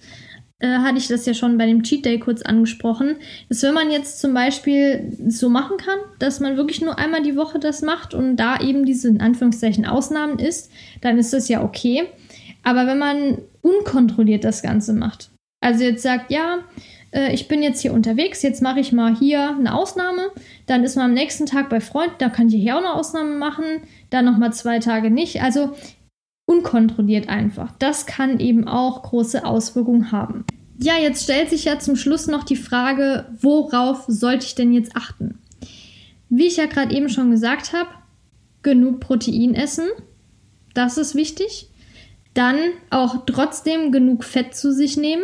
äh, 0.59 0.67
hatte 0.67 0.97
ich 0.97 1.07
das 1.07 1.25
ja 1.25 1.33
schon 1.33 1.57
bei 1.57 1.65
dem 1.65 1.83
Cheat 1.83 2.05
Day 2.05 2.19
kurz 2.19 2.41
angesprochen, 2.41 3.17
dass 3.49 3.63
wenn 3.63 3.73
man 3.73 3.91
jetzt 3.91 4.19
zum 4.19 4.33
Beispiel 4.33 5.11
so 5.27 5.49
machen 5.49 5.77
kann, 5.77 5.99
dass 6.19 6.39
man 6.39 6.57
wirklich 6.57 6.81
nur 6.81 6.97
einmal 6.97 7.21
die 7.21 7.35
Woche 7.35 7.59
das 7.59 7.81
macht 7.81 8.13
und 8.13 8.37
da 8.37 8.59
eben 8.59 8.85
diese 8.85 9.07
in 9.07 9.21
Anführungszeichen 9.21 9.85
Ausnahmen 9.85 10.39
ist, 10.39 10.71
dann 11.01 11.17
ist 11.17 11.33
das 11.33 11.47
ja 11.47 11.63
okay. 11.63 12.03
Aber 12.63 12.87
wenn 12.87 12.97
man 12.97 13.37
unkontrolliert 13.61 14.43
das 14.43 14.63
Ganze 14.63 14.93
macht, 14.93 15.29
also 15.61 15.83
jetzt 15.83 16.03
sagt, 16.03 16.31
ja, 16.31 16.59
äh, 17.15 17.33
ich 17.33 17.47
bin 17.47 17.63
jetzt 17.63 17.81
hier 17.81 17.93
unterwegs, 17.93 18.41
jetzt 18.43 18.61
mache 18.61 18.81
ich 18.81 18.91
mal 18.91 19.15
hier 19.15 19.49
eine 19.49 19.73
Ausnahme, 19.73 20.29
dann 20.67 20.83
ist 20.83 20.95
man 20.95 21.05
am 21.05 21.13
nächsten 21.13 21.45
Tag 21.45 21.69
bei 21.69 21.79
Freunden, 21.79 22.15
da 22.19 22.29
kann 22.29 22.49
ich 22.49 22.55
hier 22.55 22.75
auch 22.75 22.79
eine 22.79 22.93
Ausnahme 22.93 23.35
machen, 23.37 23.63
dann 24.09 24.25
nochmal 24.25 24.53
zwei 24.53 24.79
Tage 24.79 25.09
nicht. 25.09 25.41
Also 25.41 25.73
unkontrolliert 26.45 27.27
einfach. 27.27 27.71
Das 27.79 28.05
kann 28.05 28.39
eben 28.39 28.67
auch 28.67 29.01
große 29.01 29.45
Auswirkungen 29.45 30.11
haben. 30.11 30.45
ja, 30.77 30.97
jetzt 30.97 31.23
stellt 31.23 31.49
sich 31.49 31.65
ja 31.65 31.79
zum 31.79 31.95
Schluss 31.95 32.27
noch 32.27 32.43
die 32.43 32.57
Frage, 32.57 33.25
worauf 33.39 34.03
sollte 34.07 34.45
ich 34.45 34.55
denn 34.55 34.73
jetzt 34.73 34.95
achten? 34.95 35.39
Wie 36.29 36.47
ich 36.47 36.57
ja 36.57 36.65
gerade 36.65 36.93
eben 36.93 37.09
schon 37.09 37.31
gesagt 37.31 37.73
habe, 37.73 37.89
genug 38.61 38.99
Protein 38.99 39.55
essen, 39.55 39.85
das 40.73 40.97
ist 40.97 41.15
wichtig. 41.15 41.69
Dann 42.33 42.57
auch 42.89 43.25
trotzdem 43.25 43.93
genug 43.93 44.25
Fett 44.25 44.55
zu 44.55 44.73
sich 44.73 44.97
nehmen. 44.97 45.23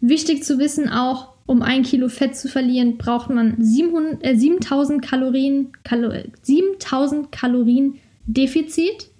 Wichtig 0.00 0.44
zu 0.44 0.58
wissen 0.58 0.88
auch, 0.88 1.34
um 1.46 1.62
ein 1.62 1.82
Kilo 1.82 2.08
Fett 2.08 2.36
zu 2.36 2.48
verlieren, 2.48 2.98
braucht 2.98 3.30
man 3.30 3.56
700, 3.58 4.24
äh, 4.24 4.36
7000 4.36 5.02
Kalorien, 5.02 5.72
Kalo, 5.82 6.12
7000 6.42 7.32
Kalorien 7.32 7.94
Defizit. 8.26 9.10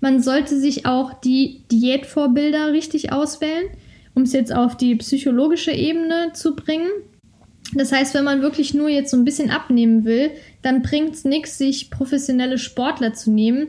Man 0.00 0.22
sollte 0.22 0.58
sich 0.58 0.84
auch 0.84 1.14
die 1.14 1.62
Diätvorbilder 1.70 2.72
richtig 2.72 3.12
auswählen 3.12 3.68
um 4.14 4.22
es 4.22 4.32
jetzt 4.32 4.54
auf 4.54 4.76
die 4.76 4.94
psychologische 4.96 5.72
Ebene 5.72 6.30
zu 6.32 6.54
bringen. 6.54 6.88
Das 7.74 7.92
heißt, 7.92 8.14
wenn 8.14 8.24
man 8.24 8.42
wirklich 8.42 8.72
nur 8.72 8.88
jetzt 8.88 9.10
so 9.10 9.16
ein 9.16 9.24
bisschen 9.24 9.50
abnehmen 9.50 10.04
will, 10.04 10.30
dann 10.62 10.82
bringt 10.82 11.14
es 11.14 11.24
nichts, 11.24 11.58
sich 11.58 11.90
professionelle 11.90 12.58
Sportler 12.58 13.14
zu 13.14 13.32
nehmen. 13.32 13.68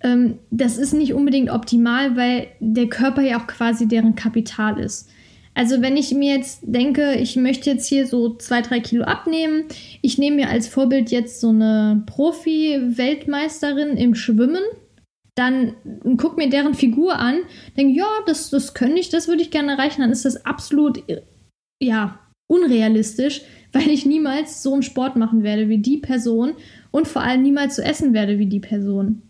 Ähm, 0.00 0.38
das 0.50 0.76
ist 0.76 0.92
nicht 0.92 1.14
unbedingt 1.14 1.50
optimal, 1.50 2.16
weil 2.16 2.48
der 2.58 2.88
Körper 2.88 3.22
ja 3.22 3.40
auch 3.40 3.46
quasi 3.46 3.86
deren 3.86 4.16
Kapital 4.16 4.80
ist. 4.80 5.08
Also 5.54 5.80
wenn 5.80 5.96
ich 5.96 6.12
mir 6.12 6.34
jetzt 6.34 6.60
denke, 6.62 7.14
ich 7.14 7.36
möchte 7.36 7.70
jetzt 7.70 7.86
hier 7.86 8.08
so 8.08 8.34
zwei, 8.36 8.60
drei 8.60 8.80
Kilo 8.80 9.04
abnehmen, 9.04 9.64
ich 10.02 10.18
nehme 10.18 10.36
mir 10.36 10.48
als 10.48 10.66
Vorbild 10.66 11.12
jetzt 11.12 11.40
so 11.40 11.50
eine 11.50 12.02
Profi-Weltmeisterin 12.06 13.96
im 13.96 14.16
Schwimmen, 14.16 14.62
dann 15.36 15.74
guck 16.16 16.36
mir 16.36 16.50
deren 16.50 16.74
Figur 16.74 17.18
an, 17.18 17.38
denke, 17.76 17.96
ja, 17.96 18.06
das, 18.26 18.50
das 18.50 18.74
könnte 18.74 18.98
ich, 18.98 19.10
das 19.10 19.28
würde 19.28 19.42
ich 19.42 19.50
gerne 19.50 19.72
erreichen, 19.72 20.00
dann 20.00 20.10
ist 20.10 20.24
das 20.24 20.44
absolut, 20.44 21.02
ja, 21.80 22.18
unrealistisch, 22.50 23.42
weil 23.72 23.90
ich 23.90 24.06
niemals 24.06 24.62
so 24.62 24.72
einen 24.72 24.82
Sport 24.82 25.16
machen 25.16 25.42
werde 25.42 25.68
wie 25.68 25.78
die 25.78 25.98
Person 25.98 26.54
und 26.90 27.08
vor 27.08 27.22
allem 27.22 27.42
niemals 27.42 27.76
so 27.76 27.82
essen 27.82 28.12
werde 28.12 28.38
wie 28.38 28.46
die 28.46 28.60
Person. 28.60 29.22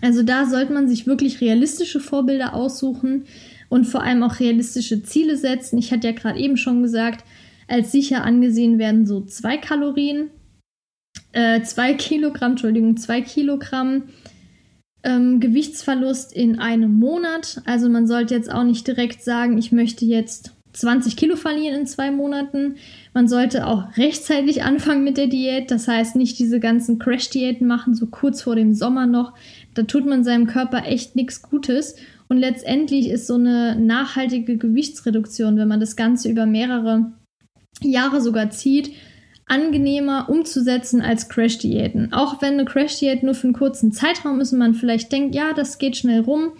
Also 0.00 0.22
da 0.22 0.46
sollte 0.46 0.72
man 0.72 0.88
sich 0.88 1.06
wirklich 1.06 1.40
realistische 1.40 2.00
Vorbilder 2.00 2.54
aussuchen 2.54 3.24
und 3.68 3.84
vor 3.86 4.02
allem 4.02 4.22
auch 4.22 4.40
realistische 4.40 5.02
Ziele 5.02 5.36
setzen. 5.36 5.78
Ich 5.78 5.92
hatte 5.92 6.08
ja 6.08 6.12
gerade 6.12 6.38
eben 6.38 6.56
schon 6.56 6.82
gesagt, 6.82 7.24
als 7.66 7.92
sicher 7.92 8.24
angesehen 8.24 8.78
werden 8.78 9.06
so 9.06 9.20
zwei 9.20 9.58
Kalorien, 9.58 10.30
äh, 11.32 11.62
zwei 11.62 11.94
Kilogramm, 11.94 12.52
Entschuldigung, 12.52 12.96
zwei 12.96 13.20
Kilogramm 13.20 14.04
ähm, 15.04 15.40
Gewichtsverlust 15.40 16.32
in 16.32 16.58
einem 16.58 16.94
Monat. 16.94 17.62
Also 17.66 17.88
man 17.88 18.06
sollte 18.06 18.34
jetzt 18.34 18.50
auch 18.50 18.64
nicht 18.64 18.86
direkt 18.86 19.22
sagen, 19.22 19.58
ich 19.58 19.72
möchte 19.72 20.04
jetzt 20.04 20.54
20 20.72 21.16
Kilo 21.16 21.36
verlieren 21.36 21.80
in 21.80 21.86
zwei 21.86 22.10
Monaten. 22.10 22.76
Man 23.14 23.26
sollte 23.26 23.66
auch 23.66 23.96
rechtzeitig 23.96 24.62
anfangen 24.62 25.04
mit 25.04 25.16
der 25.16 25.26
Diät. 25.26 25.70
Das 25.70 25.88
heißt, 25.88 26.16
nicht 26.16 26.38
diese 26.38 26.60
ganzen 26.60 26.98
Crash-Diäten 26.98 27.66
machen, 27.66 27.94
so 27.94 28.06
kurz 28.06 28.42
vor 28.42 28.54
dem 28.54 28.74
Sommer 28.74 29.06
noch. 29.06 29.32
Da 29.74 29.82
tut 29.82 30.06
man 30.06 30.24
seinem 30.24 30.46
Körper 30.46 30.84
echt 30.86 31.16
nichts 31.16 31.42
Gutes. 31.42 31.96
Und 32.28 32.36
letztendlich 32.36 33.08
ist 33.08 33.26
so 33.26 33.34
eine 33.34 33.76
nachhaltige 33.76 34.58
Gewichtsreduktion, 34.58 35.56
wenn 35.56 35.68
man 35.68 35.80
das 35.80 35.96
Ganze 35.96 36.28
über 36.28 36.46
mehrere 36.46 37.12
Jahre 37.82 38.20
sogar 38.20 38.50
zieht, 38.50 38.92
angenehmer 39.46 40.28
umzusetzen 40.28 41.00
als 41.00 41.28
Crash-Diäten. 41.28 42.12
Auch 42.12 42.42
wenn 42.42 42.54
eine 42.54 42.66
Crash-Diät 42.66 43.22
nur 43.22 43.34
für 43.34 43.46
einen 43.46 43.54
kurzen 43.54 43.92
Zeitraum 43.92 44.40
ist 44.40 44.52
und 44.52 44.58
man 44.58 44.74
vielleicht 44.74 45.10
denkt, 45.10 45.34
ja, 45.34 45.54
das 45.54 45.78
geht 45.78 45.96
schnell 45.96 46.20
rum, 46.20 46.52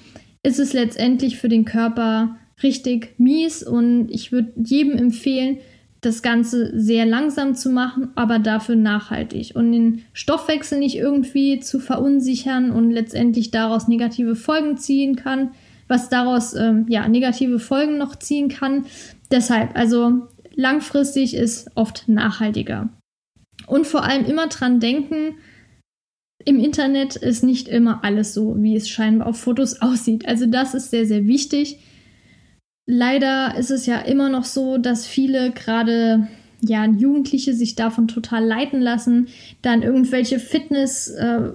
ist 0.43 0.59
es 0.59 0.73
letztendlich 0.73 1.37
für 1.37 1.49
den 1.49 1.67
Körper 1.67 2.37
richtig 2.63 3.15
mies 3.19 3.63
und 3.63 4.09
ich 4.11 4.33
würde 4.33 4.53
jedem 4.57 4.97
empfehlen, 4.97 5.59
das 6.01 6.23
Ganze 6.23 6.79
sehr 6.79 7.07
langsam 7.07 7.55
zu 7.55 7.71
machen, 7.71 8.11
aber 8.15 8.39
dafür 8.39 8.77
nachhaltig 8.77 9.53
und 9.55 9.73
den 9.73 10.05
Stoffwechsel 10.13 10.79
nicht 10.79 10.97
irgendwie 10.97 11.59
zu 11.59 11.81
verunsichern 11.81 12.71
und 12.71 12.91
letztendlich 12.91 13.51
daraus 13.51 13.89
negative 13.89 14.37
Folgen 14.37 14.77
ziehen 14.77 15.17
kann, 15.17 15.51
was 15.89 16.09
daraus 16.09 16.55
ähm, 16.55 16.87
ja 16.89 17.09
negative 17.09 17.59
Folgen 17.59 17.99
noch 17.99 18.17
ziehen 18.17 18.49
kann. 18.49 18.87
Deshalb, 19.31 19.77
also 19.77 20.29
langfristig 20.55 21.35
ist 21.35 21.71
oft 21.75 22.09
nachhaltiger. 22.09 22.91
Und 23.67 23.87
vor 23.87 24.05
allem 24.05 24.25
immer 24.25 24.47
dran 24.47 24.81
denken, 24.81 25.35
im 26.45 26.61
Internet 26.61 27.17
ist 27.17 27.43
nicht 27.43 27.69
immer 27.69 28.05
alles 28.05 28.33
so, 28.35 28.55
wie 28.59 28.77
es 28.77 28.89
scheinbar 28.89 29.29
auf 29.29 29.41
Fotos 29.41 29.83
aussieht. 29.83 30.27
Also 30.29 30.47
das 30.47 30.75
ist 30.75 30.91
sehr, 30.91 31.07
sehr 31.07 31.27
wichtig. 31.27 31.81
Leider 32.91 33.55
ist 33.59 33.71
es 33.71 33.85
ja 33.85 33.99
immer 33.99 34.31
noch 34.31 34.45
so, 34.45 34.79
dass 34.79 35.07
viele 35.07 35.51
gerade 35.51 36.27
ja, 36.63 36.87
Jugendliche 36.87 37.53
sich 37.53 37.75
davon 37.75 38.09
total 38.09 38.43
leiten 38.43 38.81
lassen, 38.81 39.29
dann 39.61 39.83
irgendwelche 39.83 40.39
Fitness, 40.39 41.09
äh, 41.09 41.51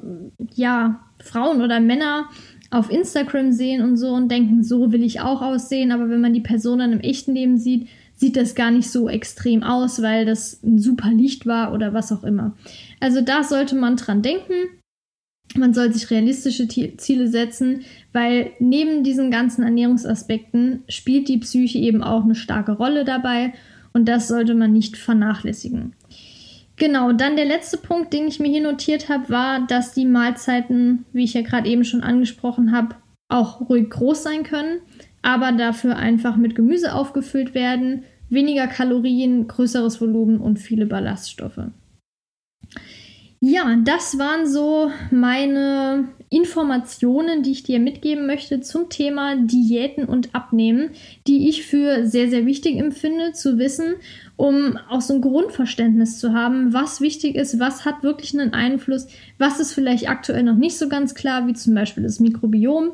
ja, 0.54 1.00
Frauen 1.20 1.64
oder 1.64 1.80
Männer 1.80 2.30
auf 2.70 2.92
Instagram 2.92 3.52
sehen 3.52 3.82
und 3.82 3.98
so 3.98 4.10
und 4.10 4.30
denken, 4.30 4.64
so 4.64 4.92
will 4.92 5.04
ich 5.04 5.22
auch 5.22 5.42
aussehen. 5.42 5.92
Aber 5.92 6.08
wenn 6.08 6.22
man 6.22 6.36
die 6.36 6.42
Person 6.42 6.78
dann 6.78 6.94
im 6.94 7.00
echten 7.00 7.34
Leben 7.34 7.58
sieht, 7.58 7.88
sieht 8.14 8.38
das 8.38 8.54
gar 8.54 8.70
nicht 8.70 8.92
so 8.92 9.10
extrem 9.10 9.64
aus, 9.64 10.04
weil 10.04 10.26
das 10.28 10.62
ein 10.64 10.78
super 10.78 11.10
Licht 11.10 11.48
war 11.48 11.74
oder 11.74 11.96
was 11.96 12.12
auch 12.12 12.24
immer. 12.24 12.56
Also 13.00 13.22
da 13.22 13.44
sollte 13.44 13.76
man 13.76 13.96
dran 13.96 14.22
denken. 14.22 14.54
Man 15.56 15.74
soll 15.74 15.94
sich 15.94 16.10
realistische 16.10 16.68
Ziele 16.68 17.28
setzen, 17.28 17.82
weil 18.12 18.52
neben 18.60 19.04
diesen 19.04 19.32
ganzen 19.32 19.64
Ernährungsaspekten 19.64 20.84
spielt 20.88 21.28
die 21.28 21.38
Psyche 21.38 21.78
eben 21.78 22.04
auch 22.04 22.24
eine 22.24 22.36
starke 22.36 22.74
Rolle 22.74 23.06
dabei 23.06 23.54
und 23.94 24.08
das 24.08 24.28
sollte 24.28 24.56
man 24.56 24.74
nicht 24.74 24.98
vernachlässigen. 24.98 25.94
Genau, 26.76 27.12
dann 27.12 27.36
der 27.36 27.46
letzte 27.46 27.78
Punkt, 27.78 28.14
den 28.14 28.28
ich 28.28 28.40
mir 28.40 28.50
hier 28.50 28.64
notiert 28.64 29.08
habe, 29.10 29.30
war, 29.30 29.68
dass 29.68 29.94
die 29.94 30.06
Mahlzeiten, 30.06 31.06
wie 31.14 31.24
ich 31.24 31.36
ja 31.36 31.42
gerade 31.42 31.70
eben 31.70 31.84
schon 31.84 32.02
angesprochen 32.02 32.72
habe, 32.72 32.96
auch 33.30 33.70
ruhig 33.70 33.90
groß 33.90 34.24
sein 34.24 34.44
können, 34.44 34.80
aber 35.22 35.52
dafür 35.52 35.98
einfach 35.98 36.36
mit 36.36 36.56
Gemüse 36.56 36.94
aufgefüllt 36.94 37.54
werden, 37.54 38.04
weniger 38.30 38.68
Kalorien, 38.68 39.48
größeres 39.48 40.02
Volumen 40.02 40.40
und 40.40 40.58
viele 40.58 40.88
Ballaststoffe. 40.88 41.62
Ja, 43.46 43.76
das 43.84 44.18
waren 44.18 44.48
so 44.48 44.90
meine 45.12 46.08
Informationen, 46.30 47.44
die 47.44 47.52
ich 47.52 47.64
dir 47.64 47.78
mitgeben 47.78 48.26
möchte 48.26 48.62
zum 48.62 48.88
Thema 48.88 49.36
Diäten 49.36 50.06
und 50.06 50.34
Abnehmen, 50.34 50.92
die 51.28 51.50
ich 51.50 51.66
für 51.66 52.08
sehr, 52.08 52.30
sehr 52.30 52.46
wichtig 52.46 52.78
empfinde 52.78 53.34
zu 53.34 53.58
wissen, 53.58 53.96
um 54.38 54.78
auch 54.90 55.02
so 55.02 55.16
ein 55.16 55.22
Grundverständnis 55.22 56.20
zu 56.20 56.32
haben, 56.32 56.72
was 56.72 57.02
wichtig 57.02 57.36
ist, 57.36 57.60
was 57.60 57.84
hat 57.84 58.02
wirklich 58.02 58.34
einen 58.34 58.54
Einfluss, 58.54 59.08
was 59.38 59.60
ist 59.60 59.74
vielleicht 59.74 60.10
aktuell 60.10 60.44
noch 60.44 60.56
nicht 60.56 60.78
so 60.78 60.90
ganz 60.90 61.16
klar, 61.16 61.48
wie 61.48 61.54
zum 61.54 61.74
Beispiel 61.74 62.04
das 62.04 62.20
Mikrobiom 62.20 62.94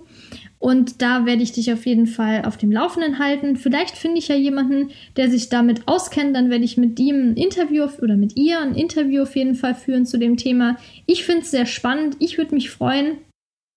und 0.59 1.01
da 1.01 1.25
werde 1.25 1.41
ich 1.41 1.53
dich 1.53 1.71
auf 1.71 1.85
jeden 1.85 2.05
Fall 2.05 2.43
auf 2.45 2.57
dem 2.57 2.71
Laufenden 2.71 3.17
halten. 3.17 3.55
Vielleicht 3.55 3.97
finde 3.97 4.19
ich 4.19 4.27
ja 4.27 4.35
jemanden, 4.35 4.91
der 5.15 5.31
sich 5.31 5.47
damit 5.47 5.87
auskennt. 5.87 6.35
Dann 6.35 6.49
werde 6.49 6.65
ich 6.65 6.77
mit 6.77 6.99
ihm 6.99 7.31
ein 7.31 7.37
Interview 7.37 7.87
oder 8.01 8.17
mit 8.17 8.35
ihr 8.35 8.59
ein 8.59 8.75
Interview 8.75 9.23
auf 9.23 9.37
jeden 9.37 9.55
Fall 9.55 9.73
führen 9.73 10.05
zu 10.05 10.19
dem 10.19 10.35
Thema. 10.35 10.75
Ich 11.05 11.23
finde 11.23 11.43
es 11.43 11.51
sehr 11.51 11.65
spannend. 11.65 12.17
Ich 12.19 12.37
würde 12.37 12.53
mich 12.53 12.69
freuen, 12.69 13.19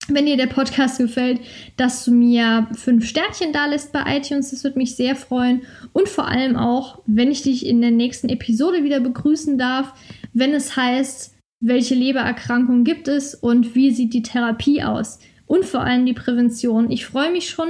wenn 0.08 0.26
dir 0.26 0.36
der 0.36 0.48
Podcast 0.48 0.98
gefällt, 0.98 1.40
dass 1.76 2.04
du 2.04 2.10
mir 2.10 2.66
fünf 2.74 3.06
Sternchen 3.06 3.52
da 3.52 3.66
lässt 3.66 3.92
bei 3.92 4.16
iTunes. 4.16 4.50
Das 4.50 4.64
würde 4.64 4.78
mich 4.78 4.96
sehr 4.96 5.14
freuen. 5.14 5.62
Und 5.92 6.08
vor 6.08 6.26
allem 6.26 6.56
auch, 6.56 7.00
wenn 7.06 7.30
ich 7.30 7.42
dich 7.42 7.64
in 7.64 7.80
der 7.80 7.92
nächsten 7.92 8.28
Episode 8.28 8.82
wieder 8.82 8.98
begrüßen 8.98 9.56
darf, 9.56 9.94
wenn 10.32 10.52
es 10.52 10.74
heißt, 10.74 11.32
welche 11.62 11.94
Lebererkrankungen 11.94 12.84
gibt 12.84 13.08
es 13.08 13.34
und 13.34 13.74
wie 13.74 13.92
sieht 13.92 14.12
die 14.12 14.22
Therapie 14.22 14.82
aus 14.82 15.20
und 15.46 15.64
vor 15.64 15.80
allem 15.80 16.04
die 16.04 16.12
Prävention. 16.12 16.90
Ich 16.90 17.06
freue 17.06 17.30
mich 17.30 17.48
schon 17.48 17.68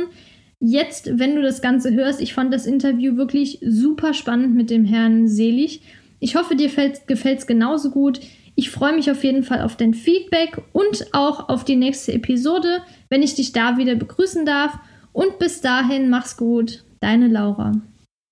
jetzt, 0.59 1.19
wenn 1.19 1.37
du 1.37 1.43
das 1.43 1.61
Ganze 1.61 1.93
hörst. 1.93 2.21
Ich 2.21 2.35
fand 2.35 2.53
das 2.53 2.67
Interview 2.67 3.17
wirklich 3.17 3.59
super 3.63 4.15
spannend 4.15 4.55
mit 4.55 4.71
dem 4.71 4.85
Herrn 4.85 5.29
Selig. 5.29 5.83
Ich 6.21 6.37
hoffe, 6.37 6.57
dir 6.57 6.71
gefällt 7.07 7.39
es 7.39 7.47
genauso 7.47 7.91
gut. 7.91 8.21
Ich 8.55 8.71
freue 8.71 8.95
mich 8.95 9.11
auf 9.11 9.25
jeden 9.25 9.43
Fall 9.43 9.61
auf 9.61 9.77
dein 9.77 9.95
Feedback 9.95 10.59
und 10.73 11.07
auch 11.13 11.49
auf 11.49 11.65
die 11.65 11.77
nächste 11.77 12.13
Episode, 12.13 12.83
wenn 13.11 13.23
ich 13.23 13.35
dich 13.35 13.53
da 13.53 13.77
wieder 13.77 13.95
begrüßen 13.95 14.47
darf. 14.47 14.79
Und 15.13 15.39
bis 15.39 15.61
dahin, 15.61 16.09
mach's 16.09 16.37
gut, 16.37 16.85
deine 17.01 17.29
Laura. 17.29 17.73